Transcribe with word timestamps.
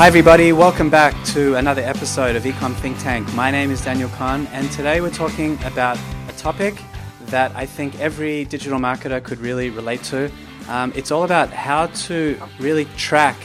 Hi, 0.00 0.06
everybody. 0.06 0.54
Welcome 0.54 0.88
back 0.88 1.12
to 1.26 1.56
another 1.56 1.82
episode 1.82 2.34
of 2.34 2.44
Ecom 2.44 2.74
Think 2.76 2.98
Tank. 3.00 3.30
My 3.34 3.50
name 3.50 3.70
is 3.70 3.84
Daniel 3.84 4.08
Kahn, 4.08 4.46
and 4.46 4.70
today 4.72 5.02
we're 5.02 5.10
talking 5.10 5.62
about 5.62 5.98
a 6.26 6.32
topic 6.38 6.82
that 7.26 7.54
I 7.54 7.66
think 7.66 8.00
every 8.00 8.46
digital 8.46 8.78
marketer 8.78 9.22
could 9.22 9.38
really 9.40 9.68
relate 9.68 10.02
to. 10.04 10.32
Um, 10.68 10.90
it's 10.96 11.10
all 11.10 11.24
about 11.24 11.50
how 11.50 11.88
to 12.08 12.40
really 12.58 12.86
track 12.96 13.36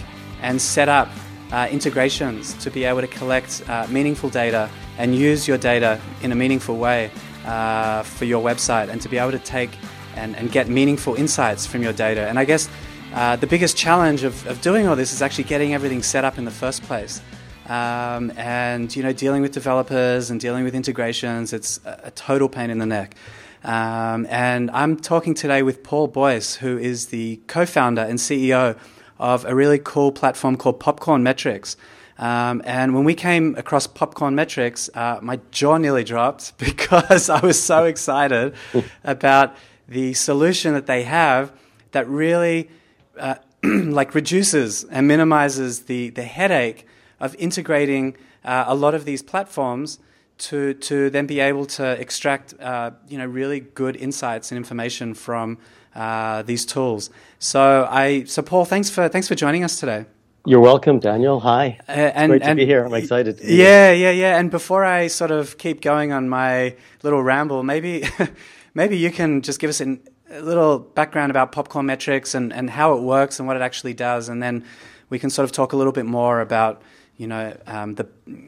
and 0.41 0.61
set 0.61 0.87
up 0.87 1.09
uh, 1.51 1.67
integrations 1.69 2.53
to 2.63 2.71
be 2.71 2.85
able 2.85 3.01
to 3.01 3.07
collect 3.07 3.61
uh, 3.67 3.85
meaningful 3.89 4.29
data 4.29 4.69
and 4.97 5.13
use 5.13 5.49
your 5.49 5.57
data 5.57 5.99
in 6.21 6.31
a 6.31 6.35
meaningful 6.35 6.77
way 6.77 7.11
uh, 7.45 8.01
for 8.03 8.23
your 8.23 8.41
website 8.41 8.87
and 8.87 9.01
to 9.01 9.09
be 9.09 9.17
able 9.17 9.31
to 9.31 9.39
take 9.39 9.71
and, 10.15 10.37
and 10.37 10.53
get 10.53 10.69
meaningful 10.69 11.15
insights 11.15 11.65
from 11.65 11.83
your 11.83 11.91
data. 11.91 12.29
And 12.29 12.39
I 12.39 12.45
guess 12.45 12.69
uh, 13.15 13.37
the 13.37 13.47
biggest 13.47 13.77
challenge 13.77 14.23
of, 14.23 14.45
of 14.45 14.59
doing 14.59 14.87
all 14.87 14.95
this 14.97 15.13
is 15.13 15.21
actually 15.21 15.45
getting 15.45 15.73
everything 15.73 16.03
set 16.03 16.25
up 16.25 16.37
in 16.37 16.43
the 16.43 16.51
first 16.51 16.83
place. 16.83 17.21
Um, 17.67 18.31
and 18.35 18.93
you 18.93 19.01
know, 19.01 19.13
dealing 19.13 19.41
with 19.41 19.53
developers 19.53 20.29
and 20.29 20.39
dealing 20.39 20.65
with 20.65 20.75
integrations, 20.75 21.53
it's 21.53 21.79
a, 21.85 22.01
a 22.03 22.11
total 22.11 22.49
pain 22.49 22.69
in 22.69 22.77
the 22.77 22.85
neck. 22.85 23.15
Um, 23.63 24.27
and 24.29 24.69
I'm 24.71 24.97
talking 24.97 25.33
today 25.33 25.63
with 25.63 25.81
Paul 25.81 26.07
Boyce, 26.07 26.55
who 26.55 26.77
is 26.77 27.07
the 27.07 27.39
co-founder 27.47 28.01
and 28.01 28.19
CEO 28.19 28.77
of 29.17 29.45
a 29.45 29.55
really 29.55 29.79
cool 29.79 30.11
platform 30.11 30.57
called 30.57 30.81
Popcorn 30.81 31.23
Metrics. 31.23 31.77
Um, 32.17 32.61
and 32.65 32.93
when 32.93 33.05
we 33.05 33.15
came 33.15 33.55
across 33.55 33.87
Popcorn 33.87 34.35
Metrics, 34.35 34.89
uh, 34.93 35.19
my 35.21 35.39
jaw 35.51 35.77
nearly 35.77 36.03
dropped 36.03 36.57
because 36.57 37.29
I 37.29 37.39
was 37.39 37.63
so 37.63 37.85
excited 37.85 38.55
about 39.05 39.55
the 39.87 40.13
solution 40.13 40.73
that 40.73 40.85
they 40.85 41.03
have 41.03 41.53
that 41.91 42.09
really 42.09 42.69
uh, 43.17 43.35
like 43.63 44.13
reduces 44.15 44.83
and 44.85 45.07
minimizes 45.07 45.83
the, 45.83 46.09
the 46.09 46.23
headache 46.23 46.87
of 47.19 47.35
integrating 47.35 48.15
uh, 48.43 48.65
a 48.67 48.75
lot 48.75 48.93
of 48.93 49.05
these 49.05 49.21
platforms 49.23 49.99
to, 50.37 50.73
to 50.75 51.09
then 51.09 51.25
be 51.25 51.39
able 51.39 51.65
to 51.65 51.99
extract 51.99 52.53
uh, 52.59 52.91
you 53.07 53.17
know, 53.17 53.25
really 53.25 53.61
good 53.61 53.95
insights 53.95 54.51
and 54.51 54.57
information 54.57 55.13
from 55.13 55.57
uh, 55.95 56.41
these 56.43 56.65
tools. 56.65 57.09
So, 57.39 57.87
I, 57.89 58.25
so 58.25 58.41
Paul, 58.41 58.65
thanks 58.65 58.89
for, 58.89 59.07
thanks 59.07 59.27
for 59.27 59.35
joining 59.35 59.63
us 59.63 59.79
today. 59.79 60.05
You're 60.47 60.59
welcome, 60.59 60.99
Daniel. 60.99 61.39
Hi. 61.39 61.79
Uh, 61.87 61.91
and, 61.91 62.29
Great 62.29 62.43
to 62.43 62.49
and, 62.49 62.57
be 62.57 62.65
here. 62.65 62.85
I'm 62.85 62.93
excited. 62.93 63.39
yeah, 63.41 63.91
yeah, 63.91 64.11
yeah. 64.11 64.37
And 64.37 64.51
before 64.51 64.83
I 64.83 65.07
sort 65.07 65.31
of 65.31 65.57
keep 65.57 65.81
going 65.81 66.11
on 66.11 66.29
my 66.29 66.75
little 67.01 67.23
ramble, 67.23 67.63
maybe, 67.63 68.03
maybe 68.75 68.97
you 68.97 69.09
can 69.09 69.41
just 69.41 69.59
give 69.59 69.69
us 69.69 69.81
an, 69.81 70.01
a 70.29 70.41
little 70.41 70.79
background 70.79 71.29
about 71.29 71.51
popcorn 71.51 71.85
metrics 71.85 72.33
and, 72.33 72.51
and 72.51 72.69
how 72.69 72.93
it 72.93 73.01
works 73.01 73.39
and 73.39 73.47
what 73.47 73.55
it 73.55 73.61
actually 73.61 73.93
does, 73.93 74.29
and 74.29 74.41
then 74.41 74.63
we 75.09 75.19
can 75.19 75.29
sort 75.29 75.43
of 75.43 75.51
talk 75.51 75.73
a 75.73 75.77
little 75.77 75.93
bit 75.93 76.05
more 76.05 76.41
about 76.41 76.81
you 77.17 77.27
know 77.27 77.55
um, 77.67 77.95
the 77.95 78.07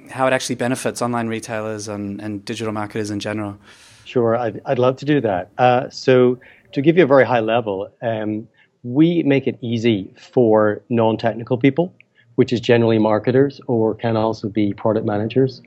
how 0.09 0.28
it 0.28 0.33
actually 0.33 0.55
benefits 0.55 1.02
online 1.02 1.28
retailers 1.28 1.88
and, 1.88 2.22
and 2.22 2.44
digital 2.45 2.73
marketers 2.73 3.11
in 3.11 3.20
general. 3.20 3.58
Sure, 4.05 4.36
I'd, 4.36 4.61
I'd 4.66 4.80
love 4.80 4.95
to 4.98 5.05
do 5.05 5.20
that. 5.22 5.52
Uh, 5.58 5.89
so 5.89 6.39
to 6.72 6.81
give 6.81 6.98
you 6.98 7.03
a 7.03 7.08
very 7.08 7.25
high 7.25 7.42
level, 7.42 7.89
um, 8.02 8.48
we 8.83 9.22
make 9.23 9.48
it 9.48 9.58
easy 9.61 10.14
for 10.17 10.81
non-technical 10.89 11.58
people, 11.58 11.94
which 12.36 12.53
is 12.53 12.61
generally 12.61 13.00
marketers 13.00 13.59
or 13.67 13.95
can 13.95 14.16
also 14.16 14.48
be 14.48 14.73
product 14.73 15.05
managers, 15.05 15.61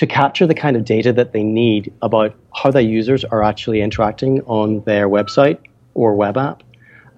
to 0.00 0.06
capture 0.06 0.46
the 0.46 0.54
kind 0.54 0.76
of 0.76 0.84
data 0.86 1.12
that 1.12 1.32
they 1.32 1.42
need 1.42 1.92
about 2.00 2.34
how 2.54 2.70
their 2.70 2.80
users 2.80 3.22
are 3.22 3.42
actually 3.42 3.82
interacting 3.82 4.40
on 4.46 4.80
their 4.84 5.10
website 5.10 5.58
or 5.92 6.14
web 6.14 6.38
app. 6.38 6.62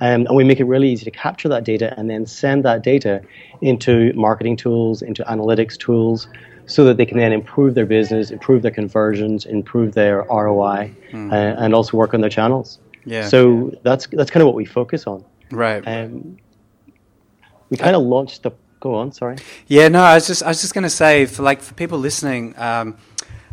Um, 0.00 0.26
and 0.26 0.34
we 0.34 0.42
make 0.42 0.58
it 0.58 0.64
really 0.64 0.90
easy 0.90 1.04
to 1.04 1.12
capture 1.12 1.48
that 1.48 1.62
data 1.62 1.94
and 1.96 2.10
then 2.10 2.26
send 2.26 2.64
that 2.64 2.82
data 2.82 3.22
into 3.60 4.12
marketing 4.14 4.56
tools, 4.56 5.00
into 5.00 5.22
analytics 5.22 5.78
tools, 5.78 6.26
so 6.66 6.84
that 6.86 6.96
they 6.96 7.06
can 7.06 7.18
then 7.18 7.32
improve 7.32 7.76
their 7.76 7.86
business, 7.86 8.32
improve 8.32 8.62
their 8.62 8.72
conversions, 8.72 9.46
improve 9.46 9.94
their 9.94 10.22
ROI, 10.22 10.92
mm. 11.12 11.30
uh, 11.30 11.62
and 11.62 11.76
also 11.76 11.96
work 11.96 12.14
on 12.14 12.20
their 12.20 12.30
channels. 12.30 12.80
Yeah. 13.04 13.28
So 13.28 13.78
that's 13.84 14.08
that's 14.08 14.32
kind 14.32 14.42
of 14.42 14.46
what 14.46 14.56
we 14.56 14.64
focus 14.64 15.06
on. 15.06 15.24
Right. 15.52 15.84
Um, 15.86 16.36
we 17.70 17.76
kind 17.76 17.94
of 17.94 18.02
launched 18.02 18.42
the 18.42 18.50
Go 18.82 18.96
on, 18.96 19.12
sorry. 19.12 19.36
Yeah, 19.68 19.86
no, 19.86 20.02
I 20.02 20.14
was 20.14 20.26
just 20.26 20.42
I 20.42 20.48
was 20.48 20.60
just 20.60 20.74
going 20.74 20.82
to 20.82 20.90
say 20.90 21.26
for 21.26 21.44
like 21.44 21.62
for 21.62 21.72
people 21.74 21.98
listening, 21.98 22.52
um, 22.58 22.96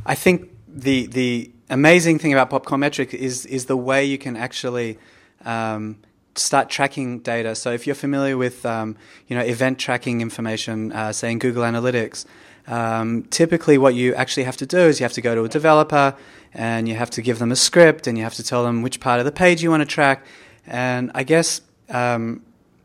I 0.04 0.16
think 0.16 0.50
the 0.68 1.06
the 1.06 1.52
amazing 1.70 2.18
thing 2.18 2.34
about 2.34 2.50
Popcorn 2.50 2.82
Metric 2.82 3.14
is 3.14 3.46
is 3.46 3.68
the 3.68 3.78
way 3.78 4.04
you 4.04 4.18
can 4.18 4.36
actually 4.36 4.98
um, 5.46 6.00
start 6.34 6.68
tracking 6.72 7.20
data. 7.20 7.54
So 7.54 7.72
if 7.72 7.86
you're 7.86 7.96
familiar 7.96 8.38
with 8.38 8.66
um, 8.66 8.98
you 9.28 9.36
know 9.36 9.44
event 9.44 9.78
tracking 9.78 10.22
information, 10.22 10.92
uh, 10.94 11.12
say 11.12 11.32
in 11.32 11.38
Google 11.38 11.62
Analytics, 11.62 12.26
um, 12.66 13.22
typically 13.30 13.78
what 13.78 13.94
you 13.94 14.16
actually 14.16 14.46
have 14.46 14.58
to 14.58 14.66
do 14.66 14.80
is 14.80 15.00
you 15.00 15.04
have 15.04 15.14
to 15.14 15.22
go 15.22 15.36
to 15.36 15.44
a 15.44 15.50
developer 15.50 16.16
and 16.56 16.90
you 16.90 16.96
have 16.96 17.12
to 17.12 17.22
give 17.22 17.38
them 17.38 17.52
a 17.52 17.56
script 17.56 18.08
and 18.08 18.18
you 18.18 18.24
have 18.24 18.34
to 18.34 18.44
tell 18.44 18.64
them 18.64 18.82
which 18.82 19.00
part 19.00 19.20
of 19.20 19.26
the 19.26 19.32
page 19.32 19.62
you 19.62 19.70
want 19.70 19.82
to 19.82 19.86
track. 19.88 20.26
And 20.66 21.12
I 21.14 21.22
guess, 21.22 21.62
um, 21.88 22.42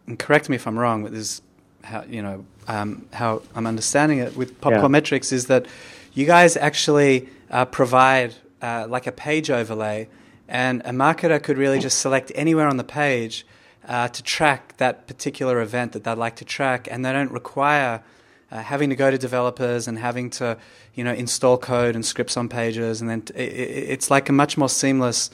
and 0.06 0.18
correct 0.18 0.50
me 0.50 0.56
if 0.56 0.66
I'm 0.66 0.78
wrong, 0.78 1.04
but 1.04 1.12
there's 1.12 1.40
how 1.84 2.04
you 2.08 2.22
know 2.22 2.44
um, 2.66 3.06
how 3.12 3.42
I'm 3.54 3.66
understanding 3.66 4.18
it 4.18 4.36
with 4.36 4.60
Popcorn 4.60 4.82
yeah. 4.82 4.88
Metrics 4.88 5.32
is 5.32 5.46
that 5.46 5.66
you 6.14 6.26
guys 6.26 6.56
actually 6.56 7.28
uh, 7.50 7.64
provide 7.66 8.34
uh, 8.62 8.86
like 8.88 9.06
a 9.06 9.12
page 9.12 9.50
overlay, 9.50 10.08
and 10.48 10.80
a 10.84 10.90
marketer 10.90 11.42
could 11.42 11.58
really 11.58 11.78
just 11.78 11.98
select 11.98 12.32
anywhere 12.34 12.68
on 12.68 12.76
the 12.76 12.84
page 12.84 13.46
uh, 13.86 14.08
to 14.08 14.22
track 14.22 14.76
that 14.78 15.06
particular 15.06 15.60
event 15.60 15.92
that 15.92 16.04
they'd 16.04 16.18
like 16.18 16.36
to 16.36 16.44
track, 16.44 16.88
and 16.90 17.04
they 17.04 17.12
don't 17.12 17.30
require. 17.30 18.02
Uh, 18.50 18.62
having 18.62 18.88
to 18.88 18.94
go 18.94 19.10
to 19.10 19.18
developers 19.18 19.88
and 19.88 19.98
having 19.98 20.30
to, 20.30 20.56
you 20.94 21.02
know, 21.02 21.12
install 21.12 21.58
code 21.58 21.96
and 21.96 22.06
scripts 22.06 22.36
on 22.36 22.48
pages, 22.48 23.00
and 23.00 23.10
then 23.10 23.22
t- 23.22 23.34
it, 23.34 23.90
it's 23.90 24.12
like 24.12 24.28
a 24.28 24.32
much 24.32 24.56
more 24.56 24.68
seamless 24.68 25.30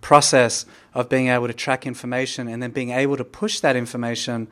process 0.00 0.66
of 0.92 1.08
being 1.08 1.28
able 1.28 1.46
to 1.46 1.54
track 1.54 1.86
information 1.86 2.46
and 2.46 2.62
then 2.62 2.70
being 2.70 2.90
able 2.90 3.16
to 3.16 3.24
push 3.24 3.60
that 3.60 3.74
information 3.74 4.46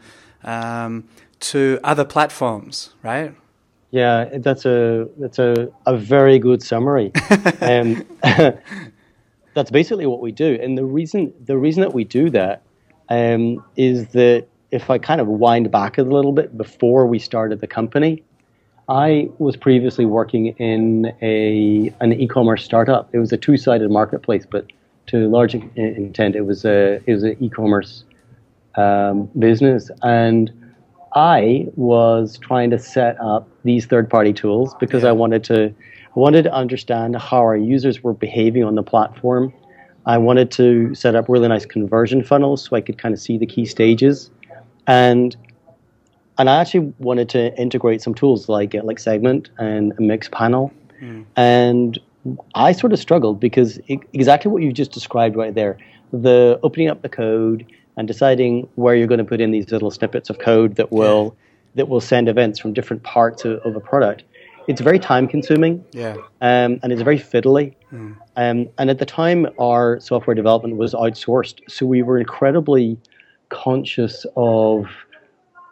um, 0.44 1.04
to 1.42 1.78
other 1.84 2.04
platforms, 2.04 2.94
right? 3.03 3.34
Yeah, 3.91 4.38
that's 4.38 4.64
a 4.64 5.08
that's 5.19 5.38
a, 5.38 5.70
a 5.86 5.97
very 5.97 6.38
good 6.38 6.62
summary. 6.62 7.12
um, 7.60 8.06
that's 9.54 9.70
basically 9.70 10.06
what 10.06 10.20
we 10.20 10.32
do, 10.32 10.58
and 10.60 10.78
the 10.78 10.84
reason 10.84 11.32
the 11.44 11.58
reason 11.58 11.82
that 11.82 11.92
we 11.92 12.04
do 12.04 12.31
that 12.31 12.62
um, 13.10 13.62
is 13.76 14.08
that 14.08 14.47
if 14.70 14.88
I 14.88 14.97
kind 14.97 15.20
of 15.20 15.26
wind 15.26 15.70
back 15.70 15.98
a 15.98 16.02
little 16.02 16.32
bit 16.32 16.56
before 16.56 17.06
we 17.06 17.19
started 17.19 17.60
the 17.60 17.66
company, 17.66 18.22
I 18.88 19.28
was 19.38 19.56
previously 19.56 20.06
working 20.06 20.48
in 20.56 21.12
a 21.20 21.92
an 22.00 22.12
e-commerce 22.14 22.64
startup. 22.64 23.10
It 23.12 23.19
was 23.19 23.32
a 23.32 23.36
two-sided 23.36 23.91
marketplace, 23.91 24.47
but 24.50 24.66
to 25.08 25.26
a 25.26 25.28
large 25.28 25.54
intent, 25.54 26.34
it 26.34 26.47
was 26.47 26.64
a 26.64 27.02
it 27.06 27.12
was 27.12 27.25
an 27.25 27.36
e-commerce 27.41 28.04
um, 28.76 29.28
business, 29.38 29.91
and 30.02 30.50
I 31.14 31.66
was 31.76 32.38
trying 32.38 32.70
to 32.70 32.78
set 32.78 33.20
up 33.20 33.48
these 33.64 33.86
third-party 33.86 34.32
tools 34.32 34.74
because 34.80 35.02
yeah. 35.02 35.10
I 35.10 35.12
wanted 35.12 35.44
to 35.44 35.74
I 36.14 36.20
wanted 36.20 36.42
to 36.42 36.52
understand 36.52 37.16
how 37.16 37.38
our 37.38 37.56
users 37.56 38.02
were 38.02 38.12
behaving 38.12 38.64
on 38.64 38.74
the 38.74 38.82
platform. 38.82 39.52
I 40.04 40.18
wanted 40.18 40.50
to 40.52 40.94
set 40.94 41.14
up 41.14 41.28
really 41.28 41.48
nice 41.48 41.64
conversion 41.64 42.22
funnels 42.22 42.64
so 42.64 42.76
I 42.76 42.80
could 42.80 42.98
kind 42.98 43.14
of 43.14 43.20
see 43.20 43.38
the 43.38 43.46
key 43.46 43.64
stages, 43.64 44.30
and 44.86 45.36
and 46.38 46.50
I 46.50 46.60
actually 46.60 46.92
wanted 46.98 47.28
to 47.30 47.56
integrate 47.58 48.02
some 48.02 48.14
tools 48.14 48.48
like 48.48 48.74
like 48.74 48.98
Segment 48.98 49.50
and 49.58 49.94
Mixpanel, 49.96 50.72
mm. 51.00 51.24
and 51.36 51.98
I 52.54 52.72
sort 52.72 52.92
of 52.92 52.98
struggled 52.98 53.40
because 53.40 53.78
it, 53.88 54.00
exactly 54.12 54.50
what 54.50 54.62
you 54.62 54.72
just 54.72 54.92
described 54.92 55.36
right 55.36 55.54
there, 55.54 55.78
the 56.12 56.58
opening 56.62 56.88
up 56.88 57.02
the 57.02 57.08
code 57.08 57.66
and 57.96 58.08
deciding 58.08 58.68
where 58.76 58.94
you're 58.94 59.06
going 59.06 59.18
to 59.18 59.24
put 59.24 59.40
in 59.40 59.50
these 59.50 59.70
little 59.70 59.90
snippets 59.90 60.30
of 60.30 60.38
code 60.38 60.76
that 60.76 60.92
will 60.92 61.36
that 61.74 61.88
will 61.88 62.00
send 62.00 62.28
events 62.28 62.58
from 62.58 62.74
different 62.74 63.02
parts 63.02 63.46
of, 63.46 63.58
of, 63.60 63.74
a 63.74 63.80
product. 63.80 64.24
It's 64.68 64.82
very 64.82 64.98
time 64.98 65.26
consuming, 65.26 65.82
yeah, 65.92 66.16
um, 66.42 66.78
and 66.82 66.92
it's 66.92 67.02
very 67.02 67.18
fiddly. 67.18 67.74
Mm. 67.90 68.16
Um, 68.36 68.68
and 68.78 68.90
at 68.90 68.98
the 68.98 69.06
time, 69.06 69.46
our 69.58 69.98
software 70.00 70.34
development 70.34 70.76
was 70.76 70.92
outsourced, 70.92 71.60
so 71.68 71.86
we 71.86 72.02
were 72.02 72.18
incredibly 72.18 72.98
conscious 73.48 74.26
of 74.36 74.86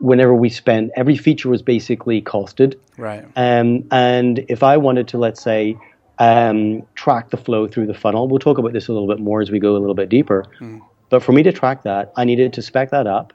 whenever 0.01 0.35
we 0.35 0.49
spent 0.49 0.91
every 0.97 1.17
feature 1.17 1.51
was 1.51 1.63
basically 1.63 2.23
costed, 2.23 2.75
right? 2.97 3.25
Um, 3.37 3.85
and 3.91 4.45
if 4.49 4.63
I 4.63 4.79
wanted 4.79 5.07
to, 5.09 5.19
let's 5.19 5.43
say, 5.43 5.77
um, 6.21 6.83
track 6.95 7.31
the 7.31 7.37
flow 7.39 7.67
through 7.67 7.87
the 7.87 7.95
funnel. 7.95 8.29
We'll 8.29 8.39
talk 8.39 8.59
about 8.59 8.75
this 8.75 8.89
a 8.89 8.93
little 8.93 9.09
bit 9.09 9.19
more 9.19 9.41
as 9.41 9.51
we 9.51 9.59
go 9.59 9.75
a 9.77 9.79
little 9.79 9.95
bit 9.95 10.11
deeper. 10.11 10.45
Mm. 10.61 10.83
But 11.11 11.23
for 11.23 11.33
me 11.33 11.43
to 11.43 11.53
track 11.53 11.83
that, 11.83 12.13
I 12.17 12.25
needed 12.25 12.53
to 12.55 12.63
spec 12.63 12.91
that 12.91 13.07
up. 13.07 13.33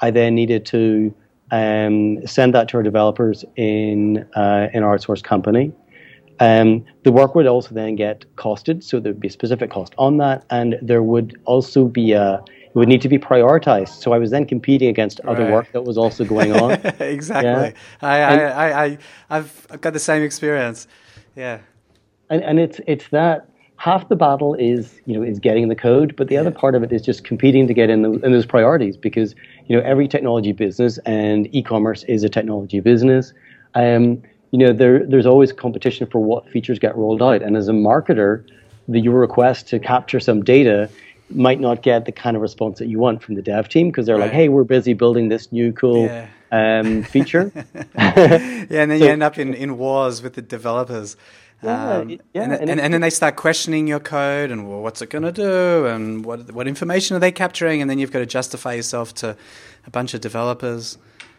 I 0.00 0.10
then 0.10 0.34
needed 0.34 0.64
to 0.66 1.14
um, 1.50 2.26
send 2.26 2.54
that 2.54 2.68
to 2.68 2.78
our 2.78 2.82
developers 2.82 3.44
in 3.56 4.26
uh, 4.34 4.68
in 4.72 4.82
our 4.82 4.96
outsourced 4.96 5.24
company. 5.24 5.72
Um, 6.38 6.86
the 7.02 7.12
work 7.12 7.34
would 7.34 7.46
also 7.46 7.74
then 7.74 7.96
get 7.96 8.24
costed, 8.36 8.82
so 8.82 8.98
there 8.98 9.12
would 9.12 9.20
be 9.20 9.28
a 9.28 9.30
specific 9.30 9.70
cost 9.70 9.94
on 9.98 10.16
that, 10.18 10.46
and 10.48 10.78
there 10.80 11.02
would 11.02 11.38
also 11.44 11.84
be 11.84 12.12
a 12.12 12.42
it 12.70 12.76
would 12.76 12.88
need 12.88 13.02
to 13.02 13.08
be 13.08 13.18
prioritized. 13.18 14.00
So 14.00 14.12
I 14.12 14.18
was 14.18 14.30
then 14.30 14.46
competing 14.46 14.88
against 14.88 15.18
other 15.26 15.42
Right. 15.42 15.52
work 15.52 15.72
that 15.72 15.82
was 15.82 15.98
also 15.98 16.24
going 16.24 16.52
on. 16.52 16.70
exactly. 17.00 17.74
I, 18.00 18.20
I, 18.20 18.34
I, 18.36 18.84
I, 18.84 18.98
I've, 19.28 19.66
I've 19.70 19.80
got 19.80 19.92
the 19.92 19.98
same 19.98 20.22
experience. 20.22 20.86
Yeah. 21.34 21.58
and 22.30 22.42
and 22.44 22.60
it's 22.60 22.80
it's 22.86 23.08
that 23.08 23.49
half 23.80 24.06
the 24.10 24.16
battle 24.16 24.52
is 24.56 25.00
you 25.06 25.14
know 25.16 25.22
is 25.22 25.38
getting 25.38 25.68
the 25.68 25.74
code, 25.74 26.14
but 26.16 26.28
the 26.28 26.36
other 26.36 26.50
part 26.50 26.74
of 26.74 26.82
it 26.82 26.92
is 26.92 27.00
just 27.00 27.24
competing 27.24 27.66
to 27.66 27.72
get 27.72 27.88
in, 27.88 28.02
the, 28.02 28.10
in 28.26 28.30
those 28.32 28.44
priorities 28.44 28.94
because 28.96 29.34
you 29.68 29.74
know 29.76 29.82
every 29.82 30.06
technology 30.06 30.52
business 30.52 30.98
and 31.06 31.48
e-commerce 31.54 32.04
is 32.04 32.22
a 32.22 32.28
technology 32.28 32.80
business. 32.80 33.32
Um, 33.74 34.22
you 34.50 34.58
know 34.58 34.72
there 34.72 35.06
there's 35.06 35.26
always 35.26 35.52
competition 35.52 36.06
for 36.06 36.20
what 36.22 36.46
features 36.50 36.78
get 36.78 36.94
rolled 36.96 37.22
out, 37.22 37.40
and 37.42 37.56
as 37.56 37.68
a 37.68 37.72
marketer, 37.72 38.44
the, 38.86 39.00
your 39.00 39.18
request 39.18 39.68
to 39.68 39.78
capture 39.78 40.20
some 40.20 40.42
data 40.44 40.90
might 41.32 41.60
not 41.60 41.82
get 41.82 42.04
the 42.06 42.12
kind 42.12 42.34
of 42.36 42.42
response 42.42 42.80
that 42.80 42.88
you 42.88 42.98
want 42.98 43.22
from 43.22 43.34
the 43.36 43.42
dev 43.42 43.68
team 43.68 43.88
because 43.88 44.04
they're 44.04 44.18
like, 44.18 44.32
hey, 44.32 44.48
we're 44.48 44.64
busy 44.64 44.92
building 44.94 45.28
this 45.28 45.52
new 45.52 45.72
cool 45.72 46.06
Yeah. 46.06 46.26
um, 46.50 47.02
feature. 47.04 47.52
Yeah, 47.96 48.82
and 48.82 48.90
then 48.90 49.00
you 49.00 49.06
end 49.16 49.22
up 49.22 49.38
in, 49.38 49.54
in 49.54 49.78
wars 49.78 50.22
with 50.22 50.34
the 50.34 50.42
developers. 50.42 51.16
Yeah, 51.62 51.90
Um, 51.98 52.10
it- 52.10 52.20
yeah, 52.32 52.42
and, 52.44 52.52
and 52.52 52.70
and, 52.70 52.80
and 52.80 52.94
then 52.94 53.00
they 53.02 53.10
start 53.10 53.36
questioning 53.36 53.86
your 53.86 54.00
code 54.00 54.50
and 54.50 54.68
well, 54.68 54.80
what's 54.80 55.02
it 55.02 55.10
going 55.10 55.24
to 55.24 55.32
do 55.32 55.86
and 55.86 56.24
what 56.24 56.52
what 56.52 56.66
information 56.66 57.16
are 57.16 57.20
they 57.20 57.32
capturing, 57.32 57.80
and 57.80 57.90
then 57.90 57.98
you've 57.98 58.12
got 58.12 58.20
to 58.20 58.26
justify 58.26 58.74
yourself 58.74 59.12
to 59.16 59.36
a 59.86 59.90
bunch 59.90 60.14
of 60.14 60.20
developers. 60.20 60.96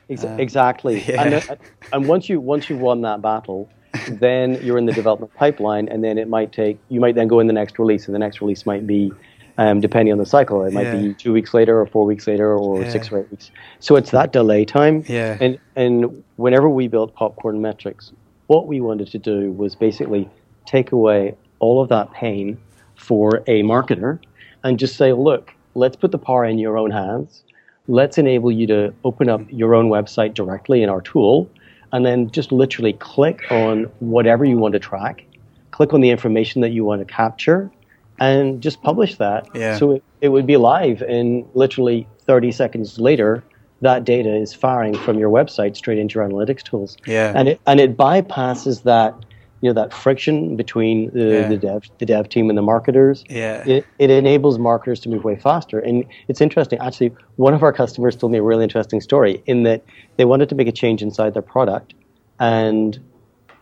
Ex- 0.10 0.24
Um, 0.24 0.40
exactly. 0.40 1.02
yeah. 1.08 1.24
And, 1.24 1.58
and 1.94 2.08
once 2.08 2.30
you 2.30 2.40
once 2.40 2.70
you've 2.70 2.82
won 2.82 3.02
that 3.02 3.22
battle, 3.22 3.70
then 4.10 4.60
you're 4.64 4.78
in 4.78 4.86
the 4.86 4.94
development 4.94 5.34
pipeline, 5.36 5.88
and 5.90 6.04
then 6.04 6.18
it 6.18 6.28
might 6.28 6.52
take 6.52 6.78
you 6.90 7.00
might 7.00 7.16
then 7.16 7.28
go 7.28 7.40
in 7.40 7.48
the 7.48 7.54
next 7.54 7.80
release, 7.80 8.06
and 8.06 8.14
the 8.16 8.20
next 8.20 8.42
release 8.42 8.66
might 8.66 8.86
be. 8.86 9.12
Um, 9.58 9.82
depending 9.82 10.14
on 10.14 10.18
the 10.18 10.26
cycle, 10.26 10.64
it 10.64 10.72
might 10.74 10.86
Yeah. 10.88 10.96
be 10.96 11.14
two 11.14 11.34
weeks 11.34 11.54
later, 11.54 11.80
or 11.80 11.86
four 11.86 12.06
weeks 12.06 12.26
later, 12.26 12.58
or 12.58 12.82
Yeah. 12.82 12.90
six 12.90 13.12
or 13.12 13.20
eight 13.20 13.30
weeks. 13.30 13.52
So 13.80 13.96
it's 13.98 14.10
that 14.12 14.32
delay 14.32 14.64
time. 14.66 15.04
Yeah. 15.08 15.38
And 15.42 15.60
and 15.76 16.24
whenever 16.38 16.70
we 16.70 16.88
built 16.88 17.14
Popcorn 17.16 17.62
Metrics, 17.62 18.14
what 18.52 18.68
we 18.68 18.82
wanted 18.82 19.08
to 19.08 19.18
do 19.18 19.50
was 19.54 19.76
basically 19.76 20.30
take 20.66 20.92
away 20.92 21.34
all 21.60 21.82
of 21.82 21.88
that 21.88 22.12
pain 22.12 22.58
for 22.98 23.38
a 23.48 23.64
marketer, 23.64 24.20
and 24.66 24.78
just 24.78 24.98
say, 24.98 25.14
look, 25.14 25.54
let's 25.74 25.96
put 25.96 26.12
the 26.12 26.18
power 26.18 26.44
in 26.44 26.60
your 26.60 26.78
own 26.78 26.92
hands. 26.92 27.44
Let's 27.88 28.18
enable 28.18 28.52
you 28.52 28.68
to 28.68 28.94
open 29.06 29.30
up 29.30 29.42
your 29.48 29.74
own 29.74 29.88
website 29.90 30.34
directly 30.34 30.84
in 30.84 30.90
our 30.90 31.02
tool 31.02 31.50
and 31.94 32.06
then 32.06 32.30
just 32.30 32.52
literally 32.52 32.92
click 32.92 33.50
on 33.52 33.84
whatever 34.00 34.44
you 34.44 34.58
want 34.58 34.74
to 34.74 34.80
track. 34.80 35.24
Click 35.72 35.94
on 35.94 36.02
the 36.02 36.10
information 36.10 36.60
that 36.60 36.72
you 36.72 36.84
want 36.84 37.00
to 37.00 37.14
capture 37.14 37.72
and 38.20 38.62
just 38.62 38.82
publish 38.82 39.16
that. 39.16 39.48
Yeah. 39.56 39.78
so 39.78 39.92
it, 39.94 40.04
it 40.20 40.30
would 40.30 40.46
be 40.46 40.58
live 40.58 41.02
and 41.04 41.46
literally 41.54 42.06
30 42.26 42.52
seconds 42.52 43.00
later 43.00 43.44
that 43.82 44.04
data 44.06 44.34
is 44.34 44.54
firing 44.54 44.96
from 44.96 45.18
your 45.20 45.30
website 45.30 45.76
straight 45.76 45.98
into 45.98 46.16
your 46.20 46.28
analytics 46.28 46.64
tools 46.64 46.98
Yeah. 47.06 47.34
and 47.36 47.50
it 47.50 47.62
and 47.68 47.80
it 47.80 47.98
bypasses 47.98 48.84
that 48.84 49.14
you 49.62 49.70
know 49.70 49.74
that 49.74 49.94
friction 49.94 50.56
between 50.56 51.12
the, 51.12 51.26
Yeah. 51.42 51.48
the 51.50 51.58
dev 51.58 51.84
the 52.00 52.06
dev 52.06 52.30
team 52.30 52.50
and 52.50 52.58
the 52.58 52.62
marketers 52.64 53.24
Yeah. 53.30 53.64
it, 53.68 53.86
it 54.00 54.10
enables 54.10 54.58
marketers 54.58 55.00
to 55.02 55.10
move 55.10 55.24
way 55.24 55.36
faster. 55.36 55.80
And 55.80 56.06
it's 56.28 56.42
interesting. 56.42 56.80
Actually, 56.80 57.12
one 57.36 57.54
of 57.54 57.62
our 57.64 57.74
customers 57.74 58.16
told 58.16 58.32
me 58.32 58.40
a 58.40 58.44
really 58.44 58.64
interesting 58.64 59.02
story 59.02 59.44
in 59.46 59.64
that 59.64 59.84
they 60.18 60.26
wanted 60.26 60.50
to 60.50 60.56
make 60.56 60.68
a 60.68 60.72
change 60.72 61.02
inside 61.04 61.34
their 61.36 61.44
product, 61.44 61.94
and 62.40 63.00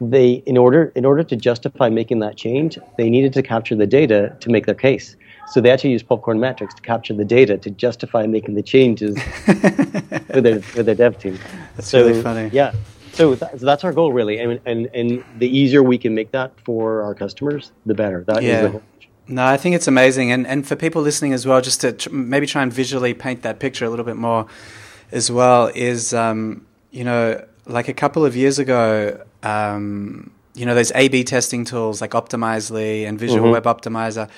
they, 0.01 0.41
in 0.45 0.55
order 0.57 0.93
in 0.95 1.03
order 1.05 1.23
to 1.23 1.35
justify 1.35 1.89
making 1.89 2.19
that 2.19 2.37
change, 2.37 2.77
they 2.97 3.09
needed 3.09 3.33
to 3.33 3.43
capture 3.43 3.75
the 3.75 3.87
data 3.87 4.33
to 4.39 4.49
make 4.49 4.65
their 4.65 4.75
case. 4.75 5.17
So 5.51 5.61
they 5.61 5.71
actually 5.71 5.91
use 5.91 6.03
Popcorn 6.03 6.39
Metrics 6.39 6.73
to 6.75 6.81
capture 6.81 7.13
the 7.13 7.25
data 7.25 7.57
to 7.57 7.69
justify 7.71 8.27
making 8.27 8.53
the 8.55 8.61
changes 8.61 9.15
with 9.47 10.43
their 10.43 10.55
with 10.75 10.85
their 10.85 10.95
dev 10.95 11.17
team. 11.19 11.39
That's 11.75 11.87
so, 11.89 12.05
really 12.07 12.21
funny. 12.21 12.49
Yeah. 12.53 12.73
So, 13.13 13.35
that, 13.35 13.59
so 13.59 13.65
that's 13.65 13.83
our 13.83 13.91
goal, 13.91 14.13
really, 14.13 14.39
and, 14.39 14.59
and 14.65 14.87
and 14.93 15.23
the 15.39 15.47
easier 15.47 15.81
we 15.83 15.97
can 15.97 16.13
make 16.15 16.31
that 16.31 16.51
for 16.63 17.01
our 17.01 17.13
customers, 17.15 17.71
the 17.85 17.93
better. 17.93 18.23
That 18.27 18.37
is 18.37 18.43
Yeah. 18.43 18.61
the 18.61 18.69
goal. 18.69 18.83
No, 19.27 19.45
I 19.45 19.57
think 19.57 19.75
it's 19.75 19.87
amazing, 19.87 20.31
and 20.31 20.47
and 20.47 20.65
for 20.67 20.75
people 20.75 21.01
listening 21.01 21.33
as 21.33 21.45
well, 21.45 21.59
just 21.61 21.81
to 21.81 21.91
tr- 21.93 22.09
maybe 22.11 22.45
try 22.47 22.63
and 22.63 22.71
visually 22.71 23.13
paint 23.13 23.41
that 23.41 23.59
picture 23.59 23.85
a 23.85 23.89
little 23.89 24.05
bit 24.05 24.15
more, 24.15 24.45
as 25.11 25.29
well. 25.31 25.69
Is 25.75 26.13
um, 26.13 26.65
you 26.91 27.03
know, 27.03 27.43
like 27.65 27.87
a 27.89 27.93
couple 27.93 28.23
of 28.25 28.35
years 28.35 28.57
ago, 28.59 29.21
um, 29.43 30.31
you 30.55 30.65
know, 30.65 30.73
those 30.75 30.91
A/B 30.95 31.23
testing 31.25 31.65
tools 31.65 32.01
like 32.01 32.11
Optimizely 32.11 33.05
and 33.07 33.19
Visual 33.19 33.47
Mhm. 33.49 33.51
Web 33.51 33.63
Optimizer. 33.65 34.29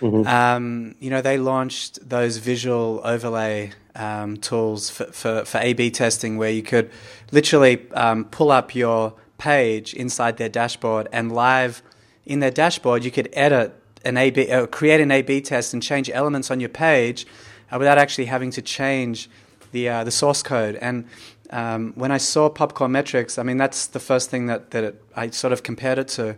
Mhm. 0.00 0.26
Um, 0.26 0.94
you 1.00 1.10
know, 1.10 1.20
they 1.20 1.38
launched 1.38 2.08
those 2.08 2.36
visual 2.38 3.00
overlay 3.04 3.72
um, 3.94 4.36
tools 4.36 4.90
for, 4.90 5.06
for, 5.06 5.44
for 5.44 5.58
A/B 5.58 5.90
testing, 5.90 6.36
where 6.36 6.50
you 6.50 6.62
could 6.62 6.90
literally 7.32 7.90
um, 7.92 8.24
pull 8.24 8.50
up 8.50 8.74
your 8.74 9.14
page 9.38 9.94
inside 9.94 10.36
their 10.36 10.48
dashboard, 10.48 11.08
and 11.12 11.32
live 11.32 11.82
in 12.24 12.40
their 12.40 12.50
dashboard, 12.50 13.04
you 13.04 13.10
could 13.10 13.28
edit 13.32 13.72
an 14.04 14.16
A/B, 14.16 14.50
uh, 14.50 14.66
create 14.66 15.00
an 15.00 15.10
A/B 15.10 15.40
test, 15.40 15.72
and 15.74 15.82
change 15.82 16.10
elements 16.10 16.50
on 16.50 16.60
your 16.60 16.68
page 16.68 17.26
uh, 17.72 17.78
without 17.78 17.98
actually 17.98 18.26
having 18.26 18.50
to 18.50 18.62
change 18.62 19.28
the 19.72 19.88
uh, 19.88 20.04
the 20.04 20.10
source 20.10 20.42
code. 20.42 20.76
And 20.76 21.06
um, 21.50 21.92
when 21.94 22.12
I 22.12 22.18
saw 22.18 22.48
Popcorn 22.48 22.92
Metrics, 22.92 23.38
I 23.38 23.42
mean, 23.42 23.56
that's 23.56 23.86
the 23.86 24.00
first 24.00 24.30
thing 24.30 24.46
that 24.46 24.70
that 24.72 24.84
it, 24.84 25.04
I 25.16 25.30
sort 25.30 25.52
of 25.52 25.62
compared 25.62 25.98
it 25.98 26.08
to, 26.08 26.36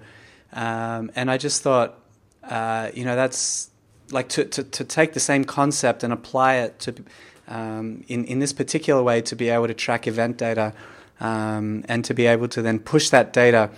um, 0.52 1.10
and 1.16 1.30
I 1.30 1.38
just 1.38 1.62
thought 1.62 1.98
uh, 2.48 2.90
you 2.94 3.04
know, 3.04 3.14
that's 3.14 3.70
like 4.10 4.28
to, 4.30 4.44
to, 4.44 4.62
to 4.64 4.84
take 4.84 5.12
the 5.12 5.20
same 5.20 5.44
concept 5.44 6.02
and 6.02 6.12
apply 6.12 6.56
it 6.56 6.78
to 6.80 6.94
um, 7.46 8.04
in 8.08 8.24
in 8.24 8.38
this 8.38 8.52
particular 8.52 9.02
way 9.02 9.20
to 9.22 9.36
be 9.36 9.48
able 9.48 9.66
to 9.66 9.74
track 9.74 10.06
event 10.06 10.36
data 10.36 10.72
um, 11.20 11.84
and 11.88 12.04
to 12.04 12.14
be 12.14 12.26
able 12.26 12.48
to 12.48 12.62
then 12.62 12.78
push 12.78 13.10
that 13.10 13.32
data. 13.32 13.70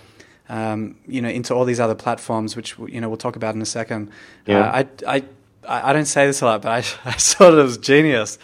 Um, 0.49 0.97
you 1.07 1.23
know, 1.23 1.29
into 1.29 1.55
all 1.55 1.65
these 1.65 1.79
other 1.79 1.95
platforms, 1.95 2.57
which 2.57 2.77
you 2.89 3.01
know 3.01 3.09
we'll 3.09 3.17
talk 3.17 3.37
about 3.37 3.55
in 3.55 3.63
a 3.63 3.67
second. 3.67 4.11
Yeah. 4.47 4.59
Uh, 4.59 4.85
I, 5.07 5.17
I 5.17 5.23
I 5.69 5.93
don't 5.93 6.07
say 6.07 6.27
this 6.27 6.41
a 6.43 6.47
lot, 6.47 6.63
but 6.63 6.73
I, 6.73 6.79
I 7.11 7.17
saw 7.17 7.53
it 7.53 7.65
as 7.65 7.79
genius, 7.79 8.37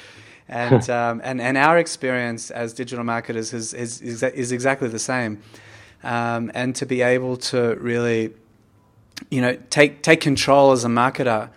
and 0.49 0.89
um, 1.01 1.21
and 1.25 1.41
and 1.41 1.57
our 1.57 1.79
experience 1.79 2.53
as 2.53 2.73
digital 2.73 3.05
marketers 3.05 3.53
is 3.53 3.75
is 3.75 4.01
is, 4.01 4.23
is 4.23 4.53
exactly 4.53 4.89
the 4.89 5.01
same, 5.01 5.43
um, 6.05 6.53
and 6.55 6.77
to 6.77 6.87
be 6.87 7.03
able 7.03 7.37
to 7.39 7.77
really 7.81 8.33
you 9.31 9.41
know, 9.41 9.57
take 9.71 10.03
take 10.03 10.21
control 10.21 10.73
as 10.73 10.85
a 10.85 10.89
marketer 10.89 11.51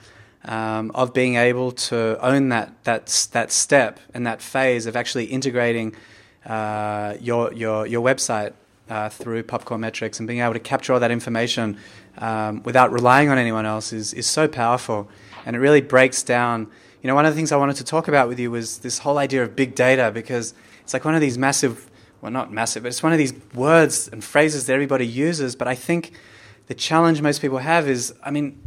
um, 0.45 0.91
of 0.95 1.13
being 1.13 1.35
able 1.35 1.71
to 1.71 2.17
own 2.21 2.49
that 2.49 2.83
that 2.83 3.27
that 3.31 3.51
step 3.51 3.99
and 4.13 4.25
that 4.25 4.41
phase 4.41 4.85
of 4.85 4.95
actually 4.95 5.25
integrating 5.25 5.95
uh, 6.45 7.15
your 7.19 7.53
your 7.53 7.85
your 7.85 8.03
website 8.03 8.53
uh, 8.89 9.09
through 9.09 9.43
Popcorn 9.43 9.81
Metrics 9.81 10.19
and 10.19 10.27
being 10.27 10.39
able 10.39 10.53
to 10.53 10.59
capture 10.59 10.93
all 10.93 10.99
that 10.99 11.11
information 11.11 11.77
um, 12.17 12.63
without 12.63 12.91
relying 12.91 13.29
on 13.29 13.37
anyone 13.37 13.65
else 13.65 13.93
is 13.93 14.13
is 14.13 14.25
so 14.25 14.47
powerful, 14.47 15.09
and 15.45 15.55
it 15.55 15.59
really 15.59 15.81
breaks 15.81 16.23
down. 16.23 16.67
You 17.01 17.07
know, 17.07 17.15
one 17.15 17.25
of 17.25 17.33
the 17.33 17.37
things 17.37 17.51
I 17.51 17.57
wanted 17.57 17.77
to 17.77 17.85
talk 17.85 18.07
about 18.07 18.27
with 18.27 18.39
you 18.39 18.51
was 18.51 18.79
this 18.79 18.99
whole 18.99 19.17
idea 19.17 19.43
of 19.43 19.55
big 19.55 19.73
data 19.73 20.11
because 20.11 20.53
it's 20.81 20.93
like 20.93 21.05
one 21.05 21.15
of 21.15 21.21
these 21.21 21.37
massive, 21.37 21.89
well, 22.19 22.31
not 22.31 22.51
massive, 22.51 22.83
but 22.83 22.89
it's 22.89 23.01
one 23.01 23.13
of 23.13 23.17
these 23.17 23.33
words 23.53 24.09
and 24.09 24.21
phrases 24.21 24.65
that 24.65 24.73
everybody 24.73 25.07
uses. 25.07 25.55
But 25.55 25.69
I 25.69 25.75
think 25.75 26.11
the 26.69 26.75
challenge 26.75 27.21
most 27.21 27.41
people 27.41 27.57
have 27.57 27.89
is, 27.89 28.13
I 28.23 28.31
mean, 28.31 28.61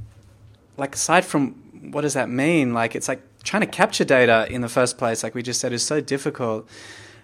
like 0.76 0.94
aside 0.94 1.24
from 1.24 1.52
what 1.92 2.02
does 2.02 2.14
that 2.14 2.28
mean? 2.28 2.74
Like 2.74 2.94
it's 2.94 3.08
like 3.08 3.22
trying 3.44 3.62
to 3.62 3.66
capture 3.66 4.04
data 4.04 4.46
in 4.50 4.60
the 4.60 4.68
first 4.68 4.98
place, 4.98 5.22
like 5.22 5.34
we 5.34 5.42
just 5.42 5.60
said, 5.60 5.72
is 5.72 5.84
so 5.84 6.00
difficult. 6.00 6.68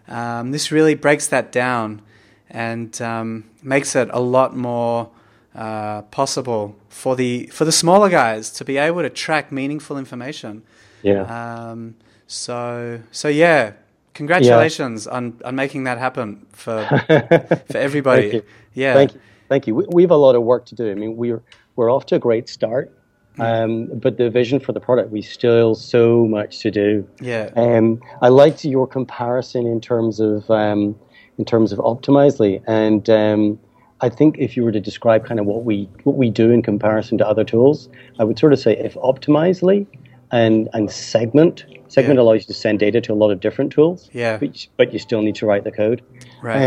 Um, 0.06 0.52
this 0.52 0.70
really 0.72 0.94
breaks 0.94 1.26
that 1.28 1.52
down 1.52 2.00
and 2.48 3.00
um, 3.02 3.50
makes 3.62 3.94
it 3.96 4.08
a 4.12 4.20
lot 4.20 4.56
more 4.56 5.10
uh, 5.54 6.02
possible 6.02 6.76
for 6.88 7.16
the 7.16 7.46
for 7.46 7.64
the 7.64 7.72
smaller 7.72 8.08
guys 8.08 8.50
to 8.52 8.64
be 8.64 8.76
able 8.76 9.02
to 9.02 9.10
track 9.10 9.50
meaningful 9.50 9.98
information. 9.98 10.62
Yeah. 11.02 11.22
Um, 11.22 11.96
so 12.28 13.00
so 13.10 13.26
yeah, 13.26 13.72
congratulations 14.14 15.08
on, 15.08 15.40
on 15.44 15.56
making 15.56 15.84
that 15.84 15.98
happen 15.98 16.46
for 16.52 16.86
for 17.70 17.78
everybody. 17.78 18.30
Thank 18.30 18.32
you. 18.34 18.42
Yeah. 18.74 18.94
Thank 18.94 19.14
you. 19.14 19.20
Thank 19.48 19.66
you. 19.66 19.74
We, 19.74 19.84
we 19.90 20.02
have 20.02 20.10
a 20.10 20.16
lot 20.16 20.34
of 20.34 20.42
work 20.42 20.66
to 20.66 20.74
do. 20.74 20.90
I 20.90 20.94
mean, 20.94 21.16
we're 21.16 21.42
we're 21.76 21.90
off 21.92 22.06
to 22.06 22.16
a 22.16 22.18
great 22.18 22.48
start, 22.48 22.92
Mm. 23.38 23.90
um, 23.92 23.98
but 24.00 24.16
the 24.18 24.28
vision 24.30 24.58
for 24.58 24.72
the 24.72 24.80
product, 24.80 25.10
we 25.12 25.22
still 25.22 25.74
so 25.76 26.26
much 26.26 26.58
to 26.60 26.70
do. 26.72 27.06
Yeah. 27.20 27.50
Um, 27.54 28.00
I 28.20 28.28
liked 28.28 28.64
your 28.64 28.86
comparison 28.86 29.64
in 29.64 29.80
terms 29.80 30.18
of 30.18 30.50
um, 30.50 30.96
in 31.38 31.44
terms 31.44 31.72
of 31.72 31.78
Optimizely, 31.78 32.60
and 32.66 33.08
um, 33.08 33.58
I 34.00 34.08
think 34.08 34.36
if 34.38 34.56
you 34.56 34.64
were 34.64 34.72
to 34.72 34.80
describe 34.80 35.24
kind 35.24 35.38
of 35.38 35.46
what 35.46 35.64
we 35.64 35.88
what 36.02 36.16
we 36.16 36.30
do 36.30 36.50
in 36.50 36.62
comparison 36.62 37.16
to 37.18 37.26
other 37.28 37.44
tools, 37.44 37.88
I 38.18 38.24
would 38.24 38.38
sort 38.40 38.52
of 38.52 38.58
say 38.58 38.76
if 38.76 38.94
Optimizely 38.94 39.86
and 40.32 40.68
and 40.74 40.90
Segment 40.90 41.64
Segment 41.86 42.16
Yeah. 42.18 42.22
allows 42.22 42.40
you 42.42 42.46
to 42.48 42.54
send 42.54 42.80
data 42.80 43.00
to 43.00 43.12
a 43.12 43.18
lot 43.22 43.30
of 43.30 43.38
different 43.40 43.72
tools, 43.72 44.10
Yeah. 44.12 44.36
but, 44.38 44.66
but 44.76 44.92
you 44.92 44.98
still 44.98 45.22
need 45.22 45.36
to 45.36 45.46
write 45.46 45.64
the 45.64 45.70
code. 45.72 46.02
Right. 46.42 46.60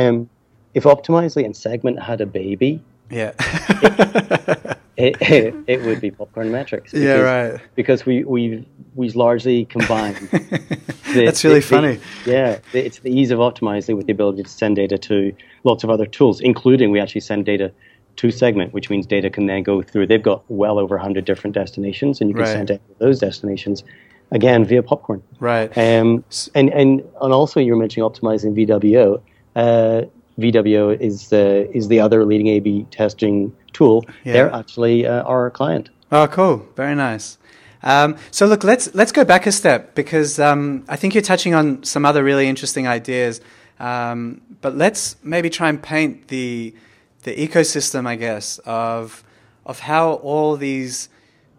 If 0.74 0.84
Optimizely 0.84 1.46
and 1.46 1.56
Segment 1.56 2.02
had 2.02 2.22
a 2.22 2.26
baby, 2.26 2.82
Yeah. 3.10 3.34
it, 4.98 5.22
it, 5.22 5.56
it, 5.68 5.82
would 5.84 6.00
be 6.00 6.12
popcorn 6.12 6.52
metrics. 6.52 6.92
Because, 6.92 7.06
yeah, 7.06 7.20
right. 7.20 7.62
Because 7.76 8.06
we 8.06 8.24
we 8.24 8.66
we 8.96 9.10
largely 9.10 9.66
combine. 9.66 10.14
the, 10.32 11.24
That's 11.26 11.44
really 11.44 11.60
the, 11.60 11.66
funny. 11.66 12.00
The, 12.26 12.32
yeah, 12.32 12.60
it's 12.74 13.00
the 13.00 13.12
ease 13.12 13.32
of 13.32 13.40
Optimizely 13.40 13.96
with 13.96 14.06
the 14.06 14.14
ability 14.14 14.44
to 14.44 14.50
send 14.50 14.76
data 14.78 14.98
to 14.98 15.34
lots 15.64 15.84
of 15.84 15.90
other 15.90 16.06
tools, 16.06 16.40
including 16.40 16.92
we 16.92 17.00
actually 17.00 17.22
send 17.22 17.46
data 17.46 17.72
to 18.18 18.32
Segment, 18.32 18.74
which 18.74 18.90
means 18.90 19.06
data 19.06 19.30
can 19.30 19.46
then 19.46 19.64
go 19.64 19.82
through. 19.82 20.08
They've 20.08 20.22
got 20.22 20.44
well 20.50 20.80
over 20.80 20.96
100 20.96 21.26
different 21.26 21.54
destinations, 21.54 22.22
and 22.22 22.30
you 22.30 22.34
can 22.34 22.44
right. 22.44 22.54
send 22.54 22.68
data 22.68 22.82
to 22.88 23.00
those 23.00 23.20
destinations 23.20 23.84
again 24.32 24.66
via 24.66 24.84
popcorn. 24.84 25.24
Right. 25.40 25.76
Um, 25.78 26.24
and, 26.54 26.70
and, 26.70 27.02
and 27.22 27.34
also, 27.34 27.60
you 27.60 27.74
were 27.74 27.80
mentioning 27.80 28.10
optimizing 28.10 28.56
VWO. 28.56 29.22
Uh, 29.56 30.06
VWO 30.42 31.00
is 31.00 31.30
the 31.30 31.70
is 31.76 31.88
the 31.88 32.00
other 32.00 32.26
leading 32.26 32.48
A/B 32.48 32.88
testing 32.92 33.56
tool. 33.74 34.06
Yeah. 34.24 34.34
They're 34.34 34.54
actually 34.54 35.06
uh, 35.06 35.24
our 35.24 35.50
client. 35.50 35.90
Oh, 36.12 36.28
cool! 36.28 36.68
Very 36.76 36.96
nice. 36.96 37.38
Um, 37.84 38.18
so 38.30 38.46
look, 38.46 38.64
let's 38.64 38.94
let's 38.94 39.12
go 39.12 39.26
back 39.26 39.48
a 39.48 39.52
step 39.52 39.96
because 39.96 40.40
um, 40.40 40.86
I 40.88 40.96
think 40.96 41.16
you're 41.16 41.24
touching 41.24 41.54
on 41.54 41.84
some 41.84 42.06
other 42.06 42.24
really 42.24 42.48
interesting 42.48 42.88
ideas. 42.88 43.42
Um, 43.80 44.42
but 44.62 44.76
let's 44.76 45.16
maybe 45.24 45.50
try 45.50 45.70
and 45.70 45.82
paint 45.82 46.28
the 46.28 46.76
the 47.24 47.36
ecosystem, 47.36 48.06
I 48.08 48.16
guess, 48.16 48.60
of 48.60 49.24
of 49.66 49.80
how 49.80 50.14
all 50.14 50.58
these 50.58 51.10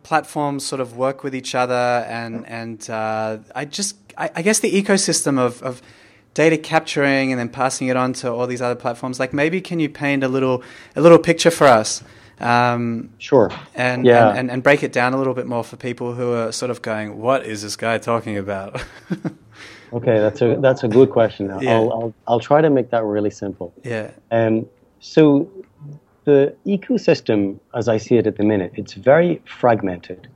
platforms 0.03 0.65
sort 0.67 0.81
of 0.81 0.97
work 0.97 1.25
with 1.25 1.35
each 1.35 1.55
other, 1.55 2.05
and 2.09 2.47
and 2.47 2.89
uh, 2.89 3.39
I 3.55 3.65
just 3.65 3.97
I, 4.17 4.31
I 4.37 4.43
guess 4.43 4.61
the 4.61 4.71
ecosystem 4.71 5.39
of, 5.39 5.63
of 5.63 5.83
data 6.35 6.57
capturing 6.57 7.31
and 7.31 7.39
then 7.39 7.49
passing 7.49 7.89
it 7.89 7.97
on 7.97 8.13
to 8.15 8.33
all 8.33 8.47
these 8.47 8.63
other 8.63 8.75
platforms. 8.75 9.21
Like 9.21 9.33
maybe 9.33 9.61
can 9.61 9.81
you 9.81 9.89
paint 9.89 10.25
a 10.25 10.29
little 10.29 10.63
a 10.97 11.01
little 11.01 11.19
picture 11.19 11.51
for 11.51 11.67
us? 11.67 12.03
Um, 12.41 13.11
sure. 13.19 13.53
And, 13.75 14.05
yeah. 14.05 14.31
and, 14.31 14.39
and, 14.39 14.51
and 14.51 14.63
break 14.63 14.83
it 14.83 14.93
down 14.93 15.15
a 15.15 15.19
little 15.19 15.35
bit 15.35 15.47
more 15.47 15.63
for 15.63 15.77
people 15.77 16.15
who 16.15 16.33
are 16.33 16.51
sort 16.51 16.71
of 16.71 16.83
going, 16.83 17.19
"What 17.19 17.47
is 17.47 17.63
this 17.63 17.77
guy 17.77 17.99
talking 17.99 18.37
about?" 18.37 18.83
okay, 19.93 20.19
that's 20.19 20.43
a 20.43 20.57
that's 20.61 20.83
a 20.83 20.89
good 20.89 21.11
question. 21.11 21.47
Yeah. 21.61 21.75
I'll, 21.75 21.93
I'll 21.93 22.15
I'll 22.27 22.41
try 22.41 22.61
to 22.61 22.71
make 22.71 22.91
that 22.91 23.05
really 23.05 23.31
simple. 23.31 23.73
Yeah. 23.85 24.11
Um. 24.31 24.67
So 24.99 25.49
the 26.25 26.55
ecosystem, 26.67 27.59
as 27.75 27.89
I 27.89 27.97
see 27.97 28.17
it 28.17 28.27
at 28.27 28.37
the 28.37 28.45
minute, 28.45 28.73
it's 28.75 28.95
very 28.95 29.41
fragmented. 29.45 30.29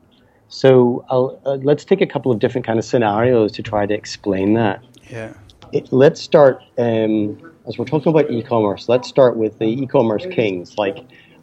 So 0.48 1.04
uh, 1.10 1.54
let's 1.54 1.84
take 1.84 2.00
a 2.00 2.06
couple 2.06 2.30
of 2.30 2.38
different 2.38 2.64
kind 2.64 2.78
of 2.78 2.84
scenarios 2.84 3.50
to 3.52 3.62
try 3.62 3.84
to 3.84 3.94
explain 3.94 4.54
that. 4.54 4.80
Yeah 5.10 5.34
it, 5.72 5.92
let's 5.92 6.20
start 6.20 6.62
um, 6.78 7.52
as 7.66 7.78
we're 7.78 7.84
talking 7.84 8.10
about 8.10 8.30
e-commerce. 8.30 8.88
Let's 8.88 9.08
start 9.08 9.36
with 9.36 9.58
the 9.58 9.66
e-commerce 9.66 10.26
kings 10.30 10.76
like 10.78 10.98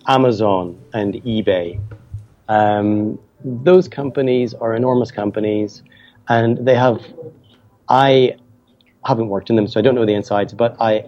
Amazon 0.07 0.79
and 0.93 1.15
eBay. 1.15 1.79
Um, 2.47 3.19
those 3.43 3.87
companies 3.87 4.53
are 4.53 4.73
enormous 4.73 5.11
companies, 5.11 5.83
and 6.29 6.65
they 6.65 6.75
have. 6.75 7.03
I 7.89 8.37
haven't 9.05 9.27
worked 9.27 9.49
in 9.49 9.57
them, 9.57 9.67
so 9.67 9.79
I 9.79 9.83
don't 9.83 9.95
know 9.95 10.05
the 10.05 10.13
insides, 10.13 10.53
but 10.53 10.77
I 10.79 11.05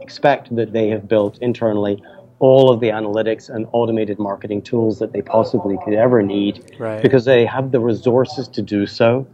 expect 0.00 0.54
that 0.56 0.72
they 0.72 0.88
have 0.88 1.08
built 1.08 1.38
internally 1.38 2.02
all 2.40 2.70
of 2.70 2.80
the 2.80 2.88
analytics 2.88 3.48
and 3.48 3.66
automated 3.72 4.18
marketing 4.18 4.62
tools 4.62 4.98
that 5.00 5.12
they 5.12 5.22
possibly 5.22 5.76
could 5.84 5.94
ever 5.94 6.22
need 6.22 6.76
right. 6.78 7.02
because 7.02 7.24
they 7.24 7.44
have 7.44 7.72
the 7.72 7.80
resources 7.80 8.46
to 8.48 8.62
do 8.62 8.86
so. 8.86 9.26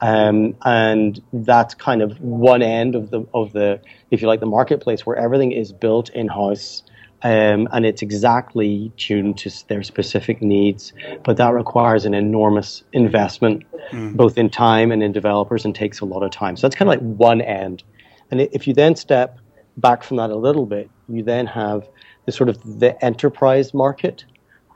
Um, 0.00 0.56
and 0.64 1.20
that's 1.32 1.74
kind 1.74 2.00
of 2.00 2.18
one 2.20 2.62
end 2.62 2.94
of 2.94 3.10
the 3.10 3.24
of 3.34 3.52
the 3.52 3.80
if 4.10 4.22
you 4.22 4.28
like 4.28 4.40
the 4.40 4.46
marketplace 4.46 5.04
where 5.04 5.16
everything 5.16 5.52
is 5.52 5.72
built 5.72 6.08
in 6.10 6.28
house 6.28 6.82
um, 7.22 7.68
and 7.72 7.84
it's 7.84 8.02
exactly 8.02 8.92
tuned 8.96 9.38
to 9.38 9.50
their 9.68 9.82
specific 9.82 10.40
needs. 10.40 10.92
But 11.22 11.36
that 11.36 11.52
requires 11.52 12.04
an 12.04 12.14
enormous 12.14 12.82
investment, 12.92 13.64
mm. 13.90 14.16
both 14.16 14.38
in 14.38 14.48
time 14.48 14.90
and 14.90 15.02
in 15.02 15.12
developers, 15.12 15.64
and 15.64 15.74
takes 15.74 16.00
a 16.00 16.06
lot 16.06 16.22
of 16.22 16.30
time. 16.30 16.56
So 16.56 16.66
that's 16.66 16.76
kind 16.76 16.88
of 16.88 17.00
like 17.00 17.18
one 17.18 17.40
end. 17.40 17.82
And 18.30 18.40
if 18.40 18.66
you 18.66 18.74
then 18.74 18.96
step 18.96 19.38
back 19.76 20.02
from 20.02 20.16
that 20.16 20.30
a 20.30 20.36
little 20.36 20.66
bit, 20.66 20.88
you 21.08 21.22
then 21.22 21.46
have 21.46 21.88
the 22.26 22.32
sort 22.32 22.48
of 22.48 22.80
the 22.80 23.02
enterprise 23.04 23.74
market, 23.74 24.24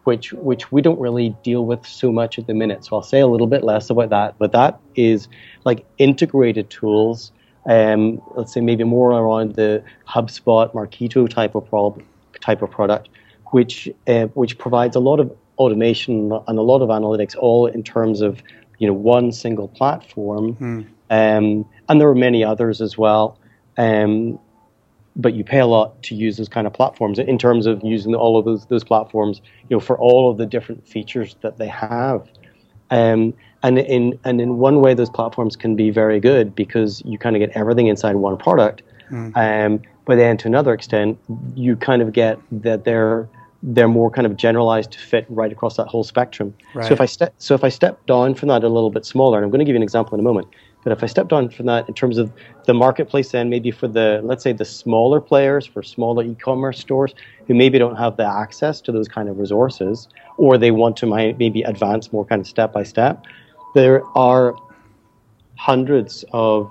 which 0.05 0.33
which 0.35 0.71
we 0.71 0.83
don't 0.83 1.01
really 1.01 1.31
deal 1.43 1.65
with 1.65 1.87
so 1.87 2.13
much 2.13 2.39
at 2.39 2.47
the 2.47 2.55
minute. 2.55 2.85
So 2.85 2.97
I'll 2.97 3.03
say 3.03 3.21
a 3.21 3.27
little 3.27 3.47
bit 3.47 3.65
less 3.65 3.91
about 3.91 4.11
that. 4.11 4.37
But 4.39 4.53
that 4.53 4.79
is 4.95 5.29
like 5.65 5.85
integrated 5.99 6.71
tools. 6.71 7.33
Um, 7.67 8.21
let's 8.37 8.53
say 8.53 8.61
maybe 8.61 8.85
more 8.85 9.13
around 9.13 9.55
the 9.55 9.83
HubSpot, 10.07 10.73
Marketo 10.75 11.29
type 11.29 11.55
of 11.55 11.67
prob- 11.69 12.03
type 12.41 12.61
of 12.63 12.71
product, 12.71 13.09
which 13.53 13.89
uh, 14.07 14.27
which 14.35 14.59
provides 14.59 14.97
a 14.97 15.01
lot 15.01 15.21
of 15.21 15.35
automation 15.59 16.33
and 16.47 16.59
a 16.59 16.63
lot 16.63 16.83
of 16.83 16.89
analytics, 16.91 17.37
all 17.37 17.67
in 17.67 17.83
terms 17.83 18.21
of 18.21 18.43
you 18.79 18.87
know 18.87 18.93
one 18.93 19.33
single 19.33 19.69
platform. 19.69 20.55
Mm. 20.57 20.87
Um, 21.11 21.67
and 21.89 22.01
there 22.01 22.09
are 22.09 22.15
many 22.15 22.45
others 22.45 22.81
as 22.81 22.99
well. 22.99 23.39
Um, 23.77 24.39
but 25.17 25.35
you 25.35 25.45
pay 25.45 25.61
a 25.61 25.67
lot 25.67 26.03
to 26.03 26.15
use 26.15 26.37
those 26.37 26.49
kind 26.49 26.67
of 26.67 26.73
platforms 26.73 27.19
in 27.19 27.39
terms 27.39 27.67
of 27.67 27.83
using 27.85 28.15
all 28.15 28.39
of 28.39 28.45
those 28.45 28.67
those 28.67 28.85
platforms, 28.85 29.41
you 29.69 29.77
know, 29.77 29.81
for 29.81 29.99
all 29.99 30.31
of 30.31 30.39
the 30.39 30.47
different 30.47 30.87
features 30.87 31.37
that 31.43 31.59
they 31.59 31.69
have. 31.69 32.29
Um, 32.91 33.35
and 33.63 33.79
in 33.79 34.19
and 34.25 34.41
in 34.41 34.59
one 34.59 34.81
way, 34.81 34.95
those 34.95 35.11
platforms 35.11 35.57
can 35.57 35.75
be 35.75 35.91
very 35.91 36.21
good 36.21 36.55
because 36.55 37.03
you 37.05 37.19
kind 37.19 37.35
of 37.37 37.41
get 37.41 37.51
everything 37.57 37.87
inside 37.87 38.17
one 38.17 38.37
product. 38.37 38.83
Mm. 39.11 39.37
Um, 39.37 39.83
but 40.05 40.17
then, 40.17 40.37
to 40.39 40.49
another 40.49 40.75
extent, 40.75 41.19
you 41.55 41.77
kind 41.77 42.03
of 42.03 42.13
get 42.13 42.39
that 42.53 42.85
they're 42.85 43.29
they're 43.63 43.89
more 43.89 44.11
kind 44.11 44.27
of 44.27 44.37
generalized 44.37 44.93
to 44.93 44.99
fit 44.99 45.25
right 45.31 45.51
across 45.51 45.77
that 45.77 45.87
whole 45.87 46.05
spectrum. 46.05 46.55
Right. 46.75 46.87
So 46.87 46.93
if 46.93 47.01
I 47.01 47.07
step 47.07 47.35
so 47.39 47.55
if 47.55 47.65
I 47.65 47.71
step 47.71 48.05
down 48.07 48.35
from 48.35 48.49
that 48.49 48.63
a 48.63 48.69
little 48.69 48.91
bit 48.91 49.07
smaller, 49.07 49.39
and 49.39 49.45
I'm 49.45 49.51
going 49.51 49.61
to 49.61 49.65
give 49.65 49.75
you 49.75 49.79
an 49.79 49.83
example 49.83 50.15
in 50.15 50.21
a 50.21 50.23
moment. 50.23 50.49
But 50.85 50.93
if 50.93 51.03
I 51.03 51.07
stepped 51.07 51.33
on 51.33 51.49
from 51.49 51.67
that 51.67 51.89
in 51.89 51.95
terms 51.95 52.19
of 52.19 52.31
the 52.67 52.75
marketplace, 52.75 53.33
then 53.33 53.49
maybe 53.49 53.71
for 53.71 53.89
the, 53.89 54.21
let's 54.23 54.45
say, 54.45 54.53
the 54.53 54.67
smaller 54.67 55.21
players, 55.21 55.67
for 55.67 55.83
smaller 55.83 56.23
e 56.23 56.37
commerce 56.37 56.79
stores 56.79 57.15
who 57.47 57.55
maybe 57.55 57.79
don't 57.79 57.97
have 57.97 58.17
the 58.17 58.27
access 58.27 58.81
to 58.83 58.93
those 58.93 59.09
kind 59.09 59.29
of 59.29 59.39
resources, 59.39 60.09
or 60.37 60.59
they 60.59 60.71
want 60.71 60.97
to 60.99 61.07
maybe 61.07 61.63
advance 61.63 62.13
more 62.13 62.25
kind 62.25 62.41
of 62.41 62.47
step 62.47 62.73
by 62.73 62.83
step, 62.83 63.25
there 63.75 64.05
are 64.17 64.55
hundreds 65.57 66.25
of 66.33 66.71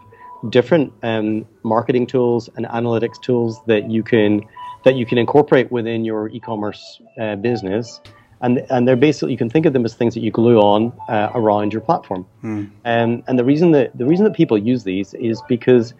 different 0.50 0.93
um, 1.03 1.46
marketing 1.63 2.05
tools 2.05 2.50
and 2.55 2.65
analytics 2.67 3.22
tools 3.22 3.62
that 3.65 3.89
you 3.89 4.03
can 4.03 4.41
that 4.84 4.96
you 4.96 5.05
can 5.05 5.17
incorporate 5.17 5.72
within 5.72 6.03
your 6.03 6.27
e-commerce 6.29 7.01
uh, 7.20 7.38
business 7.38 8.01
and 8.43 8.63
and 8.69 8.88
they're 8.88 8.95
basically 8.95 9.31
you 9.31 9.38
can 9.38 9.50
think 9.50 9.65
of 9.65 9.73
them 9.73 9.83
as 9.85 9.95
things 9.95 10.13
that 10.13 10.19
you 10.19 10.29
glue 10.29 10.59
on 10.59 10.93
uh, 11.07 11.31
around 11.33 11.73
your 11.73 11.81
platform. 11.81 12.27
Mm. 12.43 12.69
And 12.83 13.23
and 13.27 13.39
the 13.39 13.45
reason 13.45 13.71
that 13.71 13.97
the 13.97 14.05
reason 14.05 14.25
that 14.25 14.35
people 14.35 14.57
use 14.57 14.83
these 14.83 15.15
is 15.15 15.41
because 15.47 15.93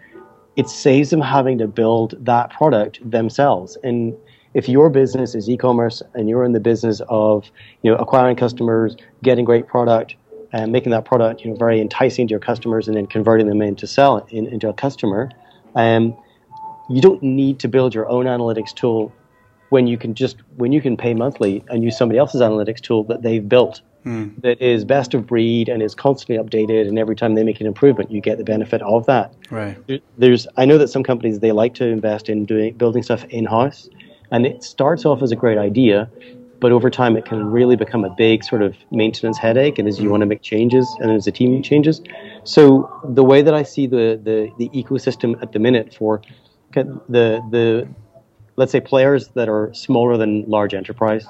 it 0.54 0.68
saves 0.68 1.10
them 1.10 1.20
having 1.20 1.58
to 1.58 1.66
build 1.66 2.14
that 2.24 2.50
product 2.50 2.98
themselves. 3.10 3.76
And 3.82 4.14
if 4.52 4.68
your 4.68 4.88
business 4.88 5.34
is 5.34 5.50
e-commerce 5.50 6.00
and 6.14 6.28
you're 6.28 6.44
in 6.44 6.52
the 6.52 6.60
business 6.60 7.00
of 7.08 7.50
you 7.82 7.90
know 7.90 7.96
acquiring 7.96 8.36
customers, 8.36 8.94
getting 9.22 9.44
great 9.44 9.66
product, 9.66 10.14
and 10.52 10.70
making 10.70 10.92
that 10.92 11.06
product 11.06 11.44
you 11.44 11.50
know 11.50 11.56
very 11.56 11.80
enticing 11.80 12.28
to 12.28 12.32
your 12.32 12.40
customers, 12.40 12.88
and 12.88 12.96
then 12.96 13.06
converting 13.06 13.48
them 13.48 13.62
into 13.62 13.86
sell 13.86 14.18
in, 14.28 14.46
into 14.48 14.68
a 14.68 14.74
customer, 14.74 15.30
um, 15.76 16.14
you 16.90 17.00
don't 17.00 17.22
need 17.22 17.58
to 17.60 17.68
build 17.68 17.94
your 17.94 18.06
own 18.10 18.26
analytics 18.26 18.74
tool 18.74 19.10
when 19.70 19.86
you 19.86 19.98
can 19.98 20.14
just 20.14 20.36
when 20.56 20.72
you 20.72 20.80
can 20.80 20.96
pay 20.96 21.14
monthly 21.14 21.64
and 21.68 21.82
use 21.82 21.96
somebody 21.96 22.18
else's 22.18 22.40
analytics 22.40 22.80
tool 22.80 23.04
that 23.04 23.22
they've 23.22 23.48
built 23.48 23.80
mm. 24.04 24.40
that 24.42 24.60
is 24.60 24.84
best 24.84 25.14
of 25.14 25.26
breed 25.26 25.68
and 25.68 25.82
is 25.82 25.94
constantly 25.94 26.42
updated 26.42 26.86
and 26.88 26.98
every 26.98 27.16
time 27.16 27.34
they 27.34 27.44
make 27.44 27.60
an 27.60 27.66
improvement 27.66 28.10
you 28.10 28.20
get 28.20 28.38
the 28.38 28.44
benefit 28.44 28.82
of 28.82 29.06
that 29.06 29.34
right 29.50 29.76
there's 30.18 30.46
i 30.56 30.64
know 30.64 30.78
that 30.78 30.88
some 30.88 31.02
companies 31.02 31.40
they 31.40 31.52
like 31.52 31.74
to 31.74 31.86
invest 31.86 32.28
in 32.28 32.44
doing 32.44 32.74
building 32.74 33.02
stuff 33.02 33.24
in 33.24 33.44
house 33.44 33.88
and 34.30 34.46
it 34.46 34.62
starts 34.62 35.04
off 35.04 35.22
as 35.22 35.32
a 35.32 35.36
great 35.36 35.58
idea 35.58 36.10
but 36.60 36.72
over 36.72 36.88
time 36.88 37.16
it 37.16 37.24
can 37.24 37.44
really 37.44 37.76
become 37.76 38.04
a 38.04 38.10
big 38.10 38.42
sort 38.42 38.62
of 38.62 38.76
maintenance 38.90 39.38
headache 39.38 39.78
and 39.78 39.88
as 39.88 39.98
you 39.98 40.08
mm. 40.08 40.12
want 40.12 40.20
to 40.20 40.26
make 40.26 40.42
changes 40.42 40.88
and 41.00 41.10
as 41.10 41.24
the 41.24 41.32
team 41.32 41.62
changes 41.62 42.00
so 42.44 42.90
the 43.04 43.24
way 43.24 43.42
that 43.42 43.54
i 43.54 43.62
see 43.62 43.86
the 43.86 44.20
the, 44.22 44.50
the 44.58 44.68
ecosystem 44.70 45.40
at 45.42 45.52
the 45.52 45.58
minute 45.58 45.94
for 45.94 46.22
the 46.72 47.40
the 47.50 47.88
let's 48.56 48.72
say 48.72 48.80
players 48.80 49.28
that 49.28 49.48
are 49.48 49.72
smaller 49.74 50.16
than 50.16 50.44
large 50.48 50.74
enterprise, 50.74 51.26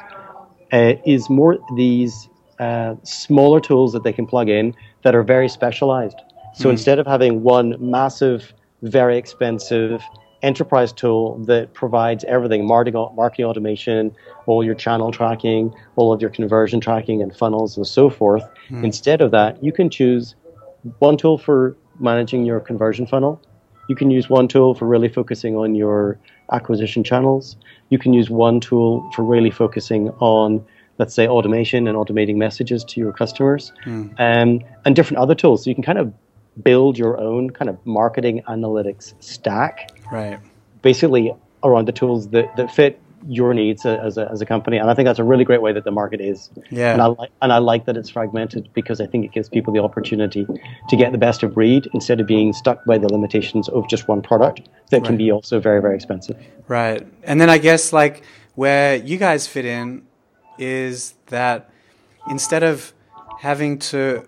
uh, 0.73 0.95
is 1.05 1.31
more 1.31 1.59
these 1.77 2.29
uh, 2.59 2.95
smaller 3.03 3.61
tools 3.61 3.93
that 3.93 4.03
they 4.03 4.13
can 4.13 4.27
plug 4.27 4.49
in 4.49 4.75
that 5.03 5.15
are 5.15 5.23
very 5.23 5.49
specialized. 5.49 6.19
So 6.55 6.69
mm. 6.69 6.73
instead 6.73 6.99
of 6.99 7.07
having 7.07 7.43
one 7.43 7.77
massive, 7.79 8.53
very 8.83 9.17
expensive 9.17 10.03
enterprise 10.43 10.93
tool 10.93 11.39
that 11.45 11.73
provides 11.73 12.23
everything 12.25 12.67
marketing, 12.67 13.09
marketing 13.15 13.47
automation, 13.47 14.15
all 14.47 14.63
your 14.63 14.75
channel 14.75 15.11
tracking, 15.11 15.75
all 15.97 16.13
of 16.13 16.21
your 16.21 16.31
conversion 16.31 16.81
tracking 16.81 17.23
and 17.23 17.35
funnels 17.35 17.77
and 17.77 17.87
so 17.87 18.11
forth, 18.11 18.45
mm. 18.69 18.85
instead 18.85 19.21
of 19.21 19.31
that, 19.31 19.63
you 19.65 19.73
can 19.73 19.89
choose 19.89 20.35
one 20.99 21.17
tool 21.17 21.39
for 21.39 21.77
managing 21.99 22.45
your 22.45 22.61
conversion 22.61 23.07
funnel. 23.07 23.41
You 23.89 23.95
can 23.95 24.11
use 24.11 24.29
one 24.29 24.49
tool 24.49 24.75
for 24.75 24.87
really 24.87 25.09
focusing 25.09 25.57
on 25.57 25.75
your 25.75 26.19
acquisition 26.53 27.05
channels. 27.05 27.57
You 27.91 27.99
can 27.99 28.13
use 28.13 28.31
one 28.31 28.61
tool 28.61 29.11
for 29.13 29.23
really 29.23 29.51
focusing 29.51 30.11
on 30.21 30.65
let's 30.99 31.15
say, 31.15 31.27
automation 31.27 31.89
and 31.89 31.97
automating 31.97 32.37
messages 32.37 32.85
to 32.85 33.01
your 33.01 33.13
customers, 33.13 33.73
um, 34.19 34.61
and 34.85 34.95
different 34.95 35.19
other 35.19 35.35
tools. 35.35 35.65
So 35.65 35.71
you 35.71 35.75
can 35.75 35.83
kind 35.83 35.99
of 35.99 36.13
build 36.63 36.97
your 36.97 37.19
own 37.19 37.51
kind 37.51 37.69
of 37.69 37.85
marketing 37.85 38.43
analytics 38.49 39.15
stack, 39.23 39.91
Right. 40.13 40.39
basically 40.83 41.35
around 41.65 41.89
the 41.89 41.93
tools 41.93 42.29
that, 42.29 42.55
that 42.57 42.71
fit 42.71 43.01
your 43.27 43.55
needs 43.55 43.87
as 43.87 44.19
a, 44.19 44.31
as 44.31 44.41
a 44.41 44.47
company. 44.47 44.77
And 44.77 44.91
I 44.91 44.95
think 44.95 45.07
that's 45.07 45.19
a 45.19 45.25
really 45.25 45.45
great 45.45 45.63
way 45.63 45.73
that 45.73 45.85
the 45.85 45.91
market 45.91 46.21
is. 46.21 46.51
Yeah. 46.71 46.93
And 46.93 47.03
I, 47.03 47.07
like, 47.07 47.31
and 47.43 47.53
I 47.53 47.59
like 47.59 47.87
that 47.87 47.97
it's 47.97 48.11
fragmented 48.11 48.69
because 48.75 49.01
I 49.01 49.07
think 49.07 49.25
it 49.25 49.33
gives 49.33 49.49
people 49.49 49.73
the 49.73 49.81
opportunity 49.81 50.47
to 50.89 50.97
get 50.97 51.13
the 51.13 51.19
best 51.19 51.43
of 51.43 51.55
breed 51.55 51.89
instead 51.95 52.21
of 52.21 52.27
being 52.27 52.53
stuck 52.53 52.85
by 52.85 52.99
the 52.99 53.09
limitations 53.09 53.69
of 53.69 53.89
just 53.89 54.09
one 54.09 54.23
product 54.23 54.69
that 54.91 55.05
can 55.05 55.17
be 55.17 55.31
also 55.33 55.61
very, 55.61 55.81
very 55.81 55.95
expensive. 55.95 56.37
Right. 56.69 57.07
And 57.23 57.41
then 57.41 57.51
I 57.51 57.59
guess 57.59 57.93
like 57.93 58.25
where 58.55 58.97
you 58.97 59.17
guys 59.17 59.47
fit 59.47 59.65
in 59.65 60.07
is 60.59 61.15
that 61.27 61.71
instead 62.29 62.63
of 62.63 62.93
having 63.41 63.79
to 63.79 64.27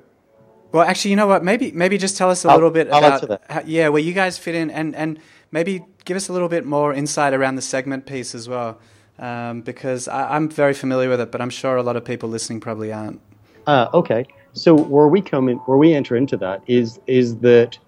well 0.73 0.83
actually 0.83 1.11
you 1.11 1.17
know 1.17 1.27
what 1.27 1.45
maybe 1.45 1.71
maybe 1.73 1.97
just 1.97 2.17
tell 2.17 2.29
us 2.31 2.45
a 2.45 2.49
I'll- 2.49 2.57
little 2.57 2.71
bit 2.71 2.89
I'll 2.91 3.23
about. 3.23 3.43
How, 3.49 3.63
yeah 3.65 3.89
where 3.89 4.03
you 4.03 4.13
guys 4.13 4.37
fit 4.37 4.55
in 4.55 4.71
and 4.71 4.95
and 4.95 5.19
maybe 5.51 5.85
give 6.05 6.17
us 6.17 6.29
a 6.29 6.33
little 6.33 6.49
bit 6.49 6.65
more 6.65 6.95
insight 6.95 7.33
around 7.35 7.57
the 7.57 7.63
segment 7.63 8.07
piece 8.07 8.35
as 8.35 8.49
well 8.49 8.79
um, 9.19 9.63
because 9.63 10.09
I, 10.09 10.37
I'm 10.37 10.49
very 10.49 10.75
familiar 10.75 11.09
with 11.09 11.21
it 11.21 11.31
but 11.33 11.41
I'm 11.41 11.51
sure 11.51 11.77
a 11.77 11.83
lot 11.83 11.97
of 11.97 12.05
people 12.05 12.29
listening 12.29 12.61
probably 12.61 12.93
aren't 12.93 13.21
Uh, 13.67 13.89
okay. 13.93 14.27
So 14.53 14.75
where 14.75 15.09
we 15.09 15.21
come 15.21 15.49
in, 15.51 15.59
where 15.67 15.77
we 15.77 15.93
enter 15.93 16.17
into 16.17 16.37
that 16.39 16.63
is 16.67 16.99
is 17.07 17.37
that 17.39 17.79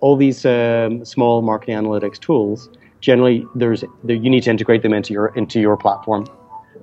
all 0.00 0.16
these 0.16 0.44
um, 0.44 1.04
small 1.04 1.42
marketing 1.42 1.76
analytics 1.76 2.18
tools 2.18 2.68
generally 3.02 3.46
there's 3.54 3.84
there, 4.02 4.16
you 4.16 4.30
need 4.30 4.44
to 4.44 4.50
integrate 4.50 4.82
them 4.82 4.94
into 4.94 5.12
your 5.12 5.28
into 5.36 5.60
your 5.60 5.76
platform, 5.76 6.26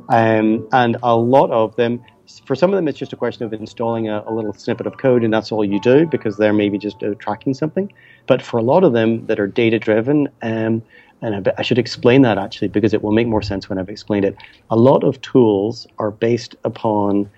um, 0.10 0.68
and 0.72 0.98
a 1.02 1.16
lot 1.16 1.50
of 1.50 1.76
them. 1.76 2.04
For 2.46 2.56
some 2.56 2.72
of 2.72 2.76
them, 2.76 2.88
it's 2.88 2.98
just 2.98 3.14
a 3.14 3.16
question 3.16 3.44
of 3.46 3.54
installing 3.54 4.08
a, 4.08 4.24
a 4.26 4.34
little 4.34 4.54
snippet 4.54 4.86
of 4.86 4.98
code, 4.98 5.24
and 5.24 5.34
that's 5.34 5.52
all 5.52 5.66
you 5.66 5.80
do 5.82 6.06
because 6.06 6.38
they're 6.38 6.54
maybe 6.54 6.78
just 6.78 7.02
uh, 7.04 7.16
tracking 7.16 7.54
something. 7.54 7.92
But 8.28 8.42
for 8.42 8.58
a 8.58 8.64
lot 8.64 8.84
of 8.84 8.94
them 8.94 9.26
that 9.28 9.40
are 9.40 9.48
data 9.48 9.80
driven, 9.80 10.28
um, 10.42 10.84
and 11.22 11.48
I, 11.48 11.54
I 11.58 11.62
should 11.64 11.80
explain 11.80 12.22
that 12.24 12.38
actually 12.38 12.70
because 12.70 12.94
it 12.94 13.04
will 13.04 13.12
make 13.12 13.28
more 13.28 13.42
sense 13.42 13.70
when 13.70 13.80
I've 13.80 13.90
explained 13.90 14.26
it. 14.26 14.36
A 14.70 14.76
lot 14.76 15.04
of 15.04 15.20
tools 15.22 15.88
are 15.98 16.12
based 16.12 16.56
upon 16.64 17.30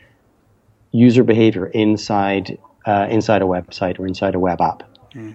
user 0.92 1.24
behavior 1.24 1.68
inside 1.68 2.58
uh, 2.86 3.08
inside 3.10 3.42
a 3.42 3.46
website 3.46 4.00
or 4.00 4.08
inside 4.08 4.36
a 4.36 4.40
web 4.40 4.60
app. 4.62 4.84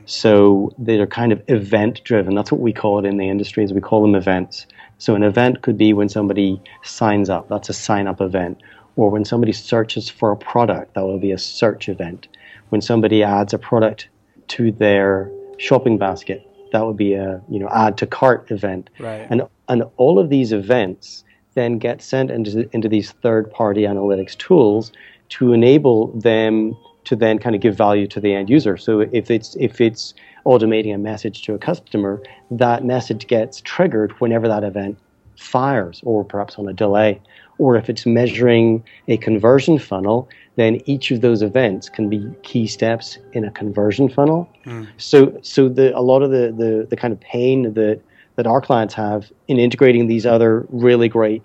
So 0.06 0.72
they're 0.78 1.06
kind 1.06 1.32
of 1.32 1.42
event 1.48 2.02
driven. 2.04 2.34
That's 2.34 2.50
what 2.50 2.60
we 2.60 2.72
call 2.72 2.98
it 2.98 3.04
in 3.04 3.18
the 3.18 3.28
industry. 3.28 3.62
Is 3.62 3.72
we 3.72 3.80
call 3.80 4.02
them 4.02 4.14
events. 4.14 4.66
So 4.98 5.14
an 5.14 5.22
event 5.22 5.62
could 5.62 5.76
be 5.76 5.92
when 5.92 6.08
somebody 6.08 6.60
signs 6.82 7.28
up. 7.28 7.48
That's 7.48 7.68
a 7.68 7.74
sign 7.74 8.06
up 8.06 8.20
event. 8.20 8.62
Or 8.96 9.10
when 9.10 9.24
somebody 9.24 9.52
searches 9.52 10.08
for 10.08 10.32
a 10.32 10.36
product, 10.36 10.94
that 10.94 11.04
will 11.04 11.18
be 11.18 11.32
a 11.32 11.38
search 11.38 11.88
event. 11.88 12.28
When 12.70 12.80
somebody 12.80 13.22
adds 13.22 13.52
a 13.52 13.58
product 13.58 14.08
to 14.48 14.72
their 14.72 15.30
shopping 15.58 15.98
basket, 15.98 16.46
that 16.72 16.84
would 16.84 16.96
be 16.96 17.14
a 17.14 17.40
you 17.48 17.58
know 17.58 17.68
add 17.68 17.96
to 17.98 18.06
cart 18.06 18.50
event. 18.50 18.90
Right. 18.98 19.26
And 19.30 19.42
and 19.68 19.84
all 19.96 20.18
of 20.18 20.30
these 20.30 20.52
events 20.52 21.24
then 21.54 21.78
get 21.78 22.02
sent 22.02 22.30
into 22.30 22.68
into 22.74 22.88
these 22.88 23.12
third 23.12 23.50
party 23.50 23.82
analytics 23.82 24.36
tools 24.36 24.92
to 25.28 25.52
enable 25.52 26.08
them 26.18 26.76
to 27.04 27.16
then 27.16 27.38
kind 27.38 27.54
of 27.54 27.62
give 27.62 27.76
value 27.76 28.06
to 28.08 28.20
the 28.20 28.34
end 28.34 28.50
user. 28.50 28.76
So 28.76 29.00
if 29.00 29.30
it's 29.30 29.56
if 29.56 29.80
it's 29.80 30.14
automating 30.44 30.94
a 30.94 30.98
message 30.98 31.42
to 31.42 31.54
a 31.54 31.58
customer, 31.58 32.22
that 32.50 32.84
message 32.84 33.26
gets 33.26 33.60
triggered 33.62 34.12
whenever 34.20 34.48
that 34.48 34.64
event 34.64 34.98
fires 35.36 36.00
or 36.04 36.24
perhaps 36.24 36.56
on 36.56 36.68
a 36.68 36.72
delay. 36.72 37.20
Or 37.58 37.76
if 37.76 37.88
it's 37.88 38.04
measuring 38.06 38.84
a 39.08 39.16
conversion 39.16 39.78
funnel, 39.78 40.28
then 40.56 40.80
each 40.86 41.10
of 41.10 41.20
those 41.20 41.42
events 41.42 41.88
can 41.88 42.08
be 42.08 42.30
key 42.42 42.66
steps 42.66 43.18
in 43.32 43.44
a 43.44 43.50
conversion 43.50 44.08
funnel. 44.08 44.48
So 44.96 45.38
so 45.42 45.68
the 45.68 45.96
a 45.96 46.00
lot 46.00 46.22
of 46.22 46.30
the, 46.30 46.54
the, 46.56 46.86
the 46.88 46.96
kind 46.96 47.12
of 47.12 47.20
pain 47.20 47.74
that 47.74 48.00
that 48.36 48.46
our 48.46 48.60
clients 48.60 48.94
have 48.94 49.32
in 49.48 49.58
integrating 49.58 50.06
these 50.06 50.26
other 50.26 50.66
really 50.68 51.08
great 51.08 51.42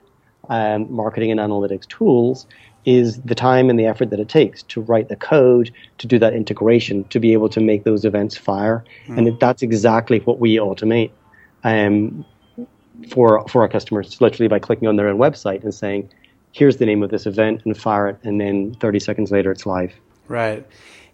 um, 0.49 0.91
marketing 0.91 1.31
and 1.31 1.39
analytics 1.39 1.87
tools 1.87 2.45
is 2.83 3.21
the 3.21 3.35
time 3.35 3.69
and 3.69 3.79
the 3.79 3.85
effort 3.85 4.09
that 4.09 4.19
it 4.19 4.27
takes 4.27 4.63
to 4.63 4.81
write 4.81 5.07
the 5.07 5.15
code 5.15 5.71
to 5.99 6.07
do 6.07 6.17
that 6.19 6.33
integration 6.33 7.03
to 7.05 7.19
be 7.19 7.31
able 7.31 7.47
to 7.47 7.61
make 7.61 7.83
those 7.83 8.03
events 8.05 8.35
fire. 8.35 8.83
And 9.17 9.39
that's 9.39 9.61
exactly 9.61 10.19
what 10.19 10.39
we 10.39 10.55
automate. 10.57 11.11
Um, 11.63 12.25
for 13.09 13.47
for 13.47 13.61
our 13.61 13.67
customers 13.67 14.19
literally 14.21 14.47
by 14.47 14.59
clicking 14.59 14.87
on 14.87 14.95
their 14.95 15.07
own 15.07 15.17
website 15.17 15.63
and 15.63 15.73
saying 15.73 16.09
here's 16.53 16.77
the 16.77 16.85
name 16.85 17.01
of 17.03 17.09
this 17.09 17.25
event 17.25 17.61
and 17.65 17.77
fire 17.77 18.07
it 18.07 18.17
and 18.23 18.39
then 18.39 18.73
30 18.75 18.99
seconds 18.99 19.31
later 19.31 19.51
it's 19.51 19.65
live. 19.65 19.93
Right. 20.27 20.65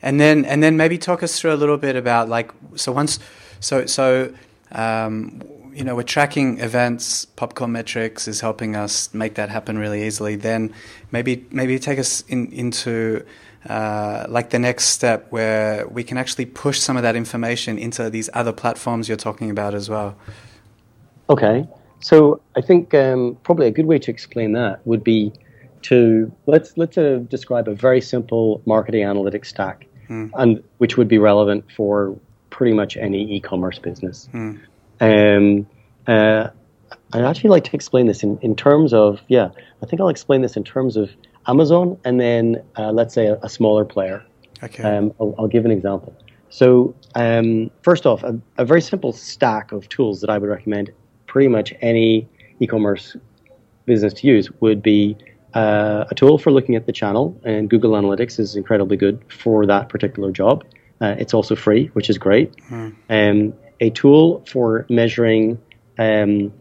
And 0.02 0.20
then 0.20 0.46
and 0.46 0.62
then 0.62 0.78
maybe 0.78 0.98
talk 0.98 1.24
us 1.24 1.40
through 1.40 1.54
a 1.54 1.56
little 1.56 1.78
bit 1.78 1.96
about 1.96 2.30
like 2.30 2.52
so 2.76 2.92
once 2.92 3.20
so 3.60 3.86
so 3.86 4.34
um, 4.72 5.42
you 5.74 5.84
know 5.84 5.96
we're 5.96 6.04
tracking 6.04 6.60
events 6.60 7.26
popcorn 7.26 7.72
metrics 7.72 8.28
is 8.28 8.42
helping 8.42 8.76
us 8.76 9.14
make 9.14 9.36
that 9.36 9.50
happen 9.50 9.78
really 9.78 10.06
easily. 10.06 10.36
Then 10.36 10.74
maybe 11.12 11.46
maybe 11.52 11.80
take 11.80 12.00
us 12.00 12.22
in, 12.28 12.52
into 12.52 13.26
uh, 13.68 14.26
like 14.30 14.50
the 14.50 14.60
next 14.60 14.86
step 14.86 15.28
where 15.32 15.88
we 15.88 16.04
can 16.04 16.18
actually 16.18 16.46
push 16.46 16.80
some 16.80 16.98
of 16.98 17.04
that 17.04 17.16
information 17.16 17.78
into 17.78 18.10
these 18.10 18.30
other 18.34 18.54
platforms 18.54 19.08
you're 19.08 19.18
talking 19.18 19.50
about 19.50 19.74
as 19.74 19.90
well. 19.90 20.16
Okay, 21.30 21.68
so 22.00 22.42
I 22.56 22.62
think 22.62 22.94
um, 22.94 23.38
probably 23.44 23.68
a 23.68 23.72
good 23.72 23.86
way 23.86 24.00
to 24.00 24.12
explain 24.12 24.54
that 24.54 24.86
would 24.86 25.04
be 25.04 25.34
to 25.84 26.32
let's 26.46 26.78
let's 26.78 26.98
uh, 26.98 27.20
describe 27.30 27.68
a 27.68 27.74
very 27.76 28.02
simple 28.02 28.62
marketing 28.66 29.04
analytics 29.04 29.48
stack, 29.48 29.88
and 30.40 30.64
which 30.78 30.98
would 30.98 31.08
be 31.08 31.18
relevant 31.18 31.66
for 31.76 32.18
pretty 32.50 32.74
much 32.74 32.98
any 32.98 33.36
e-commerce 33.36 33.80
business. 33.80 34.30
Um, 35.00 35.68
uh, 36.08 36.50
I'd 37.14 37.24
actually 37.24 37.50
like 37.50 37.64
to 37.66 37.76
explain 37.76 38.08
this 38.08 38.24
in, 38.24 38.40
in 38.42 38.56
terms 38.56 38.94
of 38.94 39.22
yeah, 39.28 39.50
I 39.82 39.86
think 39.86 40.02
I'll 40.02 40.10
explain 40.10 40.42
this 40.42 40.58
in 40.58 40.64
terms 40.64 40.98
of 40.98 41.12
Amazon 41.48 41.98
and 42.04 42.20
then 42.20 42.64
uh, 42.78 42.92
let's 42.92 43.14
say 43.14 43.28
a, 43.28 43.38
a 43.42 43.50
smaller 43.50 43.86
player. 43.86 44.24
okay 44.64 44.84
Um, 44.84 45.14
I'll, 45.20 45.36
I'll 45.38 45.48
give 45.48 45.66
an 45.66 45.72
example. 45.72 46.16
So, 46.50 46.96
um, 47.16 47.70
first 47.82 48.06
off, 48.06 48.24
a, 48.24 48.40
a 48.58 48.66
very 48.66 48.82
simple 48.82 49.12
stack 49.12 49.72
of 49.74 49.90
tools 49.90 50.22
that 50.22 50.30
I 50.30 50.38
would 50.38 50.50
recommend 50.50 50.92
pretty 51.28 51.48
much 51.48 51.74
any 51.82 52.28
e 52.60 52.68
commerce 52.68 53.16
business 53.86 54.14
to 54.14 54.28
use 54.28 54.50
would 54.60 54.82
be 54.82 55.16
uh, 55.54 56.06
a 56.10 56.16
tool 56.16 56.38
for 56.38 56.52
looking 56.52 56.76
at 56.76 56.86
the 56.86 56.92
channel, 56.92 57.40
and 57.44 57.70
Google 57.70 57.92
Analytics 57.92 58.40
is 58.40 58.56
incredibly 58.56 58.98
good 58.98 59.24
for 59.30 59.66
that 59.66 59.90
particular 59.90 60.32
job. 60.32 60.64
Uh, 61.02 61.16
it's 61.18 61.34
also 61.34 61.56
free, 61.56 61.88
which 61.94 62.10
is 62.10 62.18
great. 62.18 62.54
Um, 63.10 63.54
a 63.80 63.90
tool 63.92 64.44
for 64.48 64.86
measuring 64.90 65.60
um, 66.00 66.52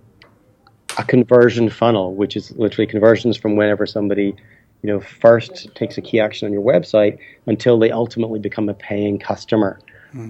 a 0.98 1.04
conversion 1.04 1.68
funnel, 1.70 2.14
which 2.14 2.36
is 2.36 2.52
literally 2.52 2.86
conversions 2.86 3.36
from 3.36 3.56
whenever 3.56 3.86
somebody, 3.86 4.34
you 4.82 4.90
know, 4.90 5.00
first 5.00 5.74
takes 5.74 5.98
a 5.98 6.02
key 6.02 6.20
action 6.20 6.46
on 6.46 6.52
your 6.52 6.62
website 6.62 7.18
until 7.46 7.78
they 7.78 7.90
ultimately 7.90 8.38
become 8.38 8.68
a 8.68 8.74
paying 8.74 9.18
customer. 9.18 9.78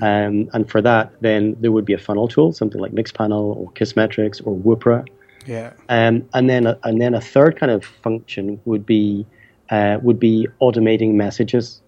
Um, 0.02 0.50
and 0.52 0.70
for 0.70 0.82
that, 0.82 1.12
then 1.20 1.56
there 1.60 1.72
would 1.72 1.84
be 1.84 1.92
a 1.92 1.98
funnel 1.98 2.28
tool, 2.28 2.52
something 2.52 2.80
like 2.80 2.92
Mixpanel 2.92 3.56
or 3.56 3.70
Kissmetrics 3.72 4.44
or 4.44 4.56
Woopra. 4.56 5.06
yeah 5.46 5.72
Um, 5.88 6.28
and 6.34 6.50
then 6.50 6.66
a, 6.66 6.78
and 6.84 7.00
then 7.00 7.14
a 7.14 7.20
third 7.20 7.58
kind 7.58 7.70
of 7.70 7.84
function 7.84 8.60
would 8.64 8.84
be 8.84 9.26
uh, 9.70 9.98
would 10.02 10.18
be 10.18 10.48
automating 10.60 11.14
messages. 11.14 11.82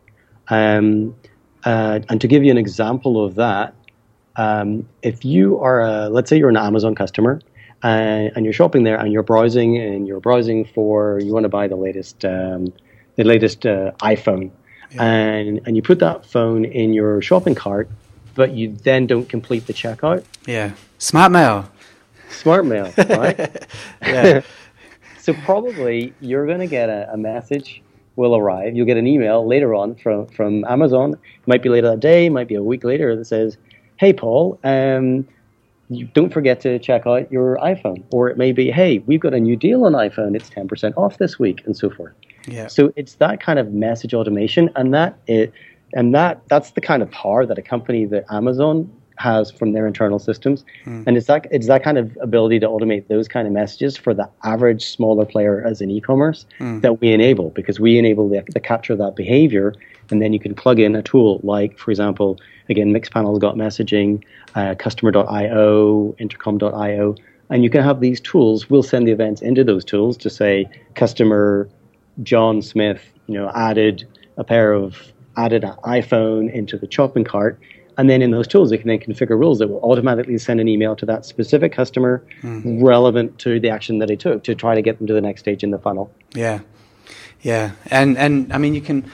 Um, 0.48 1.14
uh, 1.64 2.00
and 2.08 2.20
to 2.20 2.28
give 2.28 2.42
you 2.44 2.50
an 2.50 2.58
example 2.58 3.24
of 3.24 3.34
that, 3.37 3.74
um, 4.37 4.88
if 5.02 5.24
you 5.24 5.58
are 5.61 5.80
a, 5.80 6.08
let's 6.08 6.30
say 6.30 6.38
you're 6.38 6.48
an 6.48 6.56
Amazon 6.56 6.94
customer 6.94 7.40
uh, 7.82 8.30
and 8.34 8.44
you're 8.44 8.52
shopping 8.52 8.84
there 8.84 8.96
and 8.96 9.12
you're 9.12 9.22
browsing 9.22 9.76
and 9.76 10.06
you're 10.06 10.20
browsing 10.20 10.64
for 10.64 11.20
you 11.20 11.32
want 11.32 11.44
to 11.44 11.48
buy 11.48 11.68
the 11.68 11.76
latest 11.76 12.24
um, 12.24 12.72
the 13.16 13.24
latest 13.24 13.66
uh, 13.66 13.90
iPhone 14.92 15.01
and 15.01 15.61
and 15.66 15.77
you 15.77 15.83
put 15.83 15.98
that 16.01 16.24
phone 16.27 16.64
in 16.64 16.92
your 16.92 17.20
shopping 17.22 17.55
cart, 17.55 17.88
but 18.35 18.53
you 18.53 18.74
then 18.85 19.07
don't 19.07 19.29
complete 19.29 19.66
the 19.66 19.72
checkout. 19.74 20.24
yeah 20.46 20.72
smart 20.98 21.33
mail 21.33 21.68
Smart 22.31 22.66
mail, 22.66 22.92
right? 22.98 23.66
yeah 24.03 24.42
So 25.18 25.35
probably 25.44 26.14
you're 26.20 26.46
going 26.46 26.61
to 26.61 26.66
get 26.66 26.88
a, 26.88 27.12
a 27.12 27.16
message 27.18 27.83
will 28.16 28.35
arrive. 28.35 28.74
You'll 28.74 28.87
get 28.87 28.96
an 28.96 29.07
email 29.07 29.46
later 29.46 29.74
on 29.74 29.94
from 29.94 30.27
from 30.29 30.64
Amazon. 30.64 31.12
It 31.14 31.46
might 31.48 31.62
be 31.62 31.68
later 31.68 31.88
that 31.90 32.01
day, 32.01 32.29
might 32.31 32.48
be 32.48 32.55
a 32.55 32.62
week 32.62 32.83
later 32.85 33.14
that 33.16 33.24
says, 33.27 33.57
"Hey 33.96 34.12
Paul, 34.12 34.59
um, 34.64 35.27
you 35.90 36.07
don't 36.14 36.33
forget 36.33 36.61
to 36.62 36.79
check 36.79 37.07
out 37.07 37.31
your 37.31 37.57
iPhone." 37.59 38.03
Or 38.11 38.29
it 38.31 38.37
may 38.38 38.53
be, 38.53 38.70
"Hey, 38.70 38.98
we've 39.01 39.20
got 39.20 39.35
a 39.35 39.40
new 39.40 39.55
deal 39.57 39.85
on 39.85 39.92
iPhone. 39.92 40.35
It's 40.35 40.48
ten 40.51 40.66
percent 40.66 40.96
off 40.96 41.18
this 41.18 41.38
week," 41.38 41.62
and 41.66 41.77
so 41.77 41.90
forth. 41.90 42.12
Yeah 42.50 42.66
So 42.66 42.92
it's 42.96 43.14
that 43.14 43.40
kind 43.40 43.58
of 43.58 43.72
message 43.72 44.14
automation, 44.14 44.70
and 44.76 44.92
that 44.94 45.18
it, 45.26 45.52
and 45.94 46.14
that 46.14 46.42
that's 46.48 46.72
the 46.72 46.80
kind 46.80 47.02
of 47.02 47.11
power 47.11 47.46
that 47.46 47.58
a 47.58 47.62
company 47.62 48.04
that 48.06 48.24
Amazon 48.30 48.90
has 49.18 49.50
from 49.50 49.72
their 49.72 49.87
internal 49.87 50.18
systems. 50.18 50.64
Mm. 50.84 51.04
And 51.06 51.16
it's 51.16 51.26
that 51.26 51.46
it's 51.50 51.66
that 51.66 51.82
kind 51.82 51.98
of 51.98 52.16
ability 52.20 52.61
to 52.61 52.66
automate 52.66 53.08
those 53.08 53.28
kind 53.28 53.46
of 53.46 53.52
messages 53.52 53.96
for 53.96 54.14
the 54.14 54.28
average 54.44 54.87
smaller 54.87 55.24
player 55.24 55.64
as 55.66 55.80
an 55.80 55.90
e-commerce 55.90 56.46
mm. 56.61 56.80
that 56.82 57.00
we 57.00 57.12
enable 57.12 57.50
because 57.50 57.80
we 57.80 57.98
enable 57.98 58.28
the, 58.28 58.44
the 58.54 58.61
capture 58.61 58.92
of 58.92 58.98
that 59.00 59.16
behavior, 59.16 59.74
and 60.11 60.22
then 60.22 60.32
you 60.32 60.40
can 60.40 60.54
plug 60.54 60.78
in 60.78 60.94
a 60.94 61.02
tool 61.02 61.40
like, 61.42 61.78
for 61.78 61.90
example, 61.90 62.38
again, 62.68 62.92
Mixpanel's 62.92 63.38
got 63.38 63.56
messaging, 63.56 64.22
uh, 64.54 64.74
Customer.io, 64.78 66.14
Intercom.io, 66.18 67.14
and 67.50 67.64
you 67.64 67.70
can 67.70 67.82
have 67.82 68.00
these 68.00 68.20
tools. 68.20 68.70
We'll 68.70 68.82
send 68.82 69.08
the 69.08 69.12
events 69.12 69.42
into 69.42 69.64
those 69.64 69.84
tools 69.84 70.16
to 70.18 70.30
say 70.30 70.68
customer 70.94 71.68
John 72.22 72.62
Smith, 72.62 73.02
you 73.26 73.35
know, 73.35 73.50
added 73.54 74.07
a 74.37 74.44
pair 74.44 74.72
of 74.72 74.96
added 75.37 75.64
an 75.64 75.74
iPhone 75.85 76.52
into 76.52 76.76
the 76.76 76.90
shopping 76.90 77.24
cart. 77.24 77.59
And 77.96 78.09
then 78.09 78.22
in 78.22 78.31
those 78.31 78.46
tools, 78.46 78.70
they 78.70 78.78
can 78.78 78.88
then 78.88 79.00
configure 79.00 79.38
rules 79.38 79.59
that 79.59 79.68
will 79.68 79.81
automatically 79.81 80.38
send 80.38 80.61
an 80.61 80.68
email 80.68 80.94
to 80.96 81.07
that 81.07 81.24
specific 81.24 81.72
customer 81.72 82.24
mm-hmm. 82.42 82.85
relevant 82.85 83.38
to 83.40 83.59
the 83.59 83.70
action 83.70 83.98
that 83.98 84.07
they 84.07 84.16
took 84.16 84.44
to 84.44 84.54
try 84.54 84.74
to 84.74 84.83
get 84.83 84.98
them 84.98 85.07
to 85.09 85.12
the 85.12 85.20
next 85.20 85.40
stage 85.40 85.64
in 85.64 85.70
the 85.70 85.78
funnel. 85.78 86.12
Yeah. 86.33 86.61
Yeah. 87.42 87.72
And, 87.87 88.16
and 88.16 88.52
I 88.52 88.59
mean, 88.59 88.74
you 88.74 88.81
can, 88.81 89.11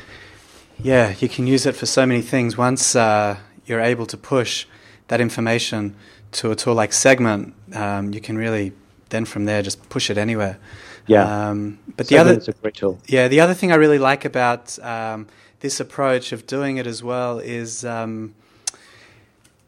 yeah, 0.78 1.14
you 1.18 1.28
can 1.28 1.46
use 1.46 1.64
it 1.64 1.76
for 1.76 1.86
so 1.86 2.04
many 2.04 2.20
things. 2.20 2.58
Once 2.58 2.94
uh, 2.94 3.38
you're 3.64 3.80
able 3.80 4.06
to 4.06 4.16
push 4.18 4.66
that 5.08 5.20
information 5.20 5.94
to 6.32 6.50
a 6.50 6.56
tool 6.56 6.74
like 6.74 6.92
Segment, 6.92 7.54
um, 7.74 8.12
you 8.12 8.20
can 8.20 8.36
really 8.36 8.72
then 9.10 9.24
from 9.24 9.44
there 9.44 9.62
just 9.62 9.88
push 9.88 10.10
it 10.10 10.18
anywhere. 10.18 10.58
Yeah. 11.06 11.50
Um, 11.50 11.78
but 11.96 12.08
the 12.08 12.18
other, 12.18 12.34
a 12.34 12.52
great 12.52 12.74
tool. 12.74 12.98
Yeah, 13.06 13.28
the 13.28 13.40
other 13.40 13.54
thing 13.54 13.72
I 13.72 13.76
really 13.76 13.98
like 13.98 14.24
about 14.24 14.78
um, 14.78 15.26
this 15.60 15.80
approach 15.80 16.32
of 16.32 16.46
doing 16.46 16.76
it 16.78 16.86
as 16.86 17.02
well 17.02 17.38
is, 17.38 17.84
um, 17.84 18.34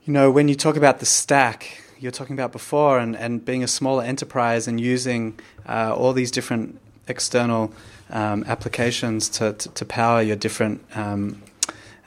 you 0.04 0.12
know, 0.12 0.30
when 0.30 0.48
you 0.48 0.54
talk 0.54 0.76
about 0.76 1.00
the 1.00 1.06
stack 1.06 1.82
you're 1.98 2.12
talking 2.12 2.34
about 2.34 2.52
before 2.52 2.98
and, 2.98 3.16
and 3.16 3.44
being 3.44 3.62
a 3.62 3.68
smaller 3.68 4.02
enterprise 4.02 4.68
and 4.68 4.80
using 4.80 5.38
uh, 5.68 5.94
all 5.94 6.12
these 6.12 6.30
different 6.30 6.78
external 7.08 7.72
um, 8.10 8.44
applications 8.46 9.28
to, 9.28 9.52
to, 9.54 9.68
to, 9.70 9.84
power 9.84 10.22
your 10.22 10.36
different 10.36 10.84
um, 10.94 11.42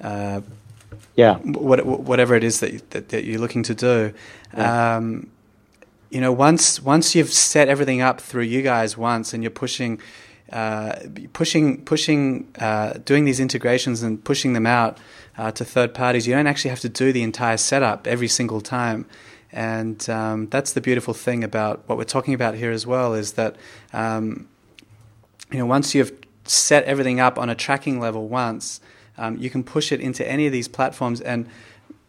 uh, 0.02 0.42
yeah 1.16 1.38
what, 1.40 1.86
whatever 1.86 2.36
it 2.36 2.44
is 2.44 2.60
that, 2.60 2.90
that, 2.92 3.10
that, 3.10 3.24
you're 3.26 3.40
looking 3.40 3.64
to 3.64 3.76
do 3.76 4.14
yeah. 4.56 4.96
You 6.10 6.22
know 6.22 6.32
once 6.32 6.82
once 6.82 7.16
you've 7.16 7.32
set 7.32 7.68
everything 7.68 8.02
up 8.02 8.20
through 8.20 8.44
you 8.44 8.62
guys 8.62 8.98
once 8.98 9.34
and 9.34 9.44
you're 9.44 9.52
pushing 9.52 10.00
uh, 10.52 10.96
pushing, 11.34 11.84
pushing, 11.86 12.48
uh, 12.60 12.94
doing 13.06 13.26
these 13.26 13.40
integrations 13.40 14.02
and 14.02 14.24
pushing 14.24 14.54
them 14.54 14.66
out 14.66 14.98
uh, 15.38 15.52
to 15.52 15.64
third 15.64 15.94
parties. 15.94 16.28
You 16.28 16.34
don't 16.34 16.48
actually 16.48 16.70
have 16.70 16.80
to 16.80 16.90
do 16.90 17.12
the 17.12 17.22
entire 17.22 17.58
setup 17.58 18.08
every 18.08 18.28
single 18.28 18.62
time, 18.62 19.06
and 19.52 20.10
um, 20.10 20.48
that's 20.48 20.74
the 20.74 20.82
beautiful 20.82 21.14
thing 21.14 21.44
about 21.44 21.88
what 21.88 21.98
we're 21.98 22.04
talking 22.04 22.34
about 22.34 22.56
here 22.56 22.72
as 22.72 22.88
well. 22.88 23.14
Is 23.14 23.34
that 23.34 23.58
um, 23.94 24.48
you 25.52 25.60
know 25.60 25.66
once 25.66 25.94
you've 25.94 26.12
set 26.46 26.84
everything 26.86 27.20
up 27.20 27.38
on 27.38 27.50
a 27.50 27.56
tracking 27.56 28.00
level 28.00 28.28
once, 28.28 28.82
um, 29.18 29.38
you 29.38 29.50
can 29.50 29.64
push 29.64 29.92
it 29.92 30.02
into 30.02 30.28
any 30.28 30.48
of 30.48 30.52
these 30.52 30.68
platforms, 30.68 31.22
and 31.22 31.48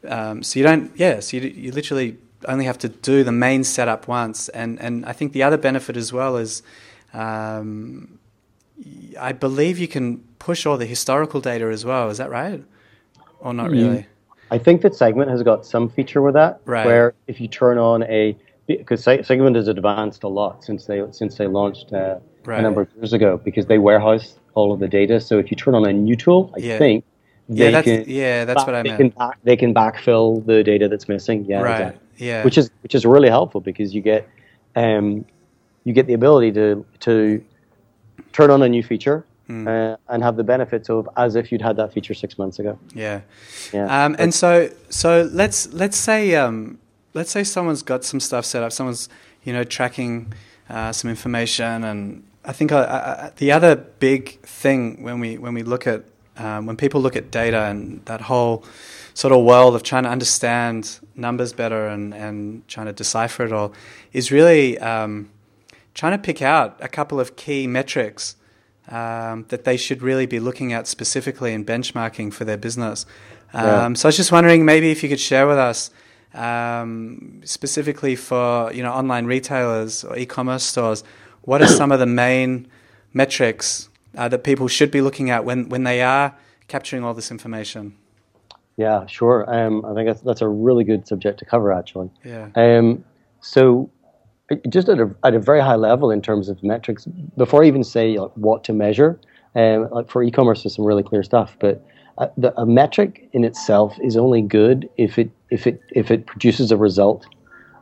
um, 0.08 0.42
so 0.42 0.58
you 0.58 0.64
don't. 0.64 0.90
Yeah, 0.96 1.20
so 1.20 1.36
you, 1.36 1.48
you 1.48 1.72
literally 1.72 2.16
only 2.46 2.64
have 2.64 2.78
to 2.78 2.88
do 2.88 3.24
the 3.24 3.32
main 3.32 3.64
setup 3.64 4.08
once, 4.08 4.48
and 4.50 4.80
and 4.80 5.04
I 5.06 5.12
think 5.12 5.32
the 5.32 5.42
other 5.42 5.56
benefit 5.56 5.96
as 5.96 6.12
well 6.12 6.36
is. 6.36 6.62
Um, 7.12 8.18
I 9.18 9.32
believe 9.32 9.78
you 9.78 9.88
can 9.88 10.18
push 10.38 10.64
all 10.64 10.78
the 10.78 10.86
historical 10.86 11.40
data 11.40 11.66
as 11.66 11.84
well. 11.84 12.08
Is 12.08 12.18
that 12.18 12.30
right? 12.30 12.62
Or 13.40 13.52
not 13.52 13.70
really? 13.70 14.06
I 14.50 14.58
think 14.58 14.82
that 14.82 14.94
Segment 14.94 15.30
has 15.30 15.42
got 15.42 15.64
some 15.64 15.88
feature 15.88 16.22
with 16.22 16.34
that, 16.34 16.60
right. 16.64 16.84
where 16.84 17.14
if 17.26 17.40
you 17.40 17.48
turn 17.48 17.78
on 17.78 18.02
a 18.04 18.36
because 18.66 19.02
Segment 19.02 19.56
has 19.56 19.68
advanced 19.68 20.22
a 20.22 20.28
lot 20.28 20.64
since 20.64 20.86
they 20.86 21.02
since 21.10 21.36
they 21.36 21.46
launched 21.46 21.92
uh, 21.92 22.18
right. 22.44 22.58
a 22.58 22.62
number 22.62 22.82
of 22.82 22.88
years 22.96 23.12
ago 23.12 23.36
because 23.36 23.66
they 23.66 23.78
warehouse 23.78 24.38
all 24.54 24.72
of 24.72 24.80
the 24.80 24.88
data. 24.88 25.20
So 25.20 25.38
if 25.38 25.50
you 25.50 25.56
turn 25.56 25.74
on 25.74 25.84
a 25.84 25.92
new 25.92 26.16
tool, 26.16 26.52
I 26.56 26.60
yeah. 26.60 26.78
think 26.78 27.04
yeah, 27.48 27.70
that's, 27.70 27.84
can, 27.84 28.04
yeah, 28.06 28.44
that's 28.44 28.60
back, 28.60 28.66
what 28.66 28.76
I 28.76 28.82
meant. 28.82 28.98
They 28.98 29.04
can, 29.04 29.08
back, 29.10 29.38
they 29.42 29.56
can 29.56 29.74
backfill 29.74 30.44
the 30.46 30.62
data 30.62 30.88
that's 30.88 31.08
missing. 31.08 31.44
Yeah, 31.44 31.62
right. 31.62 31.80
Exactly. 31.80 32.08
Yeah, 32.20 32.44
which 32.44 32.58
is 32.58 32.70
which 32.82 32.94
is 32.94 33.04
really 33.04 33.28
helpful 33.28 33.60
because 33.60 33.94
you 33.94 34.02
get 34.02 34.28
um, 34.76 35.24
you 35.84 35.92
get 35.92 36.06
the 36.06 36.14
ability 36.14 36.52
to 36.52 36.84
to 37.00 37.44
turn 38.32 38.50
on 38.50 38.62
a 38.62 38.68
new 38.68 38.82
feature 38.82 39.24
mm. 39.50 39.66
uh, 39.66 39.96
and 40.08 40.22
have 40.22 40.36
the 40.36 40.44
benefits 40.44 40.88
of 40.88 41.08
as 41.16 41.34
if 41.34 41.50
you'd 41.50 41.62
had 41.62 41.76
that 41.76 41.92
feature 41.92 42.14
six 42.14 42.38
months 42.38 42.58
ago. 42.58 42.78
Yeah, 42.94 43.20
yeah. 43.72 44.04
Um, 44.04 44.16
and 44.18 44.32
so, 44.32 44.70
so 44.88 45.28
let's 45.32 45.72
let's 45.72 45.96
say 45.96 46.34
um, 46.34 46.78
let's 47.14 47.30
say 47.30 47.44
someone's 47.44 47.82
got 47.82 48.04
some 48.04 48.20
stuff 48.20 48.44
set 48.44 48.62
up. 48.62 48.72
Someone's 48.72 49.08
you 49.42 49.52
know 49.52 49.64
tracking 49.64 50.32
uh, 50.68 50.92
some 50.92 51.10
information, 51.10 51.84
and 51.84 52.24
I 52.44 52.52
think 52.52 52.72
uh, 52.72 52.78
uh, 52.78 53.30
the 53.36 53.52
other 53.52 53.76
big 53.76 54.40
thing 54.40 55.02
when 55.02 55.20
we 55.20 55.38
when 55.38 55.54
we 55.54 55.62
look 55.62 55.86
at 55.86 56.04
um, 56.40 56.66
when 56.66 56.76
people 56.76 57.00
look 57.00 57.16
at 57.16 57.30
data 57.30 57.64
and 57.64 58.04
that 58.06 58.22
whole 58.22 58.64
sort 59.14 59.32
of 59.32 59.44
world 59.44 59.74
of 59.74 59.82
trying 59.82 60.04
to 60.04 60.08
understand 60.08 60.98
numbers 61.14 61.52
better 61.52 61.86
and, 61.88 62.14
and 62.14 62.66
trying 62.66 62.86
to 62.86 62.92
decipher 62.92 63.44
it 63.44 63.52
all 63.52 63.72
is 64.12 64.32
really 64.32 64.78
um, 64.78 65.28
trying 65.94 66.12
to 66.12 66.18
pick 66.18 66.40
out 66.40 66.76
a 66.80 66.88
couple 66.88 67.20
of 67.20 67.36
key 67.36 67.66
metrics 67.66 68.36
um, 68.88 69.44
that 69.48 69.64
they 69.64 69.76
should 69.76 70.00
really 70.02 70.26
be 70.26 70.40
looking 70.40 70.72
at 70.72 70.86
specifically 70.86 71.52
and 71.52 71.66
benchmarking 71.66 72.32
for 72.32 72.44
their 72.44 72.56
business. 72.56 73.04
Um, 73.52 73.66
yeah. 73.66 73.92
So 73.94 74.06
I 74.06 74.08
was 74.08 74.16
just 74.16 74.32
wondering 74.32 74.64
maybe 74.64 74.90
if 74.90 75.02
you 75.02 75.08
could 75.08 75.20
share 75.20 75.46
with 75.46 75.58
us 75.58 75.90
um, 76.32 77.42
specifically 77.44 78.16
for 78.16 78.72
you 78.72 78.82
know 78.82 78.92
online 78.92 79.26
retailers 79.26 80.04
or 80.04 80.16
e-commerce 80.16 80.64
stores, 80.64 81.04
what 81.42 81.60
are 81.60 81.66
some 81.66 81.92
of 81.92 81.98
the 81.98 82.06
main 82.06 82.66
metrics 83.12 83.89
uh, 84.16 84.28
that 84.28 84.44
people 84.44 84.68
should 84.68 84.90
be 84.90 85.00
looking 85.00 85.30
at 85.30 85.44
when, 85.44 85.68
when 85.68 85.84
they 85.84 86.02
are 86.02 86.36
capturing 86.68 87.04
all 87.04 87.14
this 87.14 87.30
information? 87.30 87.96
Yeah, 88.76 89.06
sure. 89.06 89.44
Um, 89.52 89.84
I 89.84 89.94
think 89.94 90.06
that's, 90.08 90.22
that's 90.22 90.40
a 90.40 90.48
really 90.48 90.84
good 90.84 91.06
subject 91.06 91.38
to 91.40 91.44
cover, 91.44 91.72
actually. 91.72 92.10
Yeah. 92.24 92.48
Um, 92.54 93.04
so 93.40 93.90
just 94.68 94.88
at 94.88 94.98
a, 94.98 95.14
at 95.24 95.34
a 95.34 95.38
very 95.38 95.60
high 95.60 95.76
level 95.76 96.10
in 96.10 96.22
terms 96.22 96.48
of 96.48 96.62
metrics, 96.62 97.06
before 97.36 97.62
I 97.62 97.66
even 97.66 97.84
say 97.84 98.18
like, 98.18 98.32
what 98.34 98.64
to 98.64 98.72
measure, 98.72 99.20
um, 99.54 99.88
like 99.90 100.08
for 100.08 100.22
e-commerce, 100.22 100.62
there's 100.62 100.76
some 100.76 100.84
really 100.84 101.02
clear 101.02 101.22
stuff. 101.22 101.56
But 101.60 101.84
a, 102.18 102.22
uh, 102.22 102.30
the, 102.36 102.60
a 102.60 102.66
metric 102.66 103.28
in 103.32 103.44
itself 103.44 103.96
is 104.02 104.16
only 104.16 104.42
good 104.42 104.88
if 104.96 105.18
it 105.18 105.30
if 105.50 105.66
it 105.66 105.80
if 105.90 106.10
it 106.10 106.26
produces 106.26 106.70
a 106.70 106.76
result, 106.76 107.26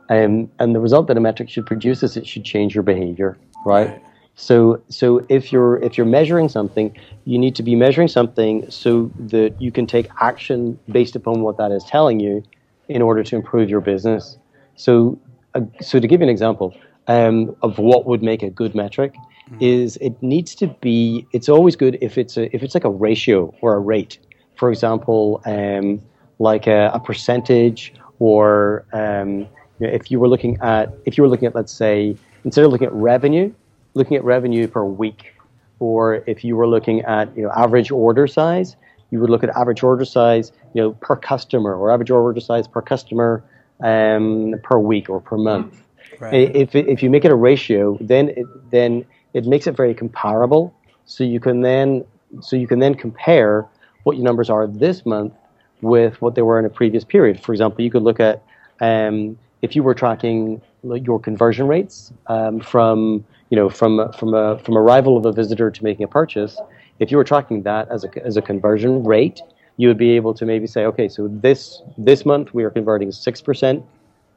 um, 0.09 0.49
and 0.59 0.73
the 0.73 0.79
result 0.79 1.07
that 1.07 1.17
a 1.17 1.19
metric 1.19 1.49
should 1.49 1.65
produce 1.65 2.03
is 2.03 2.17
it 2.17 2.25
should 2.25 2.43
change 2.43 2.73
your 2.73 2.83
behavior, 2.83 3.37
right? 3.65 3.89
right? 3.89 4.03
So 4.39 4.81
so 4.87 5.25
if 5.27 5.51
you're 5.51 5.77
if 5.83 5.97
you're 5.97 6.07
measuring 6.07 6.47
something, 6.47 6.95
you 7.25 7.37
need 7.37 7.55
to 7.57 7.63
be 7.63 7.75
measuring 7.75 8.07
something 8.07 8.71
so 8.71 9.11
that 9.19 9.61
you 9.61 9.69
can 9.69 9.85
take 9.85 10.07
action 10.21 10.79
based 10.89 11.17
upon 11.17 11.41
what 11.41 11.57
that 11.57 11.73
is 11.73 11.83
telling 11.83 12.21
you, 12.21 12.41
in 12.87 13.01
order 13.01 13.21
to 13.21 13.35
improve 13.35 13.69
your 13.69 13.81
business. 13.81 14.37
So 14.77 15.19
uh, 15.55 15.61
so 15.81 15.99
to 15.99 16.07
give 16.07 16.21
you 16.21 16.23
an 16.23 16.29
example 16.29 16.73
um, 17.09 17.53
of 17.61 17.79
what 17.79 18.05
would 18.05 18.23
make 18.23 18.41
a 18.41 18.49
good 18.49 18.75
metric 18.75 19.13
mm-hmm. 19.13 19.57
is 19.59 19.97
it 19.97 20.15
needs 20.23 20.55
to 20.55 20.67
be 20.67 21.27
it's 21.33 21.49
always 21.49 21.75
good 21.75 21.97
if 21.99 22.17
it's 22.17 22.37
a, 22.37 22.55
if 22.55 22.63
it's 22.63 22.73
like 22.73 22.85
a 22.85 22.89
ratio 22.89 23.53
or 23.59 23.75
a 23.75 23.79
rate 23.79 24.19
for 24.55 24.71
example 24.71 25.41
um, 25.45 26.01
like 26.39 26.65
a, 26.65 26.91
a, 26.93 26.99
percentage 26.99 27.93
or 28.19 28.85
um, 28.93 29.39
you 29.79 29.87
know, 29.87 29.89
if 29.89 30.09
you 30.09 30.17
were 30.17 30.29
looking 30.29 30.57
at 30.61 30.93
if 31.05 31.17
you 31.17 31.23
were 31.23 31.29
looking 31.29 31.47
at 31.47 31.55
let's 31.55 31.73
say 31.73 32.15
instead 32.45 32.63
of 32.63 32.71
looking 32.71 32.87
at 32.87 32.93
revenue 32.93 33.53
looking 33.93 34.17
at 34.17 34.23
revenue 34.23 34.67
per 34.67 34.83
week 34.83 35.33
or 35.79 36.23
if 36.27 36.43
you 36.43 36.55
were 36.55 36.67
looking 36.67 37.01
at 37.01 37.35
you 37.35 37.43
know 37.43 37.51
average 37.55 37.91
order 37.91 38.27
size 38.27 38.75
you 39.11 39.19
would 39.19 39.29
look 39.29 39.43
at 39.43 39.49
average 39.49 39.83
order 39.83 40.05
size 40.05 40.51
you 40.73 40.81
know 40.81 40.91
per 40.93 41.15
customer 41.15 41.75
or 41.75 41.91
average 41.91 42.11
order 42.11 42.39
size 42.39 42.67
per 42.67 42.81
customer 42.81 43.43
um, 43.81 44.55
per 44.63 44.77
week 44.77 45.09
or 45.09 45.19
per 45.19 45.37
month. 45.37 45.81
Right. 46.19 46.53
If 46.55 46.75
if 46.75 47.01
you 47.01 47.09
make 47.09 47.25
it 47.25 47.31
a 47.31 47.35
ratio, 47.35 47.97
then 48.01 48.29
it, 48.29 48.71
then 48.71 49.05
it 49.33 49.45
makes 49.45 49.67
it 49.67 49.75
very 49.75 49.93
comparable. 49.93 50.73
So 51.05 51.23
you 51.23 51.39
can 51.39 51.61
then 51.61 52.03
so 52.41 52.55
you 52.55 52.67
can 52.67 52.79
then 52.79 52.95
compare 52.95 53.65
what 54.03 54.17
your 54.17 54.25
numbers 54.25 54.49
are 54.49 54.67
this 54.67 55.05
month 55.05 55.33
with 55.81 56.21
what 56.21 56.35
they 56.35 56.41
were 56.41 56.59
in 56.59 56.65
a 56.65 56.69
previous 56.69 57.03
period. 57.03 57.41
For 57.41 57.53
example, 57.53 57.83
you 57.83 57.91
could 57.91 58.03
look 58.03 58.19
at 58.19 58.43
um, 58.81 59.37
if 59.61 59.75
you 59.75 59.83
were 59.83 59.93
tracking 59.93 60.61
your 60.83 61.19
conversion 61.19 61.67
rates 61.67 62.11
um, 62.27 62.59
from 62.59 63.25
you 63.49 63.55
know 63.55 63.69
from 63.69 64.11
from 64.13 64.33
a 64.33 64.59
from 64.59 64.77
arrival 64.77 65.17
of 65.17 65.25
a 65.25 65.31
visitor 65.31 65.71
to 65.71 65.83
making 65.83 66.03
a 66.03 66.07
purchase. 66.07 66.57
If 66.99 67.11
you 67.11 67.17
were 67.17 67.23
tracking 67.23 67.63
that 67.63 67.89
as 67.89 68.03
a 68.03 68.25
as 68.25 68.37
a 68.37 68.41
conversion 68.41 69.03
rate, 69.03 69.41
you 69.77 69.87
would 69.87 69.97
be 69.97 70.11
able 70.11 70.33
to 70.35 70.45
maybe 70.45 70.67
say, 70.67 70.85
okay, 70.85 71.07
so 71.07 71.27
this 71.29 71.81
this 71.97 72.25
month 72.25 72.53
we 72.53 72.63
are 72.63 72.69
converting 72.69 73.11
six 73.11 73.41
percent, 73.41 73.83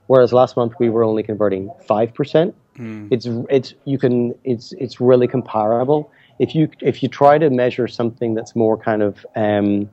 whereas 0.06 0.32
last 0.32 0.56
month 0.56 0.74
we 0.78 0.88
were 0.88 1.04
only 1.04 1.22
converting 1.22 1.70
five 1.86 2.14
percent. 2.14 2.54
Mm. 2.78 3.08
It's 3.10 3.26
it's 3.50 3.74
you 3.84 3.98
can 3.98 4.34
it's 4.44 4.72
it's 4.72 5.00
really 5.00 5.28
comparable. 5.28 6.10
If 6.38 6.54
you 6.54 6.70
if 6.80 7.02
you 7.02 7.08
try 7.08 7.38
to 7.38 7.50
measure 7.50 7.88
something 7.88 8.34
that's 8.34 8.56
more 8.56 8.76
kind 8.76 9.02
of 9.02 9.26
um, 9.36 9.90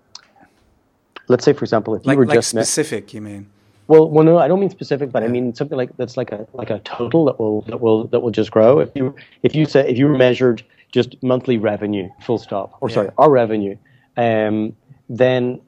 let's 1.27 1.43
say 1.43 1.53
for 1.53 1.65
example, 1.65 1.95
if 1.95 2.05
like, 2.05 2.13
you 2.13 2.19
were 2.19 2.25
like 2.25 2.35
just 2.35 2.49
specific, 2.49 3.07
me- 3.07 3.13
you 3.13 3.21
mean? 3.21 3.49
Well, 3.89 4.07
well, 4.07 4.23
no, 4.23 4.37
I 4.37 4.47
don't 4.47 4.59
mean 4.59 4.69
specific, 4.69 5.11
but 5.11 5.23
I 5.23 5.27
mean 5.27 5.55
something 5.55 5.75
like 5.75 5.89
that's 5.97 6.15
like 6.15 6.31
a 6.31 6.45
like 6.53 6.69
a 6.69 6.77
total 6.81 7.25
that 7.25 7.39
will 7.39 7.61
that 7.61 7.81
will 7.81 8.05
that 8.09 8.19
will 8.19 8.29
just 8.29 8.51
grow. 8.51 8.79
If 8.79 8.91
you 8.93 9.15
if 9.41 9.55
you 9.55 9.65
say 9.65 9.89
if 9.89 9.97
you 9.97 10.07
measured 10.09 10.63
just 10.91 11.21
monthly 11.23 11.57
revenue, 11.57 12.07
full 12.21 12.37
stop, 12.37 12.77
or 12.81 12.89
Yeah. 12.89 12.93
sorry, 12.93 13.09
our 13.17 13.31
revenue, 13.31 13.75
um, 14.15 14.75
then 15.09 15.59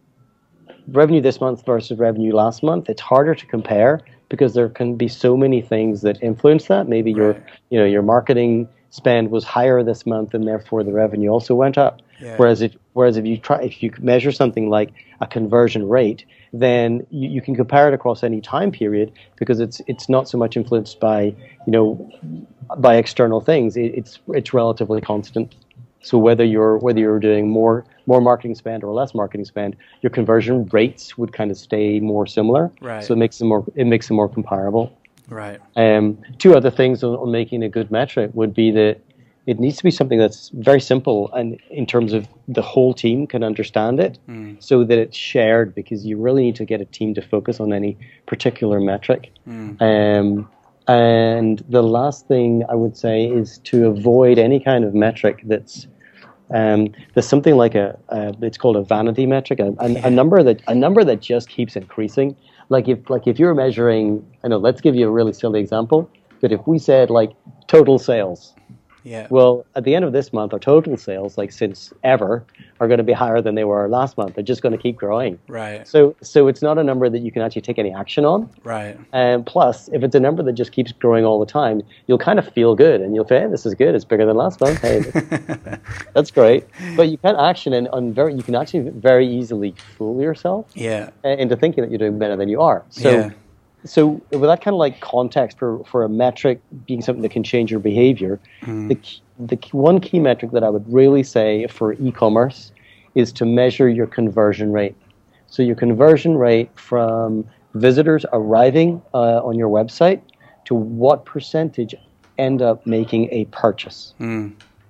revenue 0.89 1.19
this 1.19 1.41
month 1.41 1.65
versus 1.65 1.97
revenue 1.97 2.31
last 2.31 2.61
month, 2.61 2.89
it's 2.91 3.01
harder 3.01 3.33
to 3.33 3.45
compare 3.47 4.01
because 4.29 4.53
there 4.53 4.69
can 4.69 4.95
be 4.95 5.07
so 5.07 5.35
many 5.35 5.59
things 5.59 6.01
that 6.03 6.21
influence 6.21 6.67
that. 6.67 6.87
Maybe 6.87 7.11
your 7.11 7.35
you 7.71 7.79
know 7.79 7.85
your 7.85 8.03
marketing 8.03 8.69
spend 8.91 9.31
was 9.31 9.43
higher 9.43 9.81
this 9.81 10.05
month, 10.05 10.35
and 10.35 10.47
therefore 10.47 10.83
the 10.83 10.93
revenue 10.93 11.29
also 11.29 11.55
went 11.55 11.75
up. 11.75 12.03
Yeah. 12.21 12.35
Whereas 12.37 12.61
if 12.61 12.75
whereas 12.93 13.17
if 13.17 13.25
you 13.25 13.37
try 13.37 13.61
if 13.63 13.81
you 13.81 13.91
measure 13.99 14.31
something 14.31 14.69
like 14.69 14.93
a 15.21 15.27
conversion 15.27 15.87
rate, 15.87 16.25
then 16.53 17.05
you, 17.09 17.29
you 17.29 17.41
can 17.41 17.55
compare 17.55 17.87
it 17.87 17.93
across 17.93 18.23
any 18.23 18.41
time 18.41 18.71
period 18.71 19.11
because 19.37 19.59
it's 19.59 19.81
it's 19.87 20.09
not 20.09 20.29
so 20.29 20.37
much 20.37 20.55
influenced 20.55 20.99
by 20.99 21.23
you 21.23 21.71
know 21.71 22.11
by 22.77 22.95
external 22.95 23.41
things. 23.41 23.75
It, 23.75 23.93
it's 23.95 24.19
it's 24.29 24.53
relatively 24.53 25.01
constant. 25.01 25.55
So 26.01 26.17
whether 26.17 26.43
you're 26.43 26.77
whether 26.77 26.99
you're 26.99 27.19
doing 27.19 27.49
more 27.49 27.85
more 28.05 28.21
marketing 28.21 28.55
spend 28.55 28.83
or 28.83 28.93
less 28.93 29.13
marketing 29.13 29.45
spend, 29.45 29.75
your 30.01 30.09
conversion 30.09 30.67
rates 30.71 31.17
would 31.17 31.33
kind 31.33 31.51
of 31.51 31.57
stay 31.57 31.99
more 31.99 32.25
similar. 32.27 32.71
Right. 32.81 33.03
So 33.03 33.13
it 33.13 33.17
makes 33.17 33.37
them 33.37 33.49
more 33.49 33.65
it 33.75 33.85
makes 33.85 34.07
them 34.07 34.17
more 34.17 34.29
comparable. 34.29 34.97
Right. 35.29 35.61
Um, 35.77 36.17
two 36.39 36.55
other 36.55 36.71
things 36.71 37.03
on, 37.03 37.15
on 37.15 37.31
making 37.31 37.63
a 37.63 37.69
good 37.69 37.89
metric 37.89 38.31
would 38.33 38.53
be 38.53 38.71
that 38.71 38.99
it 39.47 39.59
needs 39.59 39.77
to 39.77 39.83
be 39.83 39.91
something 39.91 40.19
that's 40.19 40.49
very 40.53 40.79
simple 40.79 41.31
and 41.33 41.59
in 41.71 41.85
terms 41.85 42.13
of 42.13 42.27
the 42.47 42.61
whole 42.61 42.93
team 42.93 43.25
can 43.25 43.43
understand 43.43 43.99
it 43.99 44.19
so 44.61 44.83
that 44.83 44.97
it's 44.97 45.17
shared 45.17 45.73
because 45.73 46.05
you 46.05 46.17
really 46.17 46.43
need 46.43 46.55
to 46.55 46.65
get 46.65 46.79
a 46.79 46.85
team 46.85 47.13
to 47.15 47.21
focus 47.21 47.59
on 47.59 47.73
any 47.73 47.97
particular 48.27 48.79
metric. 48.79 49.31
Um, 49.81 50.49
and 50.87 51.63
the 51.69 51.83
last 51.83 52.27
thing 52.27 52.63
I 52.69 52.75
would 52.75 52.97
say 52.97 53.25
is 53.25 53.59
to 53.65 53.87
avoid 53.87 54.37
any 54.37 54.59
kind 54.59 54.83
of 54.83 54.93
metric 54.93 55.41
that's 55.45 55.87
um, 56.53 56.93
there's 57.13 57.27
something 57.27 57.55
like 57.55 57.75
a, 57.75 57.97
a 58.09 58.35
it's 58.41 58.57
called 58.57 58.75
a 58.75 58.83
vanity 58.83 59.25
metric, 59.25 59.59
a, 59.59 59.73
a, 59.79 60.07
a 60.07 60.09
number 60.09 60.43
that 60.43 60.61
a 60.67 60.75
number 60.75 61.03
that 61.03 61.21
just 61.21 61.47
keeps 61.47 61.75
increasing. 61.75 62.35
Like 62.69 62.87
if 62.89 63.09
like 63.09 63.25
if 63.25 63.39
you're 63.39 63.55
measuring, 63.55 64.25
I 64.43 64.49
know. 64.49 64.57
Let's 64.57 64.81
give 64.81 64.95
you 64.95 65.07
a 65.07 65.11
really 65.11 65.33
silly 65.33 65.61
example. 65.61 66.09
But 66.41 66.51
if 66.51 66.67
we 66.67 66.77
said 66.77 67.09
like 67.09 67.31
total 67.67 67.99
sales, 67.99 68.53
Yeah. 69.03 69.27
well, 69.29 69.65
at 69.75 69.83
the 69.83 69.95
end 69.95 70.05
of 70.05 70.13
this 70.13 70.31
month, 70.31 70.53
our 70.53 70.59
total 70.59 70.95
sales, 70.97 71.37
like 71.37 71.51
since 71.51 71.91
ever, 72.03 72.43
are 72.79 72.87
going 72.87 72.99
to 72.99 73.03
be 73.03 73.13
higher 73.13 73.41
than 73.41 73.55
they 73.55 73.63
were 73.63 73.87
last 73.89 74.17
month. 74.17 74.35
They're 74.35 74.43
just 74.43 74.61
going 74.61 74.75
to 74.75 74.81
keep 74.81 74.95
growing. 74.95 75.39
right. 75.47 75.87
So 75.87 76.15
so 76.21 76.47
it's 76.47 76.61
not 76.61 76.77
a 76.77 76.83
number 76.83 77.09
that 77.09 77.19
you 77.19 77.31
can 77.31 77.41
actually 77.41 77.61
take 77.63 77.79
any 77.79 77.93
action 77.93 78.25
on. 78.25 78.49
Right. 78.63 78.97
And 79.13 79.45
plus, 79.45 79.87
if 79.89 80.03
it's 80.03 80.15
a 80.15 80.19
number 80.19 80.43
that 80.43 80.53
just 80.53 80.71
keeps 80.71 80.91
growing 80.91 81.25
all 81.25 81.39
the 81.39 81.45
time, 81.45 81.81
you'll 82.07 82.17
kind 82.17 82.37
of 82.39 82.47
feel 82.53 82.75
good 82.75 83.01
and 83.01 83.15
you'll 83.15 83.27
say, 83.27 83.39
hey, 83.41 83.47
this 83.47 83.65
is 83.65 83.73
good. 83.75 83.95
It's 83.95 84.05
bigger 84.05 84.25
than 84.25 84.35
last 84.35 84.61
month. 84.61 84.79
Hey, 84.81 84.99
that's 86.13 86.31
great. 86.31 86.65
But 86.95 87.09
you 87.09 87.17
can't 87.17 87.37
action 87.39 87.73
and 87.73 87.87
on 87.89 88.13
very, 88.13 88.33
you 88.33 88.43
can 88.43 88.55
actually 88.55 88.89
very 88.89 89.27
easily 89.27 89.73
fool 89.97 90.21
yourself 90.21 90.67
Yeah. 90.73 91.09
into 91.23 91.55
thinking 91.55 91.83
that 91.83 91.89
you're 91.91 91.99
doing 91.99 92.19
better 92.19 92.35
than 92.35 92.49
you 92.49 92.61
are. 92.61 92.83
So, 92.89 93.09
Yeah. 93.09 93.29
So 93.85 94.21
with 94.31 94.41
that 94.41 94.61
kind 94.61 94.73
of 94.73 94.79
like 94.79 94.99
context 95.01 95.57
for, 95.57 95.83
for 95.85 96.03
a 96.03 96.09
metric 96.09 96.61
being 96.85 97.01
something 97.01 97.21
that 97.23 97.31
can 97.31 97.43
change 97.43 97.71
your 97.71 97.79
behavior, 97.79 98.39
the, 98.63 98.97
the 99.39 99.57
one 99.71 99.99
key 99.99 100.19
metric 100.19 100.51
that 100.51 100.63
I 100.63 100.69
would 100.69 100.91
really 100.91 101.23
say 101.23 101.67
for 101.67 101.93
e-commerce 101.93 102.71
is 103.15 103.31
to 103.33 103.45
measure 103.45 103.89
your 103.89 104.07
conversion 104.07 104.71
rate. 104.71 104.95
So 105.47 105.63
your 105.63 105.75
conversion 105.75 106.37
rate 106.37 106.69
from 106.75 107.45
visitors 107.73 108.25
arriving 108.33 109.01
uh, 109.13 109.43
on 109.43 109.57
your 109.57 109.69
website 109.69 110.21
to 110.65 110.75
what 110.75 111.25
percentage 111.25 111.95
end 112.37 112.61
up 112.61 112.85
making 112.85 113.29
a 113.31 113.45
purchase. 113.45 114.13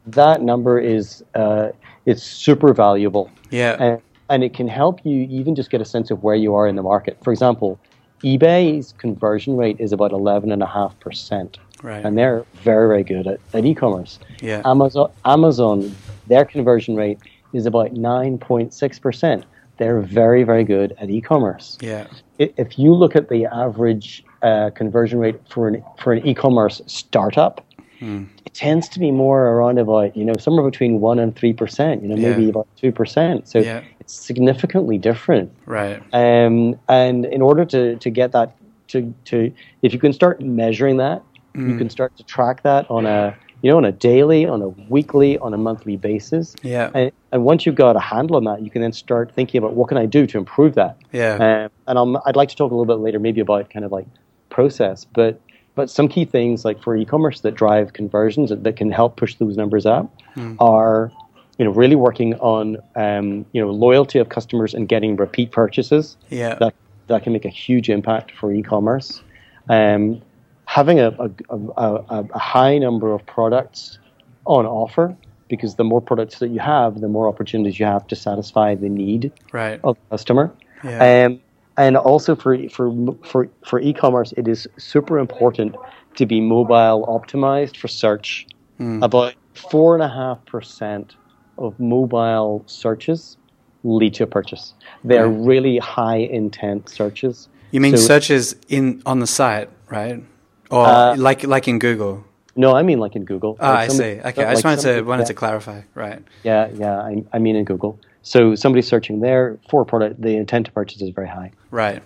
That 0.07 0.41
number 0.41 0.79
is 0.79 1.23
uh, 1.35 1.69
it's 2.05 2.23
super 2.23 2.73
valuable 2.73 3.29
Yeah. 3.51 3.77
and, 3.79 4.01
and 4.29 4.43
it 4.43 4.53
can 4.53 4.67
help 4.67 5.05
you 5.05 5.27
even 5.29 5.55
just 5.55 5.69
get 5.69 5.81
a 5.81 5.85
sense 5.85 6.11
of 6.11 6.23
where 6.23 6.35
you 6.35 6.55
are 6.55 6.67
in 6.67 6.75
the 6.75 6.83
market. 6.83 7.17
For 7.23 7.31
example, 7.31 7.79
eBay's 8.23 8.93
conversion 8.97 9.57
rate 9.57 9.77
is 9.79 9.91
about 9.91 10.11
11.5%. 10.11 11.57
Right. 11.83 12.05
And 12.05 12.17
they're 12.17 12.45
very, 12.55 12.87
very 12.87 13.03
good 13.03 13.27
at, 13.27 13.39
at 13.53 13.65
e-commerce. 13.65 14.19
Yeah. 14.41 14.61
Amazon, 14.65 15.11
Amazon, 15.25 15.95
their 16.27 16.45
conversion 16.45 16.95
rate 16.95 17.19
is 17.53 17.65
about 17.65 17.93
9.6%. 17.93 19.43
They're 19.77 20.01
very, 20.01 20.43
very 20.43 20.63
good 20.63 20.95
at 20.99 21.09
e-commerce. 21.09 21.77
Yeah. 21.81 22.07
If 22.37 22.77
you 22.77 22.93
look 22.93 23.15
at 23.15 23.29
the 23.29 23.45
average 23.47 24.23
uh, 24.43 24.69
conversion 24.75 25.17
rate 25.17 25.39
for 25.49 25.67
an, 25.67 25.83
for 25.97 26.13
an 26.13 26.25
e-commerce 26.25 26.81
startup, 26.85 27.65
Hmm. 28.01 28.23
Tends 28.53 28.89
to 28.89 28.99
be 28.99 29.11
more 29.11 29.47
around 29.47 29.77
about 29.79 30.15
you 30.15 30.25
know 30.25 30.33
somewhere 30.39 30.69
between 30.69 30.99
one 30.99 31.19
and 31.19 31.35
three 31.35 31.53
percent. 31.53 32.01
You 32.03 32.09
know, 32.09 32.15
maybe 32.15 32.43
Yeah. 32.43 32.49
about 32.49 32.67
two 32.75 32.91
percent. 32.91 33.47
So 33.47 33.59
Yeah. 33.59 33.81
it's 33.99 34.13
significantly 34.13 34.97
different. 34.97 35.51
Right. 35.65 36.01
Um, 36.13 36.77
and 36.89 37.25
in 37.25 37.41
order 37.41 37.65
to, 37.65 37.95
to 37.95 38.09
get 38.09 38.31
that 38.33 38.55
to, 38.89 39.13
to 39.25 39.51
if 39.81 39.93
you 39.93 39.99
can 39.99 40.13
start 40.13 40.41
measuring 40.41 40.97
that, 40.97 41.21
Hmm. 41.55 41.69
you 41.71 41.77
can 41.77 41.89
start 41.89 42.15
to 42.17 42.23
track 42.23 42.63
that 42.63 42.89
on 42.89 43.05
a 43.05 43.35
you 43.61 43.69
know 43.69 43.77
on 43.77 43.85
a 43.85 43.91
daily, 43.91 44.45
on 44.47 44.61
a 44.61 44.69
weekly, 44.89 45.37
on 45.39 45.53
a 45.53 45.57
monthly 45.57 45.95
basis. 45.97 46.55
Yeah. 46.63 46.89
And, 46.93 47.11
and 47.31 47.43
once 47.45 47.65
you've 47.65 47.75
got 47.75 47.95
a 47.95 47.99
handle 47.99 48.35
on 48.37 48.43
that, 48.45 48.61
you 48.63 48.69
can 48.71 48.81
then 48.81 48.91
start 48.93 49.31
thinking 49.33 49.59
about 49.59 49.73
what 49.73 49.87
can 49.87 49.97
I 49.97 50.05
do 50.05 50.25
to 50.27 50.37
improve 50.37 50.75
that. 50.75 50.97
Yeah. 51.13 51.35
Um, 51.35 51.69
and 51.87 51.99
I'm, 51.99 52.17
I'd 52.25 52.35
like 52.35 52.49
to 52.49 52.55
talk 52.55 52.71
a 52.71 52.75
little 52.75 52.85
bit 52.93 53.01
later, 53.03 53.19
maybe 53.19 53.39
about 53.41 53.69
kind 53.69 53.85
of 53.85 53.91
like 53.91 54.07
process, 54.49 55.05
but 55.05 55.39
but 55.75 55.89
some 55.89 56.07
key 56.07 56.25
things 56.25 56.65
like 56.65 56.81
for 56.81 56.95
e-commerce 56.95 57.41
that 57.41 57.55
drive 57.55 57.93
conversions 57.93 58.49
that, 58.49 58.63
that 58.63 58.75
can 58.75 58.91
help 58.91 59.15
push 59.17 59.35
those 59.35 59.57
numbers 59.57 59.85
up 59.85 60.11
are 60.59 61.11
you 61.57 61.65
know 61.65 61.71
really 61.71 61.95
working 61.95 62.33
on 62.35 62.77
um, 62.95 63.45
you 63.51 63.61
know 63.61 63.71
loyalty 63.71 64.19
of 64.19 64.29
customers 64.29 64.73
and 64.73 64.87
getting 64.87 65.15
repeat 65.15 65.51
purchases. 65.51 66.17
Yeah. 66.29 66.55
That 66.55 66.73
that 67.07 67.23
can 67.23 67.33
make 67.33 67.45
a 67.45 67.49
huge 67.49 67.89
impact 67.89 68.31
for 68.31 68.53
e-commerce. 68.53 69.21
Um, 69.69 70.21
having 70.65 70.99
a, 70.99 71.09
a, 71.09 71.29
a, 71.49 71.57
a, 71.77 72.27
a 72.33 72.39
high 72.39 72.77
number 72.77 73.13
of 73.13 73.25
products 73.25 73.99
on 74.45 74.65
offer 74.65 75.15
because 75.49 75.75
the 75.75 75.83
more 75.83 75.99
products 75.99 76.39
that 76.39 76.47
you 76.47 76.59
have, 76.59 77.01
the 77.01 77.09
more 77.09 77.27
opportunities 77.27 77.77
you 77.77 77.85
have 77.85 78.07
to 78.07 78.15
satisfy 78.15 78.73
the 78.75 78.87
need 78.87 79.31
Right. 79.51 79.81
of 79.83 79.97
the 79.97 80.15
customer. 80.15 80.53
Yeah. 80.83 81.25
Um, 81.25 81.41
and 81.81 81.97
also 81.97 82.35
for, 82.35 82.57
for, 82.69 82.93
for, 83.23 83.49
for 83.65 83.79
e-commerce, 83.79 84.33
it 84.37 84.47
is 84.47 84.67
super 84.77 85.17
important 85.17 85.75
to 86.15 86.25
be 86.25 86.39
mobile 86.39 86.99
optimized 87.07 87.75
for 87.77 87.87
search. 87.87 88.45
About 88.79 89.35
four 89.53 89.93
and 89.93 90.01
a 90.03 90.09
half 90.09 90.43
percent 90.45 91.15
of 91.59 91.79
mobile 91.79 92.63
searches 92.65 93.37
lead 93.83 94.15
to 94.15 94.23
a 94.23 94.27
purchase. 94.27 94.73
They're 95.03 95.29
really 95.29 95.77
high 95.77 96.21
intent 96.39 96.89
searches. 96.89 97.47
You 97.69 97.79
mean 97.79 97.95
So- 97.95 98.07
searches 98.07 98.55
in 98.69 99.01
on 99.05 99.19
the 99.19 99.27
site, 99.27 99.69
right? 99.91 100.23
Or 100.71 100.85
Uh, 100.87 101.15
like 101.15 101.43
like 101.55 101.67
in 101.67 101.77
Google? 101.77 102.23
No, 102.55 102.75
I 102.75 102.81
mean 102.81 102.99
like 102.99 103.15
in 103.15 103.23
Google. 103.23 103.55
Ah, 103.59 103.69
Like 103.69 103.77
I 103.77 103.87
somebody- 103.87 104.15
see. 104.15 104.27
Okay, 104.29 104.43
I 104.43 104.45
like 104.47 104.53
just 104.55 104.65
wanted 104.65 104.81
to 104.87 105.01
wanted 105.03 105.23
yeah. 105.23 105.27
to 105.27 105.33
clarify. 105.35 105.79
Right. 105.93 106.19
Yeah, 106.43 106.63
yeah, 106.73 106.97
I, 107.09 107.23
I 107.33 107.39
mean 107.39 107.55
in 107.55 107.65
Google. 107.65 107.99
So 108.23 108.55
somebody 108.55 108.81
searching 108.81 109.21
there 109.21 109.57
for 109.69 109.81
a 109.81 109.85
product, 109.85 110.21
the 110.21 110.35
intent 110.35 110.67
to 110.67 110.71
purchase 110.71 111.01
is 111.01 111.09
very 111.09 111.27
high. 111.27 111.51
Right. 111.71 112.03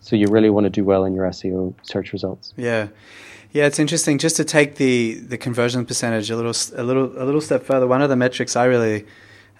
So 0.00 0.14
you 0.14 0.28
really 0.28 0.50
want 0.50 0.64
to 0.64 0.70
do 0.70 0.84
well 0.84 1.04
in 1.04 1.14
your 1.14 1.26
SEO 1.26 1.74
search 1.82 2.12
results. 2.12 2.52
Yeah, 2.56 2.88
yeah, 3.52 3.66
it's 3.66 3.78
interesting. 3.78 4.18
Just 4.18 4.36
to 4.36 4.44
take 4.44 4.76
the, 4.76 5.14
the 5.14 5.38
conversion 5.38 5.86
percentage 5.86 6.30
a 6.30 6.36
little 6.36 6.54
a 6.76 6.84
little 6.84 7.06
a 7.20 7.24
little 7.24 7.40
step 7.40 7.62
further. 7.62 7.86
One 7.86 8.02
of 8.02 8.10
the 8.10 8.16
metrics 8.16 8.54
I 8.54 8.66
really 8.66 9.06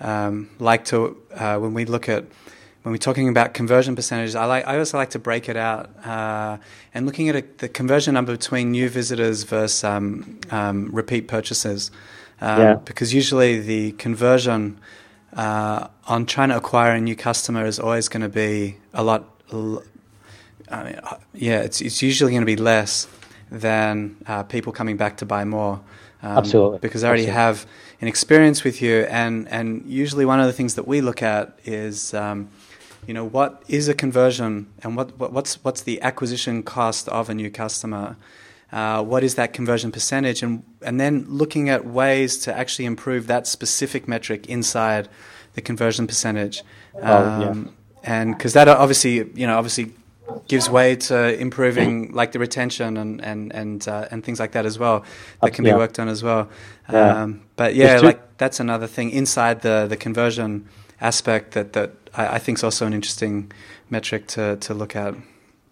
um, 0.01 0.51
like 0.59 0.85
to 0.87 1.17
uh, 1.35 1.57
when 1.59 1.75
we 1.75 1.85
look 1.85 2.09
at 2.09 2.25
when 2.83 2.93
we're 2.93 2.99
talking 2.99 3.29
about 3.29 3.55
conversion 3.55 3.97
percentages, 3.97 4.37
I 4.37 4.45
like 4.45 4.67
I 4.67 4.79
also 4.79 4.99
like 4.99 5.11
to 5.11 5.19
break 5.19 5.49
it 5.49 5.57
out 5.57 5.91
uh, 6.07 6.59
and 6.95 7.07
looking 7.07 7.29
at 7.29 7.37
a, 7.37 7.45
the 7.59 7.69
conversion 7.69 8.15
number 8.15 8.33
between 8.33 8.71
new 8.71 8.89
visitors 8.89 9.43
versus 9.43 9.83
um, 9.83 10.39
um, 10.53 10.91
repeat 10.93 11.27
purchases. 11.27 11.91
Um, 12.41 12.61
Yeah. 12.61 12.75
Because 12.75 13.13
usually 13.13 13.59
the 13.59 13.93
conversion 13.93 14.79
uh, 15.37 15.89
on 16.07 16.27
trying 16.27 16.49
to 16.49 16.57
acquire 16.57 16.93
a 16.93 17.01
new 17.01 17.15
customer 17.15 17.67
is 17.67 17.79
always 17.79 18.09
going 18.09 18.23
to 18.23 18.29
be 18.29 18.79
a 18.95 19.05
lot. 19.05 19.25
I 19.53 20.83
mean, 20.83 20.95
uh, 20.97 21.19
yeah, 21.35 21.61
it's 21.61 21.81
it's 21.81 22.03
usually 22.03 22.33
going 22.33 22.43
to 22.43 22.47
be 22.47 22.57
less 22.57 23.07
than 23.51 24.17
uh, 24.27 24.43
people 24.43 24.73
coming 24.73 24.97
back 24.97 25.19
to 25.19 25.27
buy 25.27 25.45
more. 25.45 25.81
Um, 26.23 26.39
Absolutely. 26.39 26.79
because 26.79 27.05
I 27.05 27.09
already 27.09 27.29
Absolutely. 27.29 27.43
have 27.43 27.67
an 28.01 28.09
experience 28.09 28.65
with 28.65 28.81
you, 28.81 29.01
and 29.11 29.47
and 29.49 29.85
usually 29.87 30.25
one 30.25 30.41
of 30.41 30.47
the 30.47 30.53
things 30.53 30.75
that 30.75 30.89
we 30.89 31.01
look 31.03 31.23
at 31.23 31.59
is, 31.65 32.15
um, 32.15 32.49
you 33.07 33.13
know, 33.13 33.25
what 33.25 33.63
is 33.69 33.89
a 33.89 33.95
conversion, 33.95 34.67
and 34.83 34.97
what, 34.97 35.19
what 35.19 35.33
what's 35.33 35.63
what's 35.63 35.83
the 35.83 36.01
acquisition 36.01 36.63
cost 36.63 37.09
of 37.11 37.29
a 37.29 37.35
new 37.35 37.51
customer. 37.51 38.17
Uh, 38.73 39.03
what 39.03 39.23
is 39.23 39.37
that 39.37 39.53
conversion 39.53 39.93
percentage, 39.93 40.43
and 40.43 40.63
and 40.83 41.01
then 41.01 41.25
looking 41.29 41.69
at 41.69 41.87
ways 41.87 42.37
to 42.39 42.57
actually 42.57 42.85
improve 42.85 43.27
that 43.29 43.47
specific 43.47 44.09
metric 44.09 44.47
inside 44.49 45.09
the 45.55 45.61
conversion 45.61 46.07
percentage. 46.07 46.63
Oh, 46.97 47.01
yeah. 47.01 47.49
Um, 47.51 47.75
and 48.03 48.37
because 48.37 48.53
that 48.55 48.69
obviously, 48.69 49.31
you 49.35 49.47
know, 49.47 49.57
obviously 49.57 49.93
gives 50.49 50.69
way 50.69 50.97
to 50.97 51.41
improving 51.41 52.13
like 52.13 52.33
the 52.33 52.39
retention 52.41 52.97
and 52.97 53.21
and 53.25 53.53
and 53.55 53.87
uh, 53.89 54.09
and 54.11 54.25
things 54.25 54.41
like 54.41 54.53
that 54.53 54.67
as 54.67 54.79
well 54.79 55.05
that 55.41 55.55
can 55.55 55.65
be 55.65 55.71
Yeah. 55.71 55.77
worked 55.77 55.99
on 56.01 56.09
as 56.09 56.23
well. 56.23 56.49
Yeah. 56.93 57.23
Um, 57.23 57.43
but 57.57 57.75
yeah, 57.77 58.01
like 58.01 58.37
that's 58.37 58.59
another 58.61 58.89
thing 58.89 59.11
inside 59.11 59.63
the 59.63 59.87
the 59.89 59.97
conversion 59.97 60.69
aspect 61.01 61.53
that 61.53 61.73
that 61.75 61.93
I, 62.15 62.37
I 62.37 62.39
think 62.39 62.59
is 62.59 62.65
also 62.65 62.87
an 62.87 62.93
interesting 62.93 63.53
metric 63.91 64.27
to 64.29 64.57
to 64.57 64.75
look 64.75 64.97
at. 64.97 65.15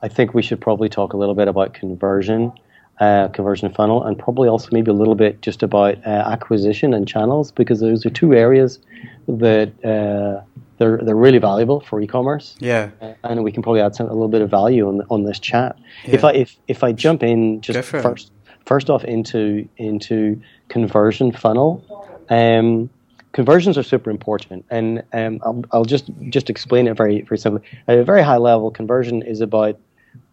I 0.02 0.08
think 0.08 0.34
we 0.34 0.42
should 0.42 0.60
probably 0.60 0.88
talk 0.88 1.12
a 1.14 1.16
little 1.16 1.34
bit 1.34 1.48
about 1.48 1.74
conversion, 1.74 2.52
uh, 3.00 3.28
conversion 3.28 3.72
funnel, 3.72 4.04
and 4.04 4.18
probably 4.18 4.48
also 4.48 4.68
maybe 4.72 4.90
a 4.90 4.94
little 4.94 5.14
bit 5.14 5.42
just 5.42 5.62
about 5.62 5.96
uh, 6.06 6.08
acquisition 6.10 6.94
and 6.94 7.08
channels 7.08 7.50
because 7.50 7.80
those 7.80 8.06
are 8.06 8.10
two 8.10 8.34
areas 8.34 8.78
that 9.26 9.72
uh, 9.84 10.44
they're 10.78 10.98
they're 10.98 11.16
really 11.16 11.38
valuable 11.38 11.80
for 11.80 12.00
e-commerce. 12.00 12.56
Yeah. 12.58 12.90
Uh, 13.00 13.14
and 13.24 13.44
we 13.44 13.52
can 13.52 13.62
probably 13.62 13.80
add 13.80 13.94
some, 13.94 14.06
a 14.06 14.12
little 14.12 14.28
bit 14.28 14.42
of 14.42 14.50
value 14.50 14.88
on 14.88 15.02
on 15.10 15.24
this 15.24 15.38
chat. 15.38 15.76
If 16.04 16.24
I 16.24 16.32
if 16.32 16.56
if 16.68 16.84
I 16.84 16.92
jump 16.92 17.22
in 17.22 17.60
just 17.60 17.88
first 17.88 18.30
first 18.66 18.90
off 18.90 19.04
into 19.04 19.68
into 19.76 20.40
conversion 20.68 21.32
funnel, 21.32 21.84
um, 22.30 22.90
conversions 23.32 23.76
are 23.76 23.82
super 23.82 24.10
important, 24.10 24.64
and 24.70 25.02
um, 25.12 25.40
I'll, 25.44 25.64
I'll 25.72 25.84
just 25.84 26.10
just 26.30 26.50
explain 26.50 26.86
it 26.88 26.96
very 26.96 27.22
very 27.22 27.38
simply. 27.38 27.66
At 27.88 27.98
a 27.98 28.04
very 28.04 28.22
high 28.22 28.38
level, 28.38 28.70
conversion 28.70 29.22
is 29.22 29.40
about 29.40 29.78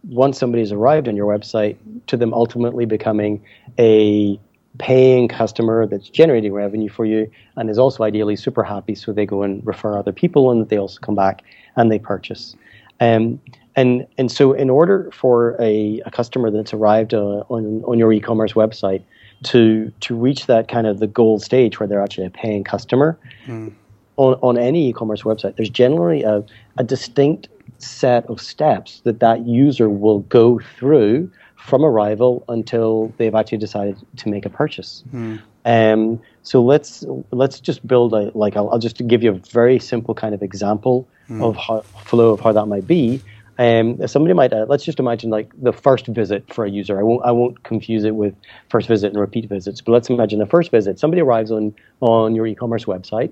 once 0.08 0.38
somebody's 0.38 0.72
arrived 0.72 1.08
on 1.08 1.16
your 1.16 1.26
website 1.26 1.76
to 2.06 2.16
them 2.16 2.34
ultimately 2.34 2.84
becoming 2.84 3.42
a 3.78 4.38
paying 4.78 5.28
customer 5.28 5.86
that's 5.86 6.08
generating 6.08 6.52
revenue 6.52 6.88
for 6.88 7.04
you 7.04 7.30
and 7.56 7.68
is 7.68 7.78
also 7.78 8.02
ideally 8.02 8.36
super 8.36 8.62
happy 8.62 8.94
so 8.94 9.12
they 9.12 9.26
go 9.26 9.42
and 9.42 9.64
refer 9.66 9.98
other 9.98 10.12
people 10.12 10.50
and 10.50 10.68
they 10.68 10.78
also 10.78 10.98
come 11.00 11.14
back 11.14 11.42
and 11.76 11.92
they 11.92 11.98
purchase. 11.98 12.56
Um, 13.00 13.40
and 13.74 14.06
and 14.18 14.30
so 14.30 14.52
in 14.52 14.68
order 14.70 15.10
for 15.12 15.56
a, 15.60 16.00
a 16.04 16.10
customer 16.10 16.50
that's 16.50 16.74
arrived 16.74 17.14
uh, 17.14 17.44
on 17.48 17.82
on 17.84 17.98
your 17.98 18.12
e-commerce 18.12 18.52
website 18.52 19.02
to 19.44 19.92
to 20.00 20.14
reach 20.14 20.46
that 20.46 20.68
kind 20.68 20.86
of 20.86 20.98
the 20.98 21.06
gold 21.06 21.42
stage 21.42 21.80
where 21.80 21.86
they're 21.86 22.02
actually 22.02 22.26
a 22.26 22.30
paying 22.30 22.64
customer 22.64 23.18
on, 24.16 24.34
on 24.42 24.58
any 24.58 24.90
e-commerce 24.90 25.22
website 25.22 25.56
there's 25.56 25.70
generally 25.70 26.22
a, 26.22 26.44
a 26.76 26.84
distinct 26.84 27.48
set 27.78 28.26
of 28.26 28.40
steps 28.40 29.00
that 29.04 29.20
that 29.20 29.46
user 29.46 29.88
will 29.88 30.20
go 30.20 30.60
through 30.76 31.30
from 31.56 31.84
arrival 31.84 32.44
until 32.48 33.12
they've 33.18 33.34
actually 33.34 33.58
decided 33.58 33.96
to 34.16 34.28
make 34.28 34.44
a 34.44 34.50
purchase. 34.50 35.04
Um, 35.64 36.20
so 36.42 36.60
let's 36.62 37.04
let's 37.30 37.60
just 37.60 37.86
build 37.86 38.12
a 38.14 38.32
like 38.36 38.56
I'll, 38.56 38.68
I'll 38.70 38.80
just 38.80 39.06
give 39.06 39.22
you 39.22 39.30
a 39.30 39.34
very 39.34 39.78
simple 39.78 40.12
kind 40.14 40.34
of 40.34 40.42
example 40.42 41.06
of 41.44 41.56
how 41.56 41.82
flow 41.82 42.30
of 42.30 42.40
how 42.40 42.52
that 42.52 42.66
might 42.66 42.86
be. 42.86 43.22
Um, 43.58 44.04
somebody 44.08 44.34
might 44.34 44.52
uh, 44.52 44.66
let's 44.68 44.84
just 44.84 44.98
imagine 44.98 45.30
like 45.30 45.50
the 45.62 45.72
first 45.72 46.06
visit 46.08 46.52
for 46.52 46.64
a 46.64 46.70
user. 46.70 46.98
I 46.98 47.04
won't 47.04 47.24
I 47.24 47.30
won't 47.30 47.62
confuse 47.62 48.02
it 48.04 48.16
with 48.16 48.34
first 48.70 48.88
visit 48.88 49.12
and 49.12 49.20
repeat 49.20 49.48
visits, 49.48 49.80
but 49.80 49.92
let's 49.92 50.10
imagine 50.10 50.40
the 50.40 50.46
first 50.46 50.70
visit. 50.72 50.98
Somebody 50.98 51.22
arrives 51.22 51.52
on 51.52 51.74
on 52.00 52.34
your 52.34 52.46
e-commerce 52.46 52.86
website 52.86 53.30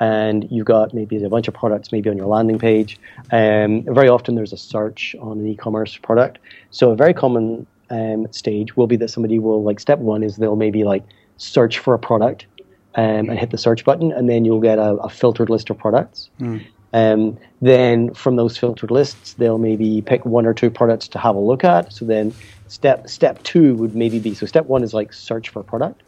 and 0.00 0.50
you've 0.50 0.66
got 0.66 0.94
maybe 0.94 1.22
a 1.22 1.28
bunch 1.28 1.48
of 1.48 1.54
products 1.54 1.92
maybe 1.92 2.10
on 2.10 2.16
your 2.16 2.26
landing 2.26 2.58
page. 2.58 2.98
Um, 3.30 3.82
very 3.84 4.08
often 4.08 4.34
there's 4.34 4.52
a 4.52 4.58
search 4.58 5.14
on 5.20 5.38
an 5.38 5.46
e-commerce 5.46 5.96
product. 5.96 6.38
So 6.70 6.90
a 6.90 6.96
very 6.96 7.14
common 7.14 7.66
um, 7.90 8.26
stage 8.32 8.76
will 8.76 8.86
be 8.86 8.96
that 8.96 9.08
somebody 9.08 9.38
will 9.38 9.62
like 9.62 9.78
step 9.80 9.98
one 9.98 10.22
is 10.22 10.36
they'll 10.36 10.56
maybe 10.56 10.84
like 10.84 11.04
search 11.36 11.78
for 11.78 11.94
a 11.94 11.98
product 11.98 12.46
um, 12.94 13.30
and 13.30 13.38
hit 13.38 13.50
the 13.50 13.58
search 13.58 13.84
button, 13.84 14.12
and 14.12 14.28
then 14.28 14.44
you'll 14.44 14.60
get 14.60 14.78
a, 14.78 14.94
a 14.96 15.08
filtered 15.08 15.50
list 15.50 15.70
of 15.70 15.78
products. 15.78 16.30
Um, 16.94 17.38
then 17.62 18.12
from 18.12 18.36
those 18.36 18.58
filtered 18.58 18.90
lists, 18.90 19.34
they'll 19.34 19.58
maybe 19.58 20.02
pick 20.02 20.26
one 20.26 20.44
or 20.44 20.52
two 20.52 20.70
products 20.70 21.08
to 21.08 21.18
have 21.18 21.36
a 21.36 21.40
look 21.40 21.64
at. 21.64 21.92
So 21.92 22.04
then 22.04 22.34
step 22.68 23.08
step 23.08 23.42
two 23.42 23.74
would 23.76 23.94
maybe 23.94 24.18
be 24.18 24.34
so 24.34 24.46
step 24.46 24.66
one 24.66 24.82
is 24.82 24.92
like 24.92 25.12
search 25.12 25.48
for 25.48 25.60
a 25.60 25.64
product. 25.64 26.02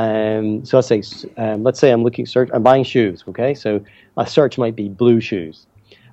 Um, 0.00 0.64
so 0.64 0.78
let's 0.78 0.88
say 0.88 1.02
um, 1.36 1.62
let's 1.62 1.78
say 1.78 1.90
I'm 1.90 2.02
looking 2.02 2.26
search 2.26 2.48
I'm 2.54 2.62
buying 2.62 2.84
shoes. 2.84 3.24
Okay, 3.28 3.52
so 3.54 3.84
a 4.16 4.26
search 4.26 4.56
might 4.56 4.76
be 4.76 4.88
blue 4.88 5.20
shoes. 5.20 5.66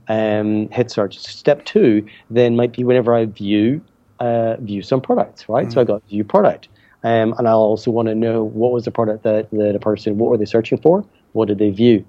Um, 0.09 0.69
hit 0.69 0.91
search. 0.91 1.17
Step 1.19 1.63
two 1.65 2.05
then 2.29 2.55
might 2.55 2.73
be 2.73 2.83
whenever 2.83 3.13
I 3.13 3.25
view 3.25 3.81
uh, 4.19 4.57
view 4.57 4.81
some 4.81 5.01
products. 5.01 5.47
Right, 5.47 5.71
so 5.71 5.79
I 5.81 5.83
got 5.83 6.03
view 6.09 6.23
product. 6.23 6.67
Um, 7.03 7.33
and 7.37 7.47
I'll 7.47 7.59
also 7.59 7.91
want 7.91 8.07
to 8.09 8.15
know 8.15 8.43
what 8.43 8.71
was 8.73 8.85
the 8.85 8.91
product 8.91 9.23
that, 9.23 9.49
that 9.51 9.75
a 9.75 9.79
person, 9.79 10.17
what 10.17 10.31
were 10.31 10.37
they 10.37 10.45
searching 10.45 10.79
for? 10.79 11.05
What 11.33 11.47
did 11.47 11.59
they 11.59 11.69
view? 11.69 12.03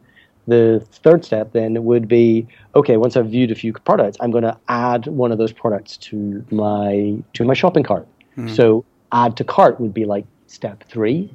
The 0.46 0.84
third 1.04 1.24
step 1.24 1.52
then 1.52 1.84
would 1.84 2.08
be 2.08 2.46
okay. 2.74 2.96
Once 2.96 3.16
I've 3.16 3.28
viewed 3.28 3.50
a 3.50 3.54
few 3.54 3.72
products, 3.74 4.16
I'm 4.20 4.30
going 4.30 4.44
to 4.44 4.56
add 4.68 5.06
one 5.06 5.30
of 5.30 5.38
those 5.38 5.52
products 5.52 5.96
to 6.08 6.44
my 6.50 7.18
to 7.34 7.44
my 7.44 7.54
shopping 7.54 7.84
cart. 7.84 8.08
So 8.54 8.84
add 9.12 9.36
to 9.36 9.44
cart 9.44 9.78
would 9.80 9.92
be 9.92 10.06
like 10.06 10.24
step 10.46 10.82
three. 10.88 11.30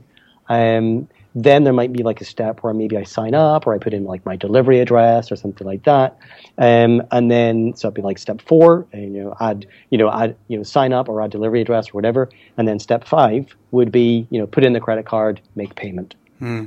Um, 0.49 1.07
then 1.35 1.63
there 1.63 1.73
might 1.73 1.91
be 1.91 2.03
like 2.03 2.21
a 2.21 2.25
step 2.25 2.59
where 2.59 2.73
maybe 2.73 2.95
I 2.95 3.03
sign 3.03 3.33
up 3.33 3.65
or 3.65 3.73
I 3.73 3.79
put 3.79 3.93
in 3.93 4.05
like 4.05 4.25
my 4.25 4.35
delivery 4.35 4.79
address 4.79 5.31
or 5.31 5.35
something 5.35 5.65
like 5.65 5.83
that. 5.83 6.17
Um, 6.59 7.01
and 7.11 7.31
then 7.31 7.75
so 7.75 7.87
it'd 7.87 7.95
be 7.95 8.01
like 8.01 8.19
step 8.19 8.41
four, 8.41 8.85
and, 8.93 9.15
you 9.15 9.23
know, 9.23 9.35
add 9.39 9.65
you 9.89 9.97
know 9.97 10.11
add 10.11 10.35
you 10.47 10.57
know 10.57 10.63
sign 10.63 10.93
up 10.93 11.09
or 11.09 11.21
add 11.21 11.31
delivery 11.31 11.61
address 11.61 11.89
or 11.89 11.93
whatever. 11.93 12.29
And 12.57 12.67
then 12.67 12.79
step 12.79 13.07
five 13.07 13.55
would 13.71 13.91
be 13.91 14.27
you 14.29 14.39
know 14.39 14.45
put 14.45 14.63
in 14.63 14.73
the 14.73 14.79
credit 14.79 15.05
card, 15.05 15.41
make 15.55 15.75
payment. 15.75 16.15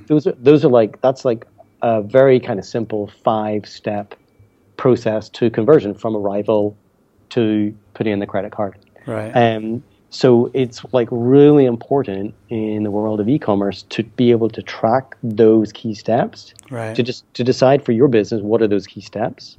Those 0.07 0.27
are 0.27 0.35
those 0.39 0.65
are 0.65 0.71
like 0.71 1.01
that's 1.01 1.25
like 1.25 1.47
a 1.83 2.03
very 2.03 2.41
kind 2.41 2.59
of 2.59 2.65
simple 2.65 3.09
five 3.23 3.67
step 3.67 4.15
process 4.77 5.29
to 5.31 5.51
conversion 5.51 5.95
from 5.95 6.17
arrival 6.17 6.77
to 7.31 7.77
putting 7.95 8.13
in 8.13 8.19
the 8.19 8.27
credit 8.27 8.53
card. 8.53 8.77
Right. 9.07 9.31
Um, 9.31 9.85
so 10.11 10.51
it's 10.55 10.85
like 10.93 11.09
really 11.11 11.67
important 11.67 12.35
in 12.49 12.85
the 12.85 12.91
world 12.91 13.21
of 13.21 13.29
e-commerce 13.29 13.83
to 13.91 14.03
be 14.03 14.31
able 14.31 14.49
to 14.51 14.63
track 14.63 15.17
those 15.23 15.73
key 15.73 15.95
steps. 15.95 16.55
Right. 16.71 16.95
To 16.95 17.03
just 17.03 17.33
to 17.35 17.45
decide 17.45 17.85
for 17.85 17.93
your 17.93 18.09
business 18.09 18.43
what 18.43 18.63
are 18.63 18.69
those 18.69 18.87
key 18.87 19.01
steps, 19.01 19.57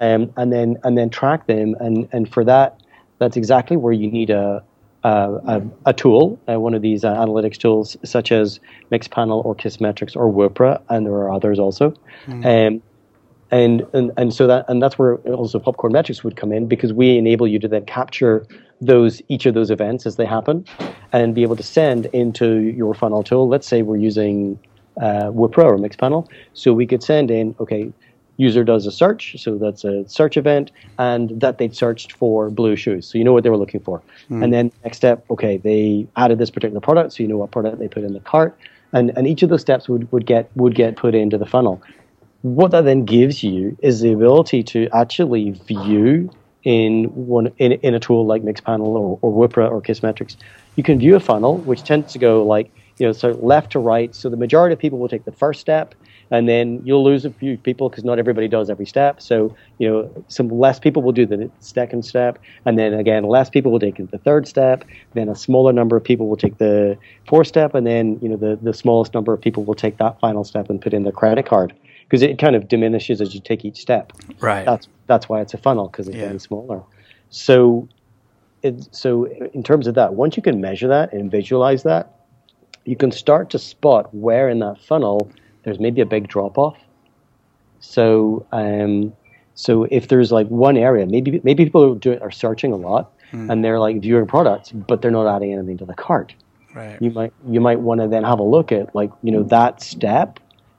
um, 0.00 0.32
and 0.36 0.52
then 0.52 0.76
and 0.84 0.96
then 0.98 1.10
track 1.10 1.46
them. 1.46 1.74
And 1.80 2.08
and 2.12 2.32
for 2.32 2.44
that, 2.44 2.80
that's 3.18 3.36
exactly 3.36 3.76
where 3.76 3.92
you 3.92 4.10
need 4.10 4.30
a 4.30 4.62
a, 5.04 5.08
a, 5.46 5.62
a 5.86 5.92
tool, 5.92 6.38
uh, 6.48 6.58
one 6.58 6.74
of 6.74 6.82
these 6.82 7.04
uh, 7.04 7.14
analytics 7.14 7.56
tools, 7.56 7.96
such 8.04 8.32
as 8.32 8.58
Mixpanel 8.90 9.44
or 9.44 9.54
Kissmetrics 9.54 10.16
or 10.16 10.32
Woopra, 10.32 10.82
and 10.88 11.06
there 11.06 11.14
are 11.14 11.30
others 11.30 11.58
also. 11.58 11.94
Um, 12.44 12.82
and, 13.50 13.86
and 13.92 14.12
and 14.16 14.34
so 14.34 14.46
that 14.46 14.64
and 14.68 14.82
that's 14.82 14.98
where 14.98 15.16
also 15.16 15.58
popcorn 15.58 15.92
metrics 15.92 16.24
would 16.24 16.36
come 16.36 16.52
in 16.52 16.66
because 16.66 16.92
we 16.92 17.16
enable 17.16 17.46
you 17.46 17.58
to 17.60 17.68
then 17.68 17.84
capture 17.84 18.46
those 18.80 19.22
each 19.28 19.46
of 19.46 19.54
those 19.54 19.70
events 19.70 20.04
as 20.04 20.16
they 20.16 20.26
happen 20.26 20.64
and 21.12 21.34
be 21.34 21.42
able 21.42 21.56
to 21.56 21.62
send 21.62 22.06
into 22.06 22.58
your 22.58 22.94
funnel 22.94 23.22
tool. 23.22 23.48
Let's 23.48 23.66
say 23.66 23.82
we're 23.82 23.96
using 23.96 24.58
uh, 25.00 25.30
Woopra 25.30 25.64
or 25.64 25.78
Mixpanel 25.78 26.28
so 26.54 26.72
we 26.72 26.86
could 26.86 27.02
send 27.02 27.30
in 27.30 27.54
okay 27.60 27.92
user 28.38 28.64
does 28.64 28.84
a 28.84 28.92
search. 28.92 29.34
So 29.38 29.56
that's 29.56 29.82
a 29.82 30.06
search 30.08 30.36
event 30.36 30.70
and 30.98 31.40
that 31.40 31.56
they'd 31.56 31.74
searched 31.74 32.12
for 32.12 32.50
blue 32.50 32.76
shoes. 32.76 33.06
So 33.06 33.16
you 33.16 33.24
know 33.24 33.32
what 33.32 33.44
they 33.44 33.50
were 33.50 33.56
looking 33.56 33.80
for. 33.80 34.02
And 34.42 34.52
then 34.52 34.72
next 34.84 34.96
step 34.98 35.24
okay 35.30 35.56
they 35.56 36.06
added 36.16 36.38
this 36.38 36.50
particular 36.50 36.80
product. 36.80 37.12
So 37.12 37.22
you 37.22 37.28
know 37.28 37.38
what 37.38 37.52
product 37.52 37.78
they 37.78 37.88
put 37.88 38.02
in 38.02 38.12
the 38.12 38.20
cart. 38.20 38.58
And 38.92 39.16
and 39.16 39.28
each 39.28 39.44
of 39.44 39.50
those 39.50 39.60
steps 39.60 39.88
would, 39.88 40.10
would 40.10 40.26
get 40.26 40.50
would 40.56 40.74
get 40.74 40.96
put 40.96 41.14
into 41.14 41.38
the 41.38 41.46
funnel 41.46 41.80
what 42.42 42.70
that 42.70 42.84
then 42.84 43.04
gives 43.04 43.42
you 43.42 43.76
is 43.82 44.00
the 44.00 44.12
ability 44.12 44.62
to 44.62 44.88
actually 44.92 45.50
view 45.50 46.30
in 46.66 47.04
one 47.04 47.52
in, 47.58 47.72
in 47.72 47.94
a 47.94 48.00
tool 48.00 48.26
like 48.26 48.42
Mixpanel 48.42 48.86
or, 48.86 49.18
or 49.22 49.48
Woopra 49.48 49.70
or 49.70 49.80
Kissmetrics, 49.80 50.36
you 50.74 50.82
can 50.82 50.98
view 50.98 51.14
a 51.14 51.20
funnel 51.20 51.58
which 51.58 51.84
tends 51.84 52.12
to 52.12 52.18
go 52.18 52.44
like 52.44 52.72
you 52.98 53.06
know 53.06 53.12
sort 53.12 53.34
of 53.34 53.42
left 53.42 53.72
to 53.72 53.78
right. 53.78 54.14
So 54.14 54.28
the 54.28 54.36
majority 54.36 54.72
of 54.72 54.78
people 54.80 54.98
will 54.98 55.08
take 55.08 55.24
the 55.24 55.32
first 55.32 55.60
step, 55.60 55.94
and 56.32 56.48
then 56.48 56.80
you'll 56.84 57.04
lose 57.04 57.24
a 57.24 57.30
few 57.30 57.56
people 57.56 57.88
because 57.88 58.02
not 58.02 58.18
everybody 58.18 58.48
does 58.48 58.68
every 58.68 58.84
step. 58.86 59.22
So 59.22 59.54
you 59.78 59.88
know 59.88 60.24
some 60.26 60.48
less 60.48 60.80
people 60.80 61.02
will 61.02 61.12
do 61.12 61.24
the 61.24 61.48
second 61.60 62.04
step, 62.04 62.38
and 62.64 62.76
then 62.76 62.94
again 62.94 63.22
less 63.22 63.48
people 63.48 63.70
will 63.70 63.78
take 63.78 63.98
the 64.10 64.18
third 64.18 64.48
step. 64.48 64.84
Then 65.14 65.28
a 65.28 65.36
smaller 65.36 65.72
number 65.72 65.96
of 65.96 66.02
people 66.02 66.28
will 66.28 66.36
take 66.36 66.58
the 66.58 66.98
fourth 67.28 67.46
step, 67.46 67.76
and 67.76 67.86
then 67.86 68.18
you 68.20 68.28
know 68.28 68.36
the 68.36 68.58
the 68.60 68.74
smallest 68.74 69.14
number 69.14 69.32
of 69.32 69.40
people 69.40 69.64
will 69.64 69.74
take 69.74 69.98
that 69.98 70.18
final 70.18 70.42
step 70.42 70.68
and 70.68 70.80
put 70.80 70.92
in 70.92 71.04
their 71.04 71.12
credit 71.12 71.46
card 71.46 71.74
because 72.08 72.22
it 72.22 72.38
kind 72.38 72.56
of 72.56 72.68
diminishes 72.68 73.20
as 73.20 73.34
you 73.34 73.40
take 73.40 73.64
each 73.64 73.78
step. 73.78 74.12
right. 74.40 74.64
That's 74.64 74.88
that's 75.06 75.28
why 75.28 75.40
it's 75.40 75.54
a 75.54 75.58
funnel 75.58 75.88
because 75.88 76.08
it's 76.08 76.16
Yeah. 76.16 76.24
getting 76.24 76.38
smaller. 76.38 76.82
So, 77.30 77.88
it, 78.62 78.88
so 78.92 79.26
in 79.26 79.62
terms 79.62 79.86
of 79.86 79.94
that, 79.94 80.14
once 80.14 80.36
you 80.36 80.42
can 80.42 80.60
measure 80.60 80.88
that 80.88 81.12
and 81.12 81.30
visualize 81.30 81.82
that, 81.84 82.12
you 82.84 82.96
can 82.96 83.12
start 83.12 83.50
to 83.50 83.58
spot 83.58 84.12
where 84.14 84.48
in 84.48 84.58
that 84.60 84.80
funnel 84.80 85.30
there's 85.64 85.78
maybe 85.78 86.00
a 86.00 86.06
big 86.06 86.28
drop 86.28 86.58
off. 86.58 86.78
So, 87.80 88.46
um, 88.52 89.12
so 89.54 89.84
if 89.90 90.08
there's 90.08 90.32
like 90.32 90.48
one 90.48 90.76
area, 90.76 91.06
maybe 91.06 91.40
maybe 91.44 91.64
people 91.64 91.92
are, 91.92 91.98
doing, 91.98 92.20
are 92.20 92.30
searching 92.30 92.72
a 92.72 92.76
lot 92.76 93.12
and 93.32 93.64
they're 93.64 93.80
like 93.80 94.00
viewing 94.00 94.26
products, 94.26 94.70
but 94.72 95.02
they're 95.02 95.10
not 95.10 95.26
adding 95.26 95.52
anything 95.52 95.78
to 95.78 95.84
the 95.84 95.94
cart 95.94 96.34
right. 96.76 97.00
you 97.00 97.10
might 97.10 97.32
you 97.48 97.60
might 97.60 97.80
want 97.80 98.00
to 98.00 98.06
then 98.06 98.22
have 98.22 98.38
a 98.38 98.42
look 98.44 98.70
at 98.70 98.94
like 98.94 99.10
you 99.22 99.32
know 99.32 99.42
that 99.42 99.82
step 99.82 100.38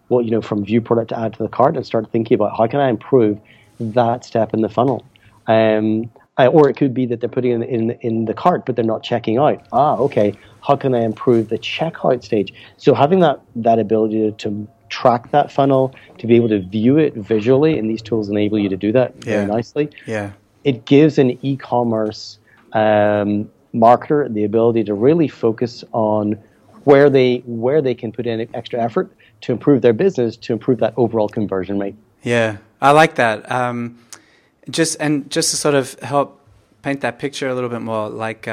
well 0.09 0.21
you 0.21 0.31
know 0.31 0.41
from 0.41 0.63
view 0.65 0.81
product 0.81 1.09
to 1.09 1.19
add 1.19 1.33
to 1.33 1.43
the 1.43 1.49
cart 1.49 1.75
and 1.75 1.85
start 1.85 2.09
thinking 2.11 2.35
about 2.35 2.55
how 2.57 2.67
can 2.67 2.79
i 2.79 2.89
improve 2.89 3.39
that 3.79 4.23
step 4.25 4.53
in 4.53 4.61
the 4.61 4.69
funnel 4.69 5.05
um, 5.47 6.09
Uh, 6.39 6.45
or 6.53 6.69
it 6.69 6.77
could 6.77 6.93
be 6.93 7.07
that 7.07 7.19
they're 7.19 7.35
putting 7.37 7.51
in, 7.51 7.63
in 7.63 7.83
in 8.01 8.25
the 8.25 8.33
cart, 8.33 8.63
but 8.65 8.75
they're 8.75 8.91
not 8.95 9.01
checking 9.01 9.39
out. 9.39 9.57
Ah, 9.71 9.95
okay. 9.97 10.29
How 10.67 10.75
can 10.75 10.93
I 10.93 11.01
improve 11.11 11.49
the 11.49 11.57
checkout 11.57 12.23
stage? 12.23 12.53
So 12.77 12.93
having 12.93 13.21
that 13.21 13.37
that 13.67 13.79
ability 13.79 14.19
to, 14.25 14.31
to 14.43 14.67
track 14.89 15.31
that 15.31 15.51
funnel, 15.51 15.95
to 16.19 16.27
be 16.27 16.35
able 16.35 16.49
to 16.49 16.59
view 16.77 16.95
it 17.05 17.15
visually, 17.15 17.79
and 17.79 17.89
these 17.89 18.03
tools 18.03 18.29
enable 18.29 18.59
you 18.59 18.69
to 18.69 18.77
do 18.77 18.91
that 18.91 19.09
Yeah. 19.15 19.23
very 19.33 19.45
nicely. 19.47 19.89
Yeah. 20.05 20.29
It 20.63 20.85
gives 20.85 21.17
an 21.17 21.29
e-commerce 21.41 22.37
um, 22.73 23.49
marketer 23.73 24.31
the 24.31 24.43
ability 24.43 24.83
to 24.83 24.93
really 24.93 25.27
focus 25.27 25.83
on 25.91 26.37
where 26.83 27.09
they 27.09 27.41
where 27.65 27.81
they 27.81 27.95
can 27.95 28.11
put 28.11 28.25
in 28.27 28.47
extra 28.53 28.79
effort 28.87 29.07
to 29.41 29.51
improve 29.51 29.81
their 29.81 29.93
business, 29.93 30.35
to 30.37 30.53
improve 30.53 30.79
that 30.79 30.93
overall 30.97 31.29
conversion 31.29 31.79
rate. 31.79 31.95
Yeah, 32.23 32.57
I 32.81 32.91
like 32.91 33.15
that. 33.15 33.49
Um, 33.51 33.99
just 34.69 34.97
and 34.99 35.29
just 35.29 35.51
to 35.51 35.57
sort 35.57 35.75
of 35.75 35.99
help 35.99 36.41
paint 36.81 37.01
that 37.01 37.19
picture 37.19 37.47
a 37.47 37.55
little 37.55 37.69
bit 37.69 37.81
more, 37.81 38.09
like 38.09 38.47
uh, 38.47 38.51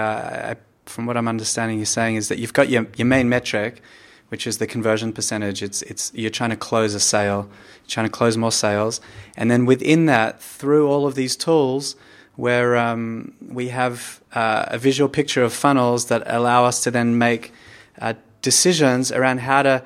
I, 0.51 0.57
from 0.87 1.07
what 1.07 1.17
I'm 1.17 1.29
understanding, 1.29 1.79
you're 1.79 1.87
saying 1.87 2.17
is 2.17 2.29
that 2.29 2.39
you've 2.39 2.53
got 2.53 2.69
your 2.69 2.87
your 2.97 3.07
main 3.07 3.29
metric, 3.29 3.83
which 4.29 4.47
is 4.47 4.59
the 4.59 4.67
conversion 4.67 5.13
percentage. 5.13 5.63
It's 5.63 5.83
it's 5.83 6.13
you're 6.15 6.31
trying 6.31 6.51
to 6.51 6.57
close 6.57 6.95
a 6.95 7.01
sale, 7.01 7.49
trying 7.89 8.07
to 8.07 8.13
close 8.13 8.37
more 8.37 8.53
sales, 8.53 9.01
and 9.37 9.51
then 9.51 9.67
within 9.67 10.07
that, 10.07 10.41
through 10.41 10.89
all 10.89 11.07
of 11.07 11.15
these 11.15 11.37
tools, 11.37 11.97
where 12.37 12.77
um, 12.77 13.35
we 13.41 13.69
have 13.69 14.21
uh, 14.35 14.67
a 14.69 14.79
visual 14.79 15.09
picture 15.09 15.43
of 15.43 15.53
funnels 15.53 16.07
that 16.07 16.23
allow 16.27 16.65
us 16.65 16.83
to 16.85 16.91
then 16.91 17.19
make 17.19 17.53
uh, 18.01 18.15
decisions 18.43 19.11
around 19.13 19.39
how 19.41 19.63
to 19.63 19.83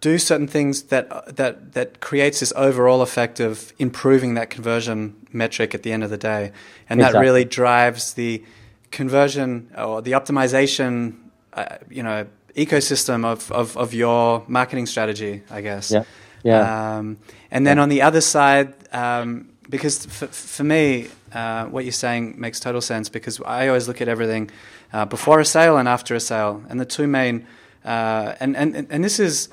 do 0.00 0.18
certain 0.18 0.46
things 0.46 0.84
that 0.84 1.36
that 1.36 1.72
that 1.72 2.00
creates 2.00 2.40
this 2.40 2.52
overall 2.56 3.02
effect 3.02 3.40
of 3.40 3.72
improving 3.78 4.34
that 4.34 4.50
conversion 4.50 5.14
metric 5.32 5.74
at 5.74 5.82
the 5.82 5.92
end 5.92 6.04
of 6.04 6.10
the 6.10 6.18
day, 6.18 6.52
and 6.88 7.00
that 7.00 7.14
really 7.14 7.44
drives 7.44 8.14
the 8.14 8.42
conversion 8.90 9.70
or 9.76 10.00
the 10.00 10.12
optimization, 10.12 11.14
uh, 11.52 11.78
you 11.90 12.02
know, 12.02 12.26
ecosystem 12.54 13.24
of, 13.24 13.50
of 13.52 13.76
of 13.76 13.92
your 13.92 14.44
marketing 14.48 14.86
strategy, 14.86 15.42
I 15.50 15.60
guess. 15.60 15.90
Yeah. 15.90 16.04
Yeah. 16.44 16.98
Um, 16.98 17.18
and 17.50 17.66
then 17.66 17.80
on 17.80 17.88
the 17.88 18.02
other 18.02 18.20
side, 18.20 18.74
um, 18.92 19.50
because 19.68 20.06
for, 20.06 20.28
for 20.28 20.64
me, 20.64 21.08
uh, 21.32 21.66
what 21.66 21.84
you're 21.84 21.92
saying 21.92 22.36
makes 22.38 22.60
total 22.60 22.80
sense 22.80 23.08
because 23.08 23.40
I 23.44 23.68
always 23.68 23.88
look 23.88 24.00
at 24.00 24.08
everything 24.08 24.50
uh, 24.92 25.04
before 25.04 25.40
a 25.40 25.44
sale 25.44 25.76
and 25.76 25.88
after 25.88 26.14
a 26.14 26.20
sale, 26.20 26.62
and 26.68 26.78
the 26.80 26.86
two 26.86 27.08
main, 27.08 27.46
uh, 27.84 28.34
and, 28.40 28.56
and 28.56 28.86
and 28.88 29.04
this 29.04 29.18
is 29.18 29.48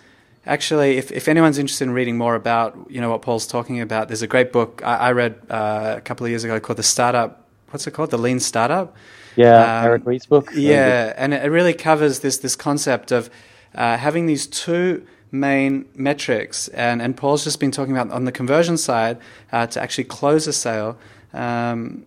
actually, 0.46 0.98
if, 0.98 1.12
if 1.12 1.28
anyone's 1.28 1.58
interested 1.58 1.86
in 1.86 1.92
reading 1.92 2.18
more 2.18 2.36
about 2.36 2.78
you 2.90 3.02
know 3.02 3.10
what 3.10 3.22
Paul's 3.22 3.48
talking 3.48 3.82
about, 3.82 4.08
there's 4.08 4.22
a 4.22 4.28
great 4.28 4.52
book 4.52 4.82
I, 4.84 4.96
I 4.96 5.12
read 5.12 5.40
uh, 5.50 5.96
a 5.98 6.02
couple 6.02 6.26
of 6.26 6.30
years 6.30 6.44
ago 6.44 6.60
called 6.60 6.78
the 6.78 6.84
Startup. 6.84 7.48
What's 7.70 7.88
it 7.88 7.92
called? 7.92 8.12
The 8.12 8.18
Lean 8.18 8.40
Startup. 8.40 8.96
yeah, 9.36 9.80
um, 9.80 9.86
Eric 9.86 10.06
Ries's 10.06 10.28
book. 10.28 10.52
Yeah, 10.54 11.14
and 11.18 11.34
it 11.34 11.52
really 11.52 11.74
covers 11.74 12.20
this 12.20 12.38
this 12.38 12.56
concept 12.56 13.12
of 13.12 13.30
uh, 13.74 13.98
having 13.98 14.26
these 14.26 14.48
two 14.48 15.06
main 15.32 15.86
metrics, 15.96 16.68
and 16.70 17.02
and 17.02 17.18
Paul's 17.18 17.44
just 17.44 17.60
been 17.60 17.72
talking 17.72 17.96
about 17.96 18.12
on 18.12 18.26
the 18.26 18.32
conversion 18.32 18.78
side 18.78 19.18
uh, 19.52 19.68
to 19.68 19.82
actually 19.82 20.06
close 20.06 20.48
a 20.48 20.54
sale. 20.54 20.98
Um, 21.34 22.06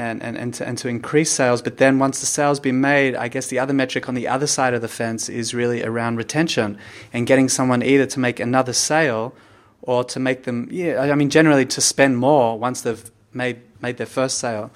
and, 0.00 0.22
and, 0.22 0.38
and, 0.38 0.54
to, 0.54 0.66
and 0.66 0.78
to 0.78 0.88
increase 0.88 1.30
sales, 1.30 1.60
but 1.60 1.76
then 1.76 1.98
once 1.98 2.20
the 2.20 2.26
sale's 2.26 2.58
been 2.58 2.80
made, 2.80 3.14
I 3.14 3.28
guess 3.28 3.48
the 3.48 3.58
other 3.58 3.74
metric 3.74 4.08
on 4.08 4.14
the 4.14 4.26
other 4.26 4.46
side 4.46 4.72
of 4.72 4.80
the 4.80 4.88
fence 4.88 5.28
is 5.28 5.52
really 5.52 5.84
around 5.84 6.16
retention 6.16 6.78
and 7.12 7.26
getting 7.26 7.50
someone 7.50 7.82
either 7.82 8.06
to 8.06 8.18
make 8.18 8.40
another 8.40 8.72
sale 8.72 9.34
or 9.82 10.02
to 10.04 10.18
make 10.18 10.44
them, 10.44 10.68
yeah, 10.70 11.00
I 11.00 11.14
mean, 11.14 11.28
generally 11.28 11.66
to 11.66 11.82
spend 11.82 12.16
more 12.16 12.58
once 12.58 12.80
they've 12.80 13.10
made, 13.34 13.60
made 13.82 13.98
their 13.98 14.06
first 14.06 14.38
sale. 14.38 14.70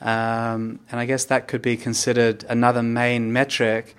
Um, 0.00 0.78
and 0.92 1.00
I 1.00 1.06
guess 1.06 1.24
that 1.24 1.48
could 1.48 1.60
be 1.60 1.76
considered 1.76 2.44
another 2.48 2.82
main 2.82 3.32
metric. 3.32 3.96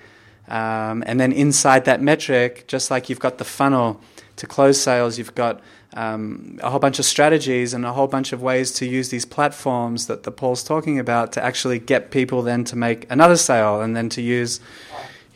Um, 0.50 1.04
and 1.06 1.20
then 1.20 1.32
inside 1.32 1.86
that 1.86 2.02
metric, 2.02 2.66
just 2.68 2.90
like 2.90 3.10
you've 3.10 3.20
got 3.20 3.38
the 3.38 3.46
funnel 3.46 4.02
to 4.38 4.48
close 4.48 4.82
sales, 4.82 5.18
you've 5.18 5.36
got 5.36 5.62
um, 5.94 6.60
a 6.62 6.70
whole 6.70 6.80
bunch 6.80 7.00
of 7.00 7.06
strategies 7.06 7.74
and 7.74 7.86
a 7.86 7.94
whole 7.94 8.08
bunch 8.08 8.34
of 8.34 8.42
ways 8.42 8.72
to 8.74 8.86
use 8.86 9.10
these 9.10 9.26
platforms 9.26 10.08
that 10.08 10.24
the 10.24 10.32
Paul's 10.32 10.64
talking 10.64 11.00
about 11.00 11.32
to 11.34 11.44
actually 11.44 11.80
get 11.80 12.12
people 12.12 12.42
then 12.42 12.64
to 12.66 12.76
make 12.76 13.10
another 13.12 13.38
sale 13.38 13.82
and 13.82 13.96
then 13.96 14.10
to 14.10 14.22
use, 14.22 14.60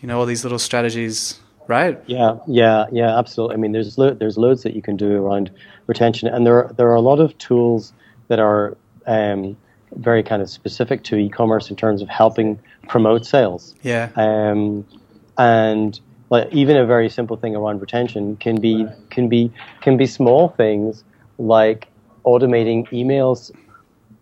you 0.01 0.07
know, 0.07 0.19
all 0.19 0.25
these 0.25 0.43
little 0.43 0.59
strategies, 0.59 1.39
right? 1.67 1.99
Yeah, 2.07 2.37
yeah, 2.47 2.85
yeah, 2.91 3.17
absolutely. 3.17 3.55
I 3.55 3.57
mean, 3.57 3.71
there's 3.71 3.97
lo- 3.97 4.13
there's 4.13 4.37
loads 4.37 4.63
that 4.63 4.75
you 4.75 4.81
can 4.81 4.95
do 4.95 5.25
around 5.25 5.51
retention, 5.87 6.27
and 6.27 6.45
there 6.45 6.65
are, 6.65 6.73
there 6.73 6.87
are 6.87 6.95
a 6.95 7.01
lot 7.01 7.19
of 7.19 7.37
tools 7.37 7.93
that 8.27 8.39
are 8.39 8.77
um, 9.05 9.57
very 9.95 10.23
kind 10.23 10.41
of 10.41 10.49
specific 10.49 11.03
to 11.03 11.15
e-commerce 11.15 11.69
in 11.69 11.75
terms 11.75 12.01
of 12.01 12.09
helping 12.09 12.59
promote 12.87 13.25
sales. 13.25 13.75
Yeah. 13.83 14.09
Um, 14.15 14.85
and 15.37 15.99
like 16.29 16.47
even 16.51 16.75
a 16.77 16.85
very 16.85 17.09
simple 17.09 17.37
thing 17.37 17.55
around 17.55 17.79
retention 17.81 18.35
can 18.37 18.59
be 18.59 18.87
can 19.09 19.29
be 19.29 19.51
can 19.81 19.97
be 19.97 20.05
small 20.05 20.49
things 20.49 21.03
like 21.37 21.87
automating 22.25 22.87
emails. 22.89 23.51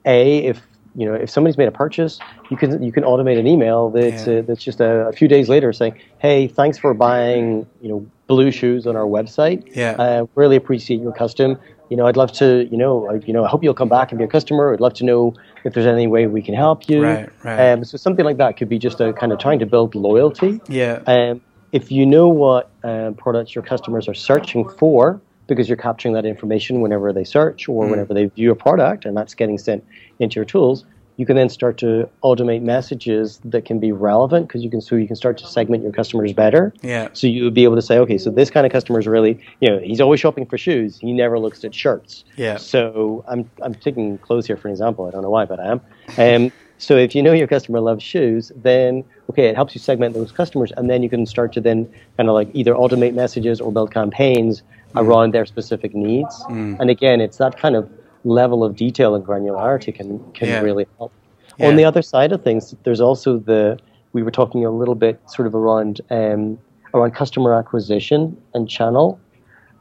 A 0.06 0.40
if 0.46 0.62
you 0.96 1.06
know 1.06 1.14
if 1.14 1.30
somebody's 1.30 1.58
made 1.58 1.68
a 1.68 1.72
purchase, 1.72 2.20
you 2.50 2.58
can 2.58 2.82
you 2.84 2.92
can 2.92 3.04
automate 3.04 3.40
an 3.40 3.48
email 3.48 3.90
that's 3.90 4.28
Yeah. 4.28 4.40
uh, 4.40 4.42
that's 4.42 4.64
just 4.64 4.80
a, 4.82 5.08
a 5.08 5.12
few 5.14 5.28
days 5.28 5.48
later 5.50 5.72
saying, 5.74 5.94
"Hey, 6.20 6.48
thanks 6.48 6.78
for 6.78 6.94
buying 6.94 7.66
you 7.82 7.90
know 7.90 8.06
blue 8.28 8.52
shoes 8.52 8.88
on 8.88 8.96
our 8.96 9.06
website. 9.06 9.64
Yeah. 9.76 9.96
uh, 10.00 10.26
really 10.36 10.56
appreciate 10.56 11.02
your 11.02 11.12
custom. 11.12 11.58
You 11.90 11.98
know, 11.98 12.08
I'd 12.08 12.18
love 12.18 12.32
to 12.34 12.68
you 12.72 12.78
know 12.78 13.10
I, 13.10 13.16
you 13.26 13.34
know 13.34 13.44
I 13.46 13.50
hope 13.50 13.64
you'll 13.64 13.74
come 13.74 13.90
back 13.90 14.12
and 14.12 14.18
be 14.18 14.24
a 14.24 14.28
customer. 14.28 14.74
I'd 14.74 14.80
love 14.82 14.94
to 14.96 15.06
know 15.06 15.34
if 15.64 15.74
there's 15.74 15.86
any 15.86 16.08
way 16.08 16.28
we 16.28 16.42
can 16.42 16.56
help 16.56 16.90
you. 16.90 17.04
Right, 17.04 17.30
right. 17.44 17.72
Um, 17.72 17.84
so 17.84 17.98
something 17.98 18.26
like 18.26 18.38
that 18.38 18.58
could 18.58 18.70
be 18.70 18.80
just 18.80 19.00
a 19.00 19.14
kind 19.14 19.32
of 19.32 19.40
trying 19.40 19.60
to 19.60 19.66
build 19.66 19.96
loyalty. 19.96 20.62
Yeah. 20.68 21.02
Um, 21.08 21.42
if 21.72 21.92
you 21.92 22.06
know 22.06 22.28
what 22.28 22.70
um, 22.84 23.14
products 23.16 23.56
your 23.56 23.64
customers 23.64 24.08
are 24.08 24.14
searching 24.14 24.68
for, 24.68 25.22
because 25.48 25.68
you're 25.68 25.78
capturing 25.78 26.14
that 26.14 26.26
information 26.26 26.82
whenever 26.82 27.12
they 27.12 27.24
search 27.24 27.68
or 27.68 27.86
whenever 27.88 28.14
they 28.14 28.26
view 28.26 28.52
a 28.52 28.56
product, 28.56 29.06
and 29.06 29.18
that's 29.18 29.34
getting 29.34 29.58
sent 29.58 29.84
into 30.20 30.36
your 30.36 30.46
tools, 30.46 30.86
you 31.22 31.28
can 31.28 31.36
then 31.36 31.50
start 31.50 31.78
to 31.78 32.10
automate 32.24 32.64
messages 32.64 33.40
that 33.46 33.64
can 33.64 33.80
be 33.80 33.92
relevant 33.92 34.48
because 34.48 34.64
you 34.64 34.72
can 34.72 34.82
so 34.82 34.96
you 34.96 35.06
can 35.06 35.16
start 35.16 35.38
to 35.38 35.46
segment 35.46 35.84
your 35.84 35.92
customers 35.92 36.34
better. 36.34 36.74
Yeah. 36.82 37.10
So 37.14 37.28
you 37.28 37.44
would 37.44 37.54
be 37.54 37.64
able 37.64 37.76
to 37.76 37.82
say, 37.84 38.00
okay, 38.00 38.18
so 38.18 38.32
this 38.32 38.50
kind 38.50 38.66
of 38.66 38.72
customer 38.72 39.00
is 39.00 39.06
really, 39.06 39.40
you 39.60 39.70
know, 39.70 39.78
he's 39.78 40.02
always 40.02 40.20
shopping 40.20 40.48
for 40.48 40.58
shoes. 40.58 40.98
He 40.98 41.14
never 41.14 41.38
looks 41.38 41.64
at 41.64 41.76
shirts. 41.76 42.26
Yeah. 42.38 42.58
So 42.58 43.24
I'm 43.28 43.48
I'm 43.62 43.76
taking 43.76 44.18
clothes 44.18 44.48
here 44.48 44.58
for 44.58 44.68
an 44.68 44.72
example. 44.72 45.06
I 45.06 45.12
don't 45.12 45.22
know 45.22 45.30
why, 45.30 45.46
but 45.46 45.60
I 45.60 45.68
am. 45.74 45.82
Um, 46.18 46.52
so 46.80 46.98
if 46.98 47.14
you 47.14 47.22
know 47.22 47.34
your 47.34 47.46
customer 47.46 47.82
loves 47.82 48.04
shoes, 48.04 48.52
then 48.56 49.04
okay, 49.30 49.46
it 49.50 49.56
helps 49.56 49.76
you 49.76 49.80
segment 49.80 50.16
those 50.16 50.32
customers, 50.32 50.72
and 50.76 50.90
then 50.90 51.04
you 51.04 51.10
can 51.12 51.28
start 51.28 51.54
to 51.54 51.62
then 51.62 51.88
kind 52.18 52.30
of 52.30 52.34
like 52.34 52.50
either 52.56 52.74
automate 52.74 53.14
messages 53.14 53.62
or 53.62 53.72
build 53.72 53.94
campaigns 53.94 54.64
around 54.96 55.36
their 55.36 55.46
specific 55.46 55.94
needs. 55.94 56.44
And 56.50 56.90
again, 56.90 57.22
it's 57.22 57.38
that 57.38 57.60
kind 57.60 57.76
of 57.76 57.88
level 58.24 58.64
of 58.64 58.76
detail 58.76 59.16
and 59.16 59.26
granularity 59.26 59.94
can 59.94 60.20
can 60.34 60.48
Yeah. 60.48 60.62
really 60.62 60.88
help. 60.98 61.12
Yeah. 61.58 61.68
On 61.68 61.76
the 61.76 61.86
other 61.86 62.02
side 62.02 62.32
of 62.32 62.44
things, 62.44 62.76
there's 62.84 63.02
also 63.02 63.38
the 63.38 63.78
we 64.14 64.24
were 64.24 64.32
talking 64.32 64.66
a 64.66 64.72
little 64.72 64.96
bit 64.96 65.20
sort 65.30 65.48
of 65.48 65.56
around 65.56 66.02
um, 66.10 66.58
around 66.94 67.12
customer 67.16 67.54
acquisition 67.54 68.38
and 68.54 68.68
channel. 68.70 69.20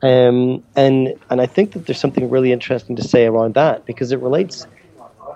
Um, 0.03 0.63
and 0.77 1.15
and 1.29 1.41
I 1.41 1.47
think 1.47 1.73
that 1.73 1.87
there's 1.87 2.01
something 2.01 2.31
really 2.31 2.53
interesting 2.53 2.97
to 2.97 3.03
say 3.03 3.27
around 3.27 3.55
that 3.55 3.85
because 3.87 4.13
it 4.13 4.21
relates 4.21 4.67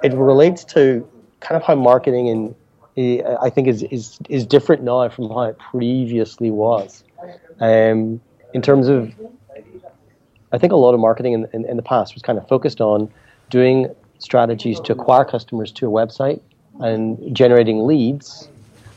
it 0.02 0.12
relates 0.14 0.64
to 0.64 1.06
kind 1.40 1.56
of 1.56 1.62
how 1.62 1.74
marketing 1.74 2.28
and 2.28 2.54
uh, 2.96 3.36
I 3.42 3.50
think 3.50 3.68
is, 3.68 3.82
is 3.84 4.18
is 4.28 4.46
different 4.46 4.82
now 4.82 5.08
from 5.08 5.28
how 5.28 5.42
it 5.42 5.58
previously 5.58 6.50
was. 6.50 7.04
Um, 7.60 8.20
in 8.52 8.62
terms 8.62 8.88
of, 8.88 9.12
I 10.54 10.58
think 10.58 10.72
a 10.72 10.76
lot 10.76 10.94
of 10.94 11.00
marketing 11.00 11.32
in, 11.32 11.48
in, 11.52 11.64
in 11.66 11.76
the 11.76 11.82
past 11.82 12.14
was 12.14 12.22
kind 12.22 12.38
of 12.38 12.46
focused 12.48 12.80
on 12.80 13.10
doing 13.50 13.94
strategies 14.18 14.80
to 14.80 14.92
acquire 14.92 15.24
customers 15.24 15.70
to 15.72 15.86
a 15.86 15.90
website 15.90 16.40
and 16.80 17.36
generating 17.36 17.86
leads 17.86 18.48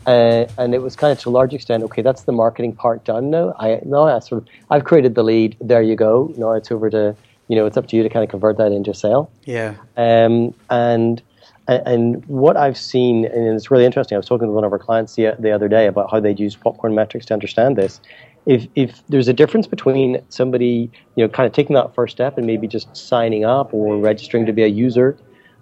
uh, 0.07 0.47
and 0.57 0.73
it 0.73 0.81
was 0.81 0.95
kind 0.95 1.11
of 1.11 1.19
to 1.19 1.29
a 1.29 1.31
large 1.31 1.53
extent, 1.53 1.83
okay, 1.83 2.01
that's 2.01 2.23
the 2.23 2.31
marketing 2.31 2.73
part 2.73 3.03
done 3.03 3.29
now. 3.29 3.53
I 3.59 3.81
now 3.83 4.03
I 4.03 4.19
sort 4.19 4.41
of 4.41 4.47
I've 4.71 4.85
created 4.85 5.15
the 5.15 5.23
lead. 5.23 5.57
There 5.59 5.81
you 5.81 5.97
go. 5.97 6.33
Now 6.37 6.53
it's 6.53 6.71
over 6.71 6.89
to 6.89 7.13
you 7.49 7.55
know 7.57 7.65
it's 7.65 7.75
up 7.75 7.87
to 7.87 7.97
you 7.97 8.03
to 8.03 8.09
kind 8.09 8.23
of 8.23 8.29
convert 8.29 8.57
that 8.57 8.71
into 8.71 8.91
a 8.91 8.93
sale. 8.93 9.29
Yeah. 9.43 9.75
Um, 9.97 10.53
and 10.69 11.21
and 11.67 12.25
what 12.27 12.55
I've 12.55 12.77
seen, 12.77 13.25
and 13.25 13.53
it's 13.53 13.69
really 13.69 13.83
interesting. 13.83 14.15
I 14.15 14.19
was 14.19 14.25
talking 14.25 14.47
to 14.47 14.53
one 14.53 14.63
of 14.63 14.71
our 14.71 14.79
clients 14.79 15.15
the, 15.15 15.35
the 15.37 15.51
other 15.51 15.67
day 15.67 15.87
about 15.87 16.09
how 16.09 16.21
they'd 16.21 16.39
use 16.39 16.55
popcorn 16.55 16.95
metrics 16.95 17.25
to 17.25 17.33
understand 17.33 17.75
this. 17.75 17.99
If 18.47 18.67
if 18.75 19.05
there's 19.07 19.27
a 19.27 19.33
difference 19.33 19.67
between 19.67 20.21
somebody 20.29 20.89
you 21.15 21.23
know 21.23 21.29
kind 21.29 21.45
of 21.45 21.53
taking 21.53 21.75
that 21.75 21.93
first 21.93 22.13
step 22.13 22.37
and 22.37 22.47
maybe 22.47 22.67
just 22.67 22.95
signing 22.95 23.45
up 23.45 23.73
or 23.73 23.97
registering 23.97 24.45
to 24.47 24.53
be 24.53 24.63
a 24.63 24.67
user, 24.67 25.17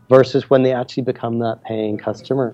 versus 0.09 0.49
when 0.49 0.63
they 0.63 0.73
actually 0.73 1.03
become 1.03 1.39
that 1.39 1.63
paying 1.63 1.97
customer. 1.97 2.53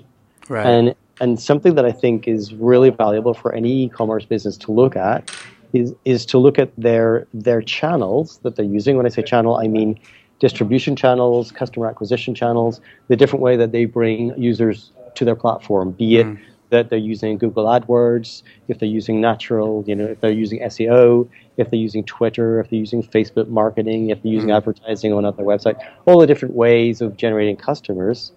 Right. 0.50 0.66
And 0.66 0.96
and 1.20 1.40
something 1.40 1.76
that 1.76 1.86
I 1.86 1.92
think 1.92 2.28
is 2.28 2.54
really 2.54 2.90
valuable 2.90 3.34
for 3.34 3.54
any 3.54 3.84
e-commerce 3.84 4.26
business 4.26 4.58
to 4.58 4.72
look 4.72 4.96
at 4.96 5.32
is 5.74 5.94
is 6.06 6.26
to 6.28 6.38
look 6.38 6.58
at 6.60 6.72
their 6.78 7.28
their 7.34 7.62
channels 7.62 8.40
that 8.44 8.56
they're 8.56 8.66
using. 8.66 8.98
When 8.98 9.06
I 9.06 9.10
say 9.10 9.22
channel, 9.22 9.56
I 9.58 9.68
mean 9.68 10.00
distribution 10.40 10.96
channels, 10.96 11.52
customer 11.52 11.88
acquisition 11.88 12.34
channels, 12.34 12.82
the 13.10 13.16
different 13.16 13.44
way 13.44 13.56
that 13.58 13.72
they 13.72 13.86
bring 13.86 14.34
users 14.42 14.92
to 15.14 15.24
their 15.24 15.36
platform, 15.36 15.92
be 15.92 16.18
it 16.18 16.26
mm. 16.26 16.40
That 16.72 16.90
they're 16.90 16.98
using 16.98 17.38
Google 17.38 17.66
AdWords, 17.66 18.42
if 18.68 18.80
they're 18.80 18.90
using 18.90 19.22
natural, 19.22 19.84
you 19.86 19.96
know, 19.96 20.06
if 20.06 20.20
they're 20.22 20.32
using 20.32 20.60
SEO, 20.62 21.30
if 21.58 21.70
they're 21.70 21.80
using 21.80 22.04
Twitter, 22.06 22.60
if 22.60 22.70
they're 22.70 22.80
using 22.80 23.04
Facebook 23.04 23.48
marketing, 23.50 24.10
if 24.10 24.24
they're 24.24 24.32
using 24.32 24.50
mm. 24.50 24.58
advertising 24.58 25.14
on 25.14 25.24
other 25.24 25.44
website, 25.44 25.80
all 26.06 26.20
the 26.20 26.26
different 26.26 26.56
ways 26.56 27.02
of 27.02 27.16
generating 27.18 27.56
customers. 27.56 28.32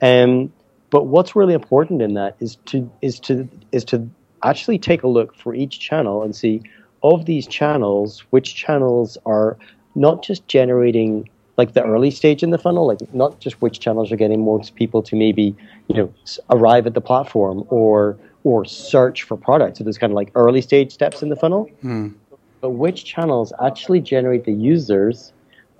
Um, 0.00 0.52
but 0.90 1.06
what's 1.06 1.34
really 1.34 1.54
important 1.54 2.00
in 2.00 2.14
that 2.14 2.36
is 2.40 2.56
to 2.66 2.90
is 3.02 3.18
to 3.20 3.48
is 3.72 3.84
to 3.86 4.08
actually 4.44 4.78
take 4.78 5.02
a 5.02 5.08
look 5.08 5.34
for 5.34 5.54
each 5.54 5.80
channel 5.80 6.22
and 6.22 6.36
see 6.36 6.62
of 7.02 7.26
these 7.26 7.46
channels 7.46 8.24
which 8.30 8.54
channels 8.54 9.18
are 9.26 9.56
not 9.94 10.22
just 10.22 10.46
generating 10.46 11.28
like 11.58 11.74
the 11.74 11.82
early 11.82 12.10
stage 12.10 12.42
in 12.42 12.50
the 12.50 12.58
funnel, 12.58 12.86
like 12.86 13.12
not 13.12 13.40
just 13.40 13.60
which 13.60 13.80
channels 13.80 14.10
are 14.12 14.16
getting 14.16 14.44
most 14.44 14.76
people 14.76 15.02
to 15.02 15.16
maybe 15.16 15.54
you 15.88 15.96
know 15.96 16.14
arrive 16.50 16.86
at 16.86 16.94
the 16.94 17.00
platform 17.00 17.64
or 17.68 18.16
or 18.44 18.64
search 18.64 19.24
for 19.24 19.36
products. 19.36 19.78
So 19.78 19.84
there's 19.84 19.98
kind 19.98 20.12
of 20.12 20.14
like 20.14 20.30
early 20.34 20.62
stage 20.62 20.92
steps 20.92 21.22
in 21.22 21.28
the 21.28 21.36
funnel, 21.36 21.68
mm. 21.84 22.14
but 22.60 22.70
which 22.70 23.04
channels 23.04 23.52
actually 23.62 24.00
generate 24.00 24.44
the 24.44 24.52
users 24.52 25.32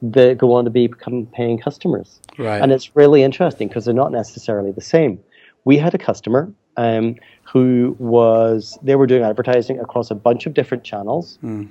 that 0.02 0.36
go 0.36 0.52
on 0.52 0.64
to 0.64 0.70
become 0.70 1.26
paying 1.26 1.58
customers. 1.58 2.20
Right. 2.36 2.60
And 2.60 2.72
it's 2.72 2.94
really 2.94 3.22
interesting 3.22 3.68
because 3.68 3.84
they're 3.84 3.94
not 3.94 4.12
necessarily 4.12 4.72
the 4.72 4.80
same. 4.80 5.18
We 5.64 5.76
had 5.76 5.94
a 5.94 5.98
customer 5.98 6.52
um, 6.76 7.16
who 7.42 7.96
was 7.98 8.78
they 8.82 8.96
were 8.96 9.06
doing 9.06 9.22
advertising 9.22 9.78
across 9.78 10.10
a 10.10 10.14
bunch 10.14 10.46
of 10.46 10.54
different 10.54 10.82
channels, 10.82 11.38
mm. 11.42 11.68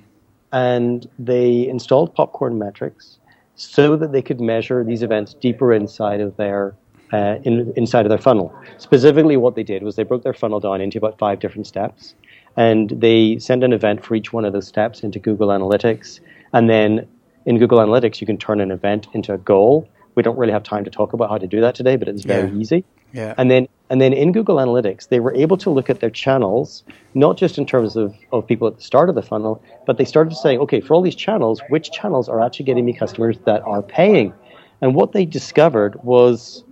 and 0.53 1.09
they 1.19 1.67
installed 1.67 2.15
Popcorn 2.15 2.57
Metrics 2.57 3.19
so 3.57 3.95
that 3.97 4.11
they 4.11 4.21
could 4.21 4.39
measure 4.39 4.83
these 4.83 5.03
events 5.03 5.33
deeper 5.33 5.73
inside 5.73 6.21
of 6.21 6.37
their 6.37 6.73
uh, 7.11 7.37
in, 7.43 7.73
inside 7.75 8.05
of 8.05 8.09
their 8.09 8.17
funnel. 8.17 8.53
Specifically, 8.77 9.37
what 9.37 9.55
they 9.55 9.63
did 9.63 9.83
was 9.83 9.95
they 9.95 10.03
broke 10.03 10.23
their 10.23 10.33
funnel 10.33 10.59
down 10.59 10.79
into 10.81 10.97
about 10.97 11.17
five 11.17 11.39
different 11.39 11.65
steps, 11.67 12.15
and 12.55 12.89
they 12.89 13.39
send 13.39 13.63
an 13.63 13.73
event 13.73 14.05
for 14.05 14.15
each 14.15 14.31
one 14.31 14.45
of 14.45 14.53
those 14.53 14.67
steps 14.67 15.03
into 15.03 15.19
Google 15.19 15.49
Analytics, 15.49 16.19
and 16.53 16.69
then 16.69 17.07
in 17.45 17.57
Google 17.57 17.79
Analytics, 17.79 18.21
you 18.21 18.27
can 18.27 18.37
turn 18.37 18.61
an 18.61 18.71
event 18.71 19.07
into 19.13 19.33
a 19.33 19.37
goal. 19.37 19.87
We 20.15 20.23
don't 20.23 20.37
really 20.37 20.51
have 20.51 20.63
time 20.63 20.83
to 20.83 20.91
talk 20.91 21.13
about 21.13 21.29
how 21.29 21.37
to 21.37 21.47
do 21.47 21.61
that 21.61 21.75
today, 21.75 21.95
but 21.95 22.07
it's 22.07 22.23
very 22.23 22.49
yeah. 22.49 22.55
easy. 22.55 22.83
Yeah. 23.13 23.33
And 23.37 23.49
then 23.49 23.67
and 23.89 24.01
then 24.01 24.13
in 24.13 24.31
Google 24.31 24.57
Analytics, 24.57 25.07
they 25.07 25.19
were 25.19 25.33
able 25.33 25.57
to 25.57 25.69
look 25.69 25.89
at 25.89 26.01
their 26.01 26.09
channels, 26.09 26.83
not 27.13 27.37
just 27.37 27.57
in 27.57 27.65
terms 27.65 27.95
of, 27.95 28.13
of 28.33 28.45
people 28.45 28.67
at 28.67 28.75
the 28.75 28.81
start 28.81 29.07
of 29.07 29.15
the 29.15 29.21
funnel, 29.21 29.63
but 29.85 29.97
they 29.97 30.03
started 30.03 30.35
saying, 30.35 30.59
okay, 30.59 30.81
for 30.81 30.93
all 30.93 31.01
these 31.01 31.15
channels, 31.15 31.61
which 31.69 31.91
channels 31.91 32.27
are 32.27 32.41
actually 32.41 32.65
getting 32.65 32.83
me 32.83 32.93
customers 32.93 33.37
that 33.45 33.61
are 33.61 33.81
paying? 33.81 34.33
And 34.81 34.93
what 34.93 35.13
they 35.13 35.25
discovered 35.25 35.95
was 36.03 36.63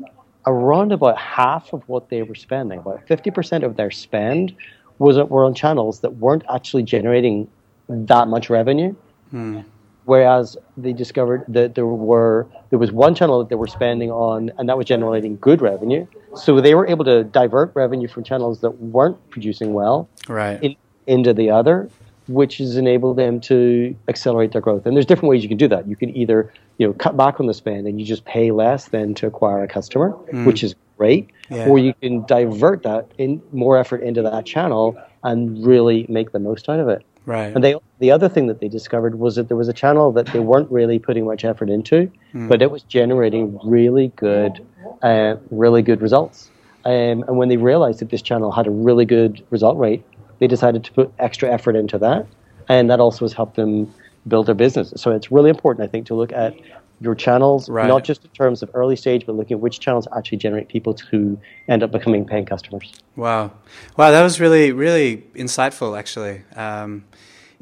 around 0.46 0.92
about 0.92 1.18
half 1.18 1.72
of 1.74 1.88
what 1.88 2.10
they 2.10 2.22
were 2.22 2.36
spending, 2.36 2.80
about 2.80 3.06
50% 3.08 3.64
of 3.64 3.78
their 3.78 3.92
spend 3.92 4.54
was 5.00 5.18
were 5.18 5.46
on 5.46 5.54
channels 5.54 6.02
that 6.02 6.16
weren't 6.18 6.44
actually 6.54 6.84
generating 6.84 7.48
that 7.88 8.28
much 8.28 8.50
revenue. 8.50 8.94
Hmm. 9.32 9.62
Whereas 10.06 10.56
they 10.78 10.94
discovered 10.94 11.44
that 11.48 11.74
there 11.74 11.88
were 11.88 12.48
there 12.70 12.78
was 12.78 12.92
one 12.92 13.16
channel 13.16 13.40
that 13.40 13.50
they 13.50 13.56
were 13.56 13.68
spending 13.68 14.12
on, 14.12 14.52
and 14.58 14.70
that 14.70 14.78
was 14.78 14.86
generating 14.86 15.38
good 15.38 15.62
revenue. 15.62 16.06
So 16.36 16.62
they 16.62 16.76
were 16.76 16.88
able 16.88 17.06
to 17.06 17.24
divert 17.24 17.72
revenue 17.76 18.08
from 18.08 18.24
channels 18.24 18.62
that 18.62 18.72
weren't 18.80 19.18
producing 19.32 19.74
well, 19.74 20.08
right, 20.28 20.62
in, 20.62 20.76
into 21.08 21.34
the 21.34 21.50
other, 21.50 21.90
which 22.28 22.58
has 22.60 22.78
enabled 22.78 23.18
them 23.18 23.40
to 23.42 23.96
accelerate 24.08 24.52
their 24.52 24.62
growth. 24.62 24.86
And 24.86 24.96
there's 24.96 25.08
different 25.08 25.30
ways 25.30 25.42
you 25.42 25.50
can 25.50 25.58
do 25.58 25.68
that. 25.70 25.88
You 25.88 25.96
can 25.96 26.16
either 26.16 26.54
you 26.78 26.86
know 26.86 26.94
cut 26.94 27.18
back 27.18 27.40
on 27.40 27.48
the 27.48 27.54
spend 27.54 27.88
and 27.88 28.00
you 28.00 28.06
just 28.06 28.26
pay 28.26 28.52
less 28.52 28.90
than 28.90 29.16
to 29.16 29.28
acquire 29.28 29.64
a 29.64 29.68
customer, 29.68 30.12
mm. 30.32 30.46
which 30.46 30.64
is 30.64 30.76
great, 31.00 31.32
yeah. 31.50 31.68
or 31.68 31.80
you 31.80 31.96
can 31.96 32.26
divert 32.26 32.84
that 32.84 33.10
in 33.18 33.42
more 33.52 33.76
effort 33.78 34.04
into 34.04 34.22
that 34.22 34.46
channel 34.46 34.96
and 35.24 35.66
really 35.66 36.06
make 36.10 36.32
the 36.32 36.40
most 36.40 36.70
out 36.70 36.80
of 36.80 36.90
it. 36.90 37.04
Right. 37.26 37.54
And 37.54 37.64
they 37.64 37.76
the 38.00 38.12
other 38.12 38.30
thing 38.30 38.48
that 38.48 38.60
they 38.60 38.68
discovered 38.68 39.16
was 39.16 39.36
that 39.36 39.48
there 39.48 39.58
was 39.58 39.68
a 39.68 39.74
channel 39.74 40.12
that 40.14 40.28
they 40.28 40.40
weren't 40.40 40.70
really 40.72 41.00
putting 41.00 41.26
much 41.26 41.46
effort 41.46 41.70
into, 41.70 42.12
mm. 42.34 42.48
but 42.48 42.62
it 42.62 42.70
was 42.70 42.84
generating 42.84 43.58
really 43.64 44.10
good, 44.16 44.66
uh, 45.02 45.36
really 45.50 45.82
good 45.82 46.02
results. 46.02 46.52
Um, 46.84 47.24
and 47.28 47.38
when 47.38 47.50
they 47.50 47.58
realized 47.58 48.00
that 48.00 48.10
this 48.10 48.22
channel 48.22 48.52
had 48.52 48.68
a 48.68 48.72
really 48.72 49.06
good 49.06 49.44
result 49.50 49.78
rate, 49.78 50.04
they 50.40 50.48
decided 50.48 50.84
to 50.84 50.92
put 50.92 51.12
extra 51.18 51.52
effort 51.52 51.76
into 51.76 51.98
that, 52.00 52.28
and 52.70 52.90
that 52.90 53.00
also 53.00 53.26
has 53.26 53.34
helped 53.34 53.56
them 53.56 53.92
build 54.28 54.46
their 54.48 54.56
business. 54.56 54.94
So 54.98 55.12
it's 55.12 55.32
really 55.32 55.50
important, 55.50 55.88
I 55.88 55.90
think, 55.90 56.06
to 56.08 56.16
look 56.16 56.32
at 56.32 56.54
your 57.02 57.16
channels, 57.16 57.70
right. 57.70 57.88
not 57.88 58.04
just 58.04 58.24
in 58.24 58.30
terms 58.32 58.64
of 58.64 58.70
early 58.74 58.96
stage, 58.96 59.26
but 59.26 59.36
looking 59.36 59.56
at 59.56 59.62
which 59.62 59.80
channels 59.80 60.08
actually 60.16 60.38
generate 60.38 60.68
people 60.70 60.96
who 61.12 61.38
end 61.68 61.84
up 61.84 61.92
becoming 61.92 62.26
paying 62.26 62.46
customers. 62.46 62.94
Wow, 63.16 63.52
wow, 63.98 64.12
that 64.12 64.24
was 64.24 64.40
really, 64.40 64.72
really 64.72 65.26
insightful, 65.36 65.98
actually. 65.98 66.44
Um, 66.56 67.04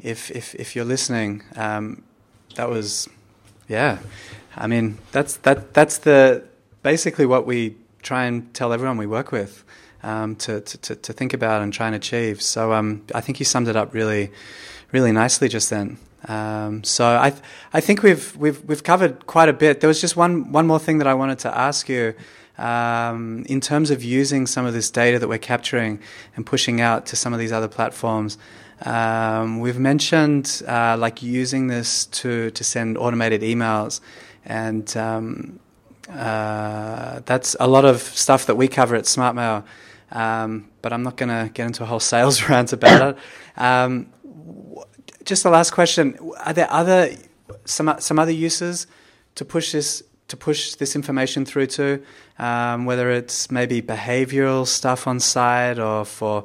if 0.04 0.30
if 0.30 0.54
if 0.54 0.76
you're 0.76 0.84
listening, 0.84 1.42
um, 1.56 2.04
that 2.54 2.68
was, 2.68 3.08
yeah. 3.68 3.98
I 4.54 4.68
mean, 4.68 4.98
that's 5.10 5.38
that 5.38 5.74
that's 5.74 5.98
the 5.98 6.44
basically 6.82 7.26
what 7.26 7.46
we 7.46 7.76
try 8.02 8.26
and 8.26 8.52
tell 8.54 8.72
everyone 8.72 8.98
we 8.98 9.06
work 9.06 9.32
with 9.32 9.64
um, 10.02 10.36
to, 10.36 10.60
to 10.60 10.94
to 10.94 11.12
think 11.12 11.32
about 11.32 11.62
and 11.62 11.72
try 11.72 11.86
and 11.86 11.96
achieve. 11.96 12.42
So 12.42 12.72
um, 12.72 13.02
I 13.14 13.20
think 13.20 13.40
you 13.40 13.44
summed 13.44 13.66
it 13.66 13.76
up 13.76 13.94
really, 13.94 14.30
really 14.92 15.10
nicely 15.10 15.48
just 15.48 15.70
then. 15.70 15.98
Um, 16.28 16.84
so 16.84 17.18
I 17.18 17.30
th- 17.30 17.42
I 17.72 17.80
think 17.80 18.02
we've 18.02 18.36
we've 18.36 18.62
we've 18.64 18.84
covered 18.84 19.26
quite 19.26 19.48
a 19.48 19.54
bit. 19.54 19.80
There 19.80 19.88
was 19.88 20.00
just 20.00 20.16
one 20.16 20.52
one 20.52 20.66
more 20.66 20.78
thing 20.78 20.98
that 20.98 21.06
I 21.06 21.14
wanted 21.14 21.38
to 21.40 21.58
ask 21.58 21.88
you. 21.88 22.14
Um, 22.56 23.44
in 23.48 23.60
terms 23.60 23.90
of 23.90 24.04
using 24.04 24.46
some 24.46 24.64
of 24.64 24.74
this 24.74 24.88
data 24.88 25.18
that 25.18 25.26
we're 25.28 25.38
capturing 25.38 25.98
and 26.36 26.46
pushing 26.46 26.80
out 26.80 27.04
to 27.06 27.16
some 27.16 27.32
of 27.32 27.40
these 27.40 27.50
other 27.50 27.66
platforms, 27.66 28.38
um, 28.84 29.60
we've 29.60 29.78
mentioned 29.78 30.62
uh, 30.68 30.96
like 30.98 31.22
using 31.22 31.68
this 31.68 32.06
to 32.06 32.50
to 32.50 32.64
send 32.64 32.98
automated 32.98 33.40
emails, 33.40 34.00
and 34.44 34.94
um, 34.96 35.58
uh, 36.10 37.20
that's 37.24 37.56
a 37.58 37.66
lot 37.66 37.84
of 37.84 38.02
stuff 38.02 38.46
that 38.46 38.56
we 38.56 38.68
cover 38.68 38.94
at 38.94 39.04
SmartMail. 39.04 39.64
Um, 40.12 40.68
but 40.82 40.92
I'm 40.92 41.02
not 41.02 41.16
going 41.16 41.30
to 41.30 41.50
get 41.52 41.66
into 41.66 41.82
a 41.82 41.86
whole 41.86 42.00
sales 42.12 42.48
rant 42.48 42.72
about 42.72 43.16
it. 43.16 43.60
Um, 43.60 44.08
just 45.24 45.42
the 45.42 45.50
last 45.50 45.70
question: 45.70 46.18
Are 46.44 46.52
there 46.52 46.70
other 46.70 47.16
some 47.64 47.94
some 47.98 48.18
other 48.18 48.32
uses 48.32 48.86
to 49.36 49.46
push 49.46 49.72
this 49.72 50.02
to 50.28 50.36
push 50.36 50.74
this 50.74 50.94
information 50.94 51.46
through 51.46 51.68
to? 51.68 52.02
Um, 52.38 52.84
whether 52.84 53.10
it's 53.10 53.50
maybe 53.50 53.80
behavioral 53.80 54.66
stuff 54.66 55.06
on 55.06 55.20
site 55.20 55.78
or 55.78 56.04
for 56.04 56.44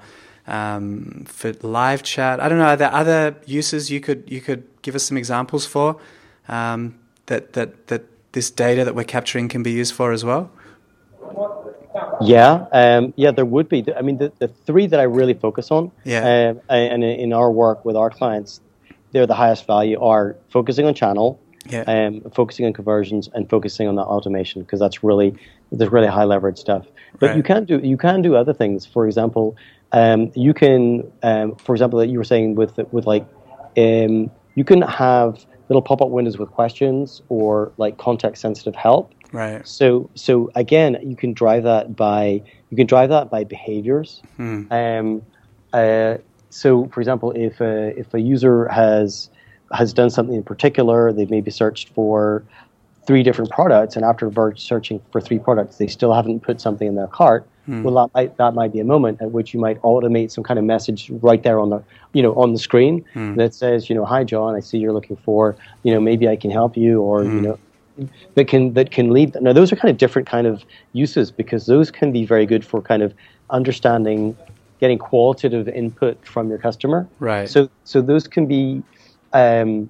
um, 0.49 1.23
for 1.27 1.53
live 1.61 2.03
chat. 2.03 2.39
I 2.39 2.49
don't 2.49 2.57
know. 2.57 2.65
Are 2.65 2.75
there 2.75 2.93
other 2.93 3.35
uses 3.45 3.89
you 3.89 4.01
could 4.01 4.23
you 4.27 4.41
could 4.41 4.63
give 4.81 4.95
us 4.95 5.03
some 5.03 5.17
examples 5.17 5.65
for 5.65 5.97
um, 6.47 6.99
that 7.27 7.53
that 7.53 7.87
that 7.87 8.03
this 8.33 8.49
data 8.49 8.83
that 8.83 8.95
we're 8.95 9.03
capturing 9.03 9.47
can 9.47 9.63
be 9.63 9.71
used 9.71 9.93
for 9.93 10.11
as 10.11 10.25
well? 10.25 10.51
Yeah, 12.21 12.65
um, 12.71 13.13
yeah, 13.15 13.31
there 13.31 13.45
would 13.45 13.69
be. 13.69 13.85
I 13.95 14.01
mean, 14.01 14.17
the, 14.17 14.31
the 14.39 14.47
three 14.47 14.87
that 14.87 14.99
I 14.99 15.03
really 15.03 15.33
focus 15.33 15.71
on, 15.71 15.91
yeah, 16.03 16.51
um, 16.51 16.61
and 16.69 17.03
in 17.03 17.31
our 17.33 17.51
work 17.51 17.85
with 17.85 17.95
our 17.95 18.09
clients, 18.09 18.61
they're 19.11 19.27
the 19.27 19.35
highest 19.35 19.65
value 19.65 19.99
are 19.99 20.35
focusing 20.49 20.85
on 20.85 20.93
channel, 20.93 21.39
yeah. 21.67 21.81
um, 21.87 22.21
focusing 22.33 22.65
on 22.65 22.73
conversions, 22.73 23.29
and 23.33 23.49
focusing 23.49 23.87
on 23.87 23.95
that 23.95 24.05
automation 24.05 24.61
because 24.61 24.79
that's 24.79 25.03
really 25.03 25.35
there's 25.71 25.91
really 25.91 26.07
high 26.07 26.25
leverage 26.25 26.57
stuff. 26.57 26.85
But 27.19 27.27
right. 27.27 27.37
you 27.37 27.43
can 27.43 27.65
do 27.65 27.79
you 27.79 27.97
can 27.97 28.21
do 28.21 28.35
other 28.35 28.53
things. 28.53 28.85
For 28.85 29.05
example, 29.07 29.55
um, 29.91 30.31
you 30.35 30.53
can, 30.53 31.11
um, 31.23 31.55
for 31.55 31.73
example, 31.73 31.99
that 31.99 32.07
you 32.07 32.17
were 32.17 32.23
saying 32.23 32.55
with 32.55 32.77
with 32.91 33.05
like, 33.07 33.25
um, 33.77 34.31
you 34.55 34.63
can 34.63 34.81
have 34.81 35.45
little 35.69 35.81
pop 35.81 36.01
up 36.01 36.09
windows 36.09 36.37
with 36.37 36.49
questions 36.49 37.21
or 37.29 37.71
like 37.77 37.97
context 37.97 38.41
sensitive 38.41 38.75
help. 38.75 39.13
Right. 39.31 39.67
So 39.67 40.09
so 40.15 40.51
again, 40.55 40.97
you 41.01 41.15
can 41.15 41.33
drive 41.33 41.63
that 41.63 41.95
by 41.95 42.41
you 42.69 42.77
can 42.77 42.87
drive 42.87 43.09
that 43.09 43.29
by 43.29 43.43
behaviors. 43.43 44.21
Hmm. 44.37 44.63
Um, 44.71 45.21
uh, 45.73 46.17
so 46.49 46.87
for 46.87 46.99
example, 46.99 47.31
if 47.31 47.61
a, 47.61 47.97
if 47.97 48.13
a 48.13 48.19
user 48.19 48.67
has 48.69 49.29
has 49.71 49.93
done 49.93 50.09
something 50.09 50.35
in 50.35 50.43
particular, 50.43 51.13
they've 51.13 51.29
maybe 51.29 51.51
searched 51.51 51.89
for 51.89 52.43
three 53.05 53.23
different 53.23 53.51
products, 53.51 53.95
and 53.95 54.03
after 54.03 54.31
searching 54.55 55.01
for 55.11 55.21
three 55.21 55.39
products, 55.39 55.77
they 55.77 55.87
still 55.87 56.13
haven't 56.13 56.41
put 56.41 56.59
something 56.59 56.87
in 56.87 56.95
their 56.95 57.07
cart 57.07 57.47
Hmm. 57.69 57.83
Well, 57.83 57.93
that 57.93 58.13
might, 58.15 58.37
that 58.37 58.55
might 58.55 58.73
be 58.73 58.79
a 58.79 58.83
moment 58.83 59.21
at 59.21 59.29
which 59.29 59.53
you 59.53 59.59
might 59.59 59.79
automate 59.83 60.31
some 60.31 60.43
kind 60.43 60.57
of 60.57 60.65
message 60.65 61.11
right 61.21 61.43
there 61.43 61.59
on 61.59 61.69
the 61.69 61.83
you 62.13 62.23
know 62.23 62.33
on 62.33 62.51
the 62.53 62.57
screen 62.57 63.05
hmm. 63.13 63.35
that 63.35 63.53
says 63.53 63.89
you 63.89 63.95
know 63.95 64.05
hi 64.05 64.23
John 64.23 64.55
I 64.55 64.59
see 64.59 64.79
you're 64.79 64.91
looking 64.91 65.17
for 65.17 65.55
you 65.83 65.93
know 65.93 65.99
maybe 65.99 66.27
I 66.27 66.35
can 66.35 66.49
help 66.49 66.75
you 66.75 66.99
or 66.99 67.23
you 67.23 67.29
hmm. 67.29 67.41
know 67.41 67.59
that 68.33 68.47
can 68.47 68.73
that 68.73 68.89
can 68.89 69.11
lead 69.11 69.37
now 69.39 69.53
those 69.53 69.71
are 69.71 69.75
kind 69.75 69.91
of 69.91 69.99
different 69.99 70.27
kind 70.27 70.47
of 70.47 70.65
uses 70.93 71.29
because 71.29 71.67
those 71.67 71.91
can 71.91 72.11
be 72.11 72.25
very 72.25 72.47
good 72.47 72.65
for 72.65 72.81
kind 72.81 73.03
of 73.03 73.13
understanding 73.51 74.35
getting 74.79 74.97
qualitative 74.97 75.67
input 75.67 76.25
from 76.25 76.49
your 76.49 76.57
customer 76.57 77.07
right 77.19 77.49
so 77.49 77.69
so 77.83 78.01
those 78.01 78.27
can 78.27 78.47
be 78.47 78.81
um, 79.33 79.87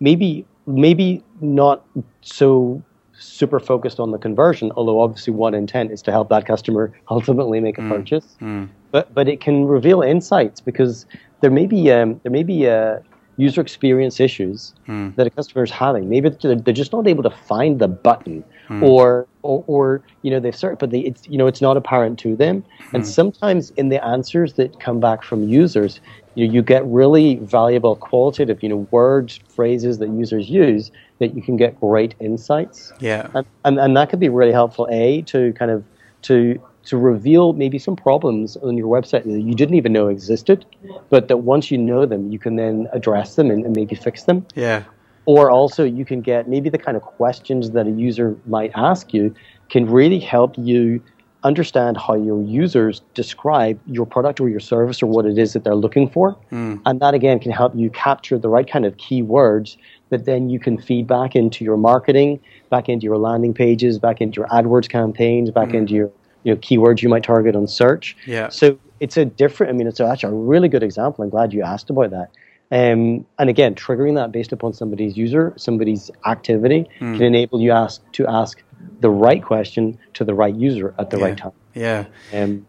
maybe 0.00 0.44
maybe 0.66 1.24
not 1.40 1.82
so 2.20 2.82
super 3.22 3.60
focused 3.60 4.00
on 4.00 4.10
the 4.10 4.18
conversion, 4.18 4.72
although 4.76 5.00
obviously 5.00 5.32
one 5.32 5.54
intent 5.54 5.90
is 5.90 6.02
to 6.02 6.10
help 6.10 6.28
that 6.30 6.46
customer 6.46 6.92
ultimately 7.10 7.60
make 7.60 7.78
a 7.78 7.82
mm. 7.82 7.88
purchase. 7.88 8.36
Mm. 8.40 8.68
But 8.90 9.14
but 9.14 9.28
it 9.28 9.40
can 9.40 9.66
reveal 9.66 10.02
insights 10.02 10.60
because 10.60 11.06
there 11.40 11.50
may 11.50 11.66
be 11.66 11.90
um, 11.90 12.20
there 12.22 12.32
may 12.32 12.42
be 12.42 12.68
uh, 12.68 12.98
user 13.36 13.60
experience 13.60 14.20
issues 14.20 14.74
mm. 14.86 15.14
that 15.16 15.26
a 15.26 15.30
customer 15.30 15.64
is 15.64 15.70
having. 15.70 16.08
Maybe 16.08 16.28
they're 16.28 16.74
just 16.74 16.92
not 16.92 17.06
able 17.06 17.22
to 17.22 17.30
find 17.30 17.78
the 17.78 17.88
button, 17.88 18.44
mm. 18.68 18.82
or, 18.82 19.26
or, 19.42 19.64
or 19.66 20.02
you 20.22 20.30
know 20.30 20.40
they've 20.40 20.54
searched, 20.54 20.78
but 20.78 20.90
they, 20.90 21.00
it's 21.00 21.26
you 21.28 21.38
know 21.38 21.46
it's 21.46 21.60
not 21.60 21.76
apparent 21.76 22.18
to 22.20 22.36
them. 22.36 22.62
Mm. 22.62 22.94
And 22.94 23.06
sometimes 23.06 23.70
in 23.70 23.88
the 23.88 24.04
answers 24.04 24.54
that 24.54 24.78
come 24.80 25.00
back 25.00 25.22
from 25.22 25.48
users, 25.48 26.00
you, 26.34 26.46
you 26.46 26.62
get 26.62 26.84
really 26.86 27.36
valuable 27.36 27.96
qualitative, 27.96 28.62
you 28.62 28.68
know, 28.68 28.86
words, 28.90 29.40
phrases 29.48 29.98
that 29.98 30.08
users 30.10 30.48
use 30.48 30.90
that 31.22 31.34
you 31.34 31.42
can 31.42 31.56
get 31.56 31.78
great 31.80 32.14
insights. 32.20 32.92
Yeah, 33.00 33.28
and, 33.34 33.46
and, 33.64 33.78
and 33.78 33.96
that 33.96 34.10
could 34.10 34.20
be 34.20 34.28
really 34.28 34.52
helpful. 34.52 34.88
A 34.90 35.22
to 35.22 35.52
kind 35.54 35.70
of 35.70 35.84
to 36.22 36.60
to 36.84 36.96
reveal 36.96 37.52
maybe 37.52 37.78
some 37.78 37.96
problems 37.96 38.56
on 38.58 38.76
your 38.76 38.88
website 38.88 39.22
that 39.24 39.40
you 39.40 39.54
didn't 39.54 39.76
even 39.76 39.92
know 39.92 40.08
existed, 40.08 40.66
but 41.10 41.28
that 41.28 41.38
once 41.38 41.70
you 41.70 41.78
know 41.78 42.06
them, 42.06 42.30
you 42.32 42.38
can 42.38 42.56
then 42.56 42.88
address 42.92 43.36
them 43.36 43.50
and, 43.50 43.64
and 43.64 43.76
maybe 43.76 43.94
fix 43.94 44.24
them. 44.24 44.44
Yeah. 44.54 44.82
Or 45.24 45.50
also, 45.50 45.84
you 45.84 46.04
can 46.04 46.20
get 46.20 46.48
maybe 46.48 46.68
the 46.68 46.78
kind 46.78 46.96
of 46.96 47.02
questions 47.02 47.70
that 47.70 47.86
a 47.86 47.90
user 47.90 48.36
might 48.46 48.72
ask 48.74 49.14
you 49.14 49.32
can 49.70 49.86
really 49.86 50.18
help 50.18 50.58
you 50.58 51.00
understand 51.44 51.96
how 51.96 52.14
your 52.14 52.42
users 52.42 53.02
describe 53.14 53.78
your 53.86 54.06
product 54.06 54.40
or 54.40 54.48
your 54.48 54.60
service 54.60 55.02
or 55.02 55.06
what 55.06 55.26
it 55.26 55.38
is 55.38 55.52
that 55.52 55.64
they're 55.64 55.74
looking 55.74 56.08
for. 56.08 56.36
Mm. 56.50 56.80
And 56.86 57.00
that 57.00 57.14
again 57.14 57.38
can 57.38 57.52
help 57.52 57.74
you 57.74 57.90
capture 57.90 58.38
the 58.38 58.48
right 58.48 58.68
kind 58.68 58.84
of 58.84 58.96
keywords 58.96 59.76
that 60.12 60.26
then 60.26 60.50
you 60.50 60.60
can 60.60 60.76
feed 60.76 61.06
back 61.06 61.34
into 61.34 61.64
your 61.64 61.78
marketing, 61.78 62.38
back 62.68 62.88
into 62.88 63.04
your 63.04 63.16
landing 63.16 63.54
pages, 63.54 63.98
back 63.98 64.20
into 64.20 64.36
your 64.36 64.46
AdWords 64.48 64.88
campaigns, 64.88 65.50
back 65.50 65.70
mm. 65.70 65.74
into 65.74 65.94
your 65.94 66.12
you 66.44 66.52
know 66.52 66.60
keywords 66.60 67.02
you 67.02 67.08
might 67.08 67.24
target 67.24 67.56
on 67.56 67.66
search. 67.66 68.14
Yeah. 68.26 68.50
So 68.50 68.78
it's 69.00 69.16
a 69.16 69.24
different. 69.24 69.70
I 69.70 69.72
mean, 69.72 69.86
it's 69.88 70.00
actually 70.00 70.34
a 70.34 70.36
really 70.36 70.68
good 70.68 70.82
example. 70.82 71.24
I'm 71.24 71.30
glad 71.30 71.54
you 71.54 71.62
asked 71.62 71.88
about 71.88 72.10
that. 72.10 72.30
Um, 72.70 73.26
and 73.38 73.48
again, 73.48 73.74
triggering 73.74 74.14
that 74.16 74.32
based 74.32 74.52
upon 74.52 74.74
somebody's 74.74 75.16
user, 75.16 75.54
somebody's 75.56 76.10
activity, 76.26 76.86
mm. 77.00 77.16
can 77.16 77.22
enable 77.22 77.60
you 77.60 77.72
ask 77.72 78.00
to 78.12 78.26
ask 78.26 78.62
the 79.00 79.10
right 79.10 79.42
question 79.42 79.98
to 80.14 80.24
the 80.24 80.34
right 80.34 80.54
user 80.54 80.94
at 80.98 81.08
the 81.08 81.18
yeah. 81.18 81.24
right 81.24 81.38
time. 81.38 81.52
Yeah. 81.74 82.04
Um, 82.32 82.66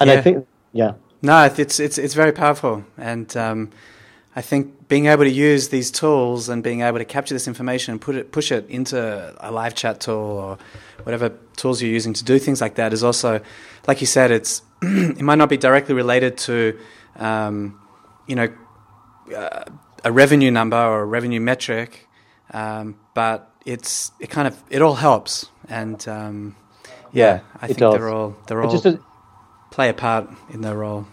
and 0.00 0.08
yeah. 0.08 0.12
I 0.12 0.20
think, 0.22 0.46
yeah. 0.72 0.92
No, 1.20 1.44
it's 1.44 1.78
it's 1.80 1.98
it's 1.98 2.14
very 2.14 2.32
powerful, 2.32 2.84
and 2.96 3.34
um, 3.36 3.70
I 4.36 4.42
think 4.42 4.86
being 4.86 5.06
able 5.06 5.24
to 5.24 5.30
use 5.30 5.70
these 5.70 5.90
tools 5.90 6.50
and 6.50 6.62
being 6.62 6.82
able 6.82 6.98
to 6.98 7.06
capture 7.06 7.34
this 7.34 7.48
information 7.48 7.92
and 7.92 8.00
put 8.00 8.16
it 8.16 8.32
push 8.32 8.52
it 8.52 8.68
into 8.68 9.34
a 9.40 9.50
live 9.50 9.74
chat 9.74 9.98
tool 10.00 10.14
or 10.14 10.58
whatever 11.04 11.32
tools 11.56 11.80
you're 11.80 11.90
using 11.90 12.12
to 12.12 12.22
do 12.22 12.38
things 12.38 12.60
like 12.60 12.74
that 12.74 12.92
is 12.92 13.02
also, 13.02 13.40
like 13.88 14.02
you 14.02 14.06
said, 14.06 14.30
it's 14.30 14.60
it 14.82 15.22
might 15.22 15.36
not 15.36 15.48
be 15.48 15.56
directly 15.56 15.94
related 15.94 16.36
to, 16.36 16.78
um, 17.16 17.80
you 18.26 18.36
know, 18.36 18.52
uh, 19.34 19.64
a 20.04 20.12
revenue 20.12 20.50
number 20.50 20.76
or 20.76 21.00
a 21.00 21.06
revenue 21.06 21.40
metric, 21.40 22.06
um, 22.52 22.94
but 23.14 23.50
it's 23.64 24.12
it 24.20 24.28
kind 24.28 24.46
of 24.46 24.62
it 24.68 24.82
all 24.82 24.96
helps, 24.96 25.46
and 25.66 26.06
um, 26.08 26.54
yeah, 27.10 27.40
I 27.62 27.68
think 27.68 27.78
does. 27.78 27.94
they're 27.94 28.10
all 28.10 28.36
they're 28.46 28.62
all 28.62 28.70
just 28.70 28.84
a, 28.84 29.00
play 29.70 29.88
a 29.88 29.94
part 29.94 30.28
in 30.50 30.60
their 30.60 30.76
role. 30.76 31.06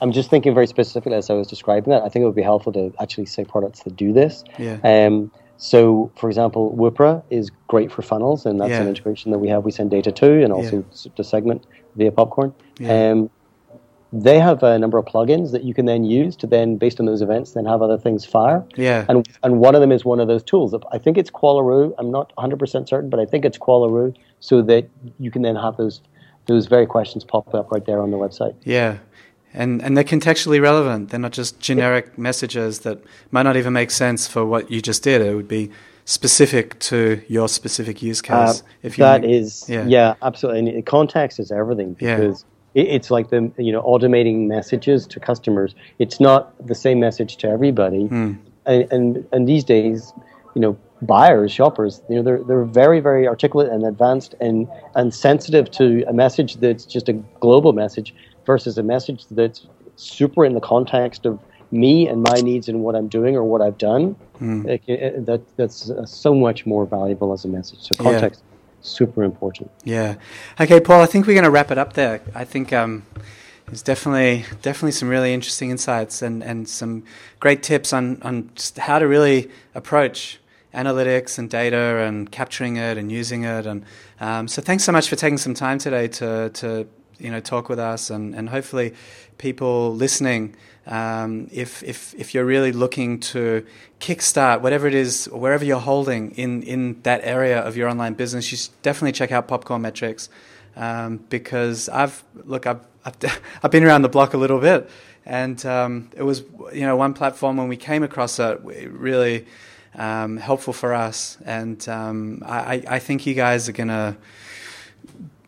I'm 0.00 0.12
just 0.12 0.30
thinking 0.30 0.54
very 0.54 0.66
specifically 0.66 1.14
as 1.14 1.30
I 1.30 1.34
was 1.34 1.46
describing 1.46 1.90
that. 1.90 2.02
I 2.02 2.08
think 2.08 2.22
it 2.22 2.26
would 2.26 2.34
be 2.34 2.42
helpful 2.42 2.72
to 2.72 2.92
actually 3.00 3.26
say 3.26 3.44
products 3.44 3.82
that 3.82 3.96
do 3.96 4.12
this. 4.12 4.44
Yeah. 4.58 4.78
Um, 4.84 5.30
so, 5.56 6.12
for 6.16 6.28
example, 6.28 6.74
Woopra 6.78 7.22
is 7.30 7.50
great 7.66 7.90
for 7.90 8.02
funnels, 8.02 8.46
and 8.46 8.60
that's 8.60 8.70
yeah. 8.70 8.80
an 8.80 8.88
integration 8.88 9.32
that 9.32 9.38
we 9.38 9.48
have. 9.48 9.64
We 9.64 9.72
send 9.72 9.90
data 9.90 10.12
to, 10.12 10.44
and 10.44 10.52
also 10.52 10.84
yeah. 10.92 11.10
to 11.16 11.24
segment 11.24 11.66
via 11.96 12.12
Popcorn. 12.12 12.54
Yeah. 12.78 13.10
Um, 13.10 13.30
they 14.12 14.38
have 14.38 14.62
a 14.62 14.78
number 14.78 14.96
of 14.96 15.04
plugins 15.04 15.52
that 15.52 15.64
you 15.64 15.74
can 15.74 15.84
then 15.84 16.04
use 16.04 16.36
to 16.36 16.46
then, 16.46 16.76
based 16.76 16.98
on 17.00 17.06
those 17.06 17.20
events, 17.20 17.52
then 17.52 17.66
have 17.66 17.82
other 17.82 17.98
things 17.98 18.24
fire. 18.24 18.64
Yeah. 18.76 19.04
And 19.08 19.28
and 19.42 19.58
one 19.58 19.74
of 19.74 19.80
them 19.80 19.90
is 19.90 20.04
one 20.04 20.20
of 20.20 20.28
those 20.28 20.44
tools. 20.44 20.74
I 20.92 20.98
think 20.98 21.18
it's 21.18 21.30
Qualaroo. 21.30 21.92
I'm 21.98 22.10
not 22.10 22.32
100% 22.38 22.88
certain, 22.88 23.10
but 23.10 23.20
I 23.20 23.26
think 23.26 23.44
it's 23.44 23.58
Qualaroo, 23.58 24.16
so 24.40 24.62
that 24.62 24.88
you 25.18 25.30
can 25.30 25.42
then 25.42 25.56
have 25.56 25.76
those 25.76 26.00
those 26.46 26.66
very 26.66 26.86
questions 26.86 27.24
pop 27.24 27.52
up 27.52 27.70
right 27.70 27.84
there 27.84 28.00
on 28.00 28.10
the 28.10 28.16
website. 28.16 28.54
Yeah 28.64 28.98
and 29.58 29.82
and 29.82 29.96
they're 29.96 30.04
contextually 30.04 30.62
relevant. 30.62 31.10
They're 31.10 31.20
not 31.20 31.32
just 31.32 31.58
generic 31.58 32.16
messages 32.16 32.80
that 32.80 33.02
might 33.32 33.42
not 33.42 33.56
even 33.56 33.72
make 33.72 33.90
sense 33.90 34.26
for 34.26 34.46
what 34.46 34.70
you 34.70 34.80
just 34.80 35.02
did. 35.02 35.20
It 35.20 35.34
would 35.34 35.48
be 35.48 35.70
specific 36.04 36.78
to 36.78 37.20
your 37.28 37.48
specific 37.48 38.00
use 38.00 38.20
uh, 38.20 38.22
case. 38.22 38.60
Uh, 38.60 38.66
if 38.82 38.96
you 38.96 39.04
that 39.04 39.22
make, 39.22 39.30
is, 39.30 39.68
yeah. 39.68 39.84
yeah. 39.86 40.14
absolutely. 40.22 40.70
And 40.70 40.86
context 40.86 41.38
is 41.40 41.50
everything 41.50 41.92
because 41.94 42.44
yeah. 42.72 42.82
it, 42.82 42.88
it's 42.88 43.10
like 43.10 43.30
the 43.30 43.52
you 43.58 43.72
know 43.72 43.82
automating 43.82 44.46
messages 44.46 45.06
to 45.08 45.18
customers. 45.18 45.74
It's 45.98 46.20
not 46.20 46.40
the 46.64 46.76
same 46.76 47.00
message 47.00 47.36
to 47.38 47.48
everybody, 47.48 48.04
mm. 48.08 48.38
and, 48.64 48.92
and 48.92 49.26
and 49.32 49.48
these 49.48 49.64
days, 49.64 50.12
you 50.54 50.60
know, 50.60 50.78
buyers, 51.02 51.50
shoppers, 51.50 52.00
you 52.08 52.14
know, 52.14 52.22
they're 52.22 52.44
they're 52.44 52.64
very 52.64 53.00
very 53.00 53.26
articulate 53.26 53.70
and 53.72 53.84
advanced 53.84 54.36
and 54.40 54.68
and 54.94 55.12
sensitive 55.12 55.68
to 55.72 56.04
a 56.06 56.12
message 56.12 56.58
that's 56.58 56.84
just 56.84 57.08
a 57.08 57.14
global 57.40 57.72
message 57.72 58.14
versus 58.48 58.78
a 58.78 58.82
message 58.82 59.26
that's 59.30 59.66
super 59.96 60.42
in 60.48 60.54
the 60.54 60.64
context 60.74 61.26
of 61.26 61.38
me 61.70 62.08
and 62.08 62.22
my 62.22 62.38
needs 62.40 62.66
and 62.70 62.80
what 62.80 62.94
I'm 62.96 63.08
doing 63.08 63.36
or 63.36 63.44
what 63.44 63.60
I've 63.60 63.76
done. 63.76 64.16
Mm. 64.40 64.66
It, 64.66 64.82
it, 64.86 65.26
that 65.26 65.42
that's 65.58 65.90
uh, 65.90 66.06
so 66.06 66.34
much 66.34 66.64
more 66.64 66.86
valuable 66.86 67.30
as 67.36 67.44
a 67.44 67.48
message. 67.48 67.80
So 67.80 67.94
context, 67.94 68.42
yeah. 68.42 68.56
super 68.80 69.22
important. 69.22 69.70
Yeah. 69.84 70.14
Okay, 70.58 70.80
Paul. 70.80 71.02
I 71.02 71.06
think 71.06 71.26
we're 71.26 71.34
going 71.34 71.44
to 71.44 71.50
wrap 71.50 71.70
it 71.70 71.78
up 71.78 71.92
there. 71.92 72.22
I 72.34 72.44
think. 72.44 72.72
Um, 72.72 73.04
there's 73.66 73.82
definitely 73.82 74.46
definitely 74.62 74.92
some 74.92 75.10
really 75.10 75.34
interesting 75.34 75.68
insights 75.70 76.22
and, 76.22 76.42
and 76.42 76.66
some 76.66 77.04
great 77.38 77.62
tips 77.62 77.92
on, 77.92 78.16
on 78.22 78.50
just 78.54 78.78
how 78.78 78.98
to 78.98 79.06
really 79.06 79.50
approach 79.74 80.40
analytics 80.72 81.38
and 81.38 81.50
data 81.50 81.98
and 82.06 82.32
capturing 82.32 82.78
it 82.78 82.96
and 82.96 83.12
using 83.12 83.44
it. 83.44 83.66
And 83.66 83.84
um, 84.20 84.48
so 84.48 84.62
thanks 84.62 84.84
so 84.84 84.92
much 84.92 85.06
for 85.10 85.16
taking 85.16 85.36
some 85.36 85.52
time 85.52 85.78
today 85.78 86.08
to, 86.08 86.48
to 86.48 86.86
you 87.18 87.30
know 87.30 87.40
talk 87.40 87.68
with 87.68 87.78
us 87.78 88.10
and, 88.10 88.34
and 88.34 88.48
hopefully 88.48 88.94
people 89.38 89.94
listening 89.94 90.54
um, 90.86 91.48
if, 91.52 91.82
if 91.82 92.14
if 92.14 92.34
you're 92.34 92.46
really 92.46 92.72
looking 92.72 93.20
to 93.20 93.64
kickstart 94.00 94.60
whatever 94.60 94.86
it 94.86 94.94
is 94.94 95.26
wherever 95.26 95.64
you're 95.64 95.80
holding 95.80 96.30
in 96.32 96.62
in 96.62 97.00
that 97.02 97.20
area 97.24 97.60
of 97.60 97.76
your 97.76 97.88
online 97.88 98.14
business 98.14 98.50
you 98.50 98.58
definitely 98.82 99.12
check 99.12 99.32
out 99.32 99.48
popcorn 99.48 99.82
metrics 99.82 100.28
um, 100.78 101.18
because 101.28 101.88
I've 101.88 102.24
look 102.44 102.66
I've, 102.66 102.80
I've, 103.04 103.16
I've 103.62 103.70
been 103.70 103.84
around 103.84 104.02
the 104.02 104.08
block 104.08 104.32
a 104.32 104.38
little 104.38 104.60
bit. 104.60 104.88
And 105.26 105.64
um, 105.66 106.10
it 106.16 106.22
was 106.22 106.42
you 106.72 106.82
know 106.82 106.96
one 106.96 107.12
platform 107.12 107.58
when 107.58 107.68
we 107.68 107.76
came 107.76 108.02
across 108.02 108.38
it 108.38 108.60
really 108.62 109.46
um, 109.94 110.38
helpful 110.38 110.72
for 110.72 110.94
us. 110.94 111.36
And 111.44 111.86
um, 111.88 112.42
I, 112.46 112.82
I 112.88 112.98
think 112.98 113.26
you 113.26 113.34
guys 113.34 113.68
are 113.68 113.72
gonna 113.72 114.16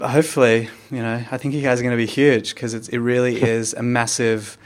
hopefully, 0.00 0.68
you 0.90 1.02
know, 1.02 1.24
I 1.30 1.36
think 1.36 1.54
you 1.54 1.62
guys 1.62 1.80
are 1.80 1.82
going 1.82 1.96
to 1.96 1.96
be 1.96 2.06
huge 2.06 2.54
because 2.54 2.74
it 2.74 2.98
really 2.98 3.40
is 3.56 3.74
a 3.74 3.82
massive. 3.82 4.58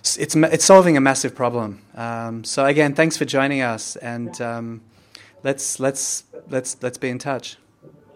It's 0.00 0.34
it's 0.34 0.64
solving 0.64 0.96
a 0.96 1.00
massive 1.00 1.34
problem. 1.34 1.82
Um, 1.94 2.44
so 2.44 2.64
again, 2.64 2.94
thanks 2.94 3.16
for 3.16 3.26
joining 3.26 3.60
us, 3.60 3.96
and 3.96 4.40
um, 4.40 4.80
let's 5.42 5.78
let's 5.78 6.24
let's 6.48 6.76
let's 6.82 6.98
be 6.98 7.10
in 7.10 7.18
touch. 7.18 7.58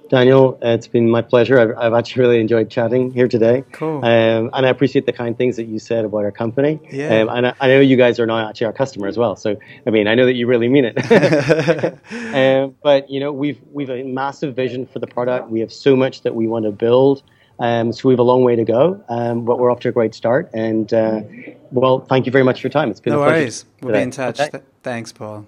Daniel, 0.09 0.59
it's 0.61 0.87
been 0.87 1.09
my 1.09 1.23
pleasure. 1.23 1.59
I've, 1.59 1.77
I've 1.79 1.93
actually 1.95 2.23
really 2.23 2.41
enjoyed 2.41 2.71
chatting 2.71 3.11
here 3.11 3.27
today. 3.27 3.65
Cool. 3.73 4.05
Um, 4.05 4.51
and 4.53 4.67
I 4.67 4.69
appreciate 4.69 5.07
the 5.07 5.13
kind 5.13 5.37
things 5.37 5.57
that 5.57 5.65
you 5.65 5.79
said 5.79 6.05
about 6.05 6.25
our 6.25 6.33
company. 6.33 6.79
Yeah. 6.91 7.21
Um, 7.21 7.29
and 7.31 7.47
I, 7.49 7.55
I, 7.61 7.69
know 7.69 7.81
you 7.81 7.97
guys 7.97 8.21
are 8.21 8.27
now 8.27 8.49
actually 8.49 8.67
our 8.67 8.73
customer 8.73 9.09
as 9.09 9.17
well. 9.17 9.35
So, 9.37 9.57
I 9.87 9.91
mean, 9.91 10.07
I 10.07 10.15
know 10.15 10.27
that 10.27 10.35
you 10.35 10.47
really 10.47 10.69
mean 10.69 10.85
it. 10.87 10.99
um, 12.35 12.77
but, 12.83 13.09
you 13.09 13.19
know, 13.19 13.33
we've, 13.33 13.61
we've 13.73 13.91
a 13.91 14.03
massive 14.03 14.55
vision 14.55 14.87
for 14.87 14.99
the 14.99 15.07
product. 15.07 15.49
We 15.49 15.61
have 15.61 15.73
so 15.73 15.97
much 15.97 16.23
that 16.23 16.35
we 16.35 16.47
want 16.47 16.67
to 16.67 16.71
build. 16.71 17.23
Um, 17.59 17.93
so 17.93 18.09
we 18.09 18.13
have 18.13 18.19
a 18.19 18.25
long 18.25 18.43
way 18.43 18.57
to 18.57 18.65
go, 18.65 19.03
um, 19.09 19.45
but 19.45 19.61
we're 19.61 19.71
off 19.71 19.81
to 19.81 19.89
a 19.89 19.93
great 19.93 20.15
start. 20.15 20.51
And, 20.53 20.93
uh, 20.93 21.23
well, 21.71 22.01
thank 22.01 22.27
you 22.27 22.33
very 22.33 22.45
much 22.45 22.61
for 22.61 22.67
your 22.67 22.73
time. 22.73 22.91
It's 22.91 23.01
been 23.01 23.13
no 23.13 23.23
a 23.23 23.27
pleasure. 23.27 23.41
worries. 23.41 23.65
We'll 23.81 23.95
be 23.95 24.03
in 24.03 24.11
touch. 24.11 24.41
Okay. 24.41 24.51
Th- 24.51 24.65
thanks, 24.83 25.13
Paul. 25.13 25.47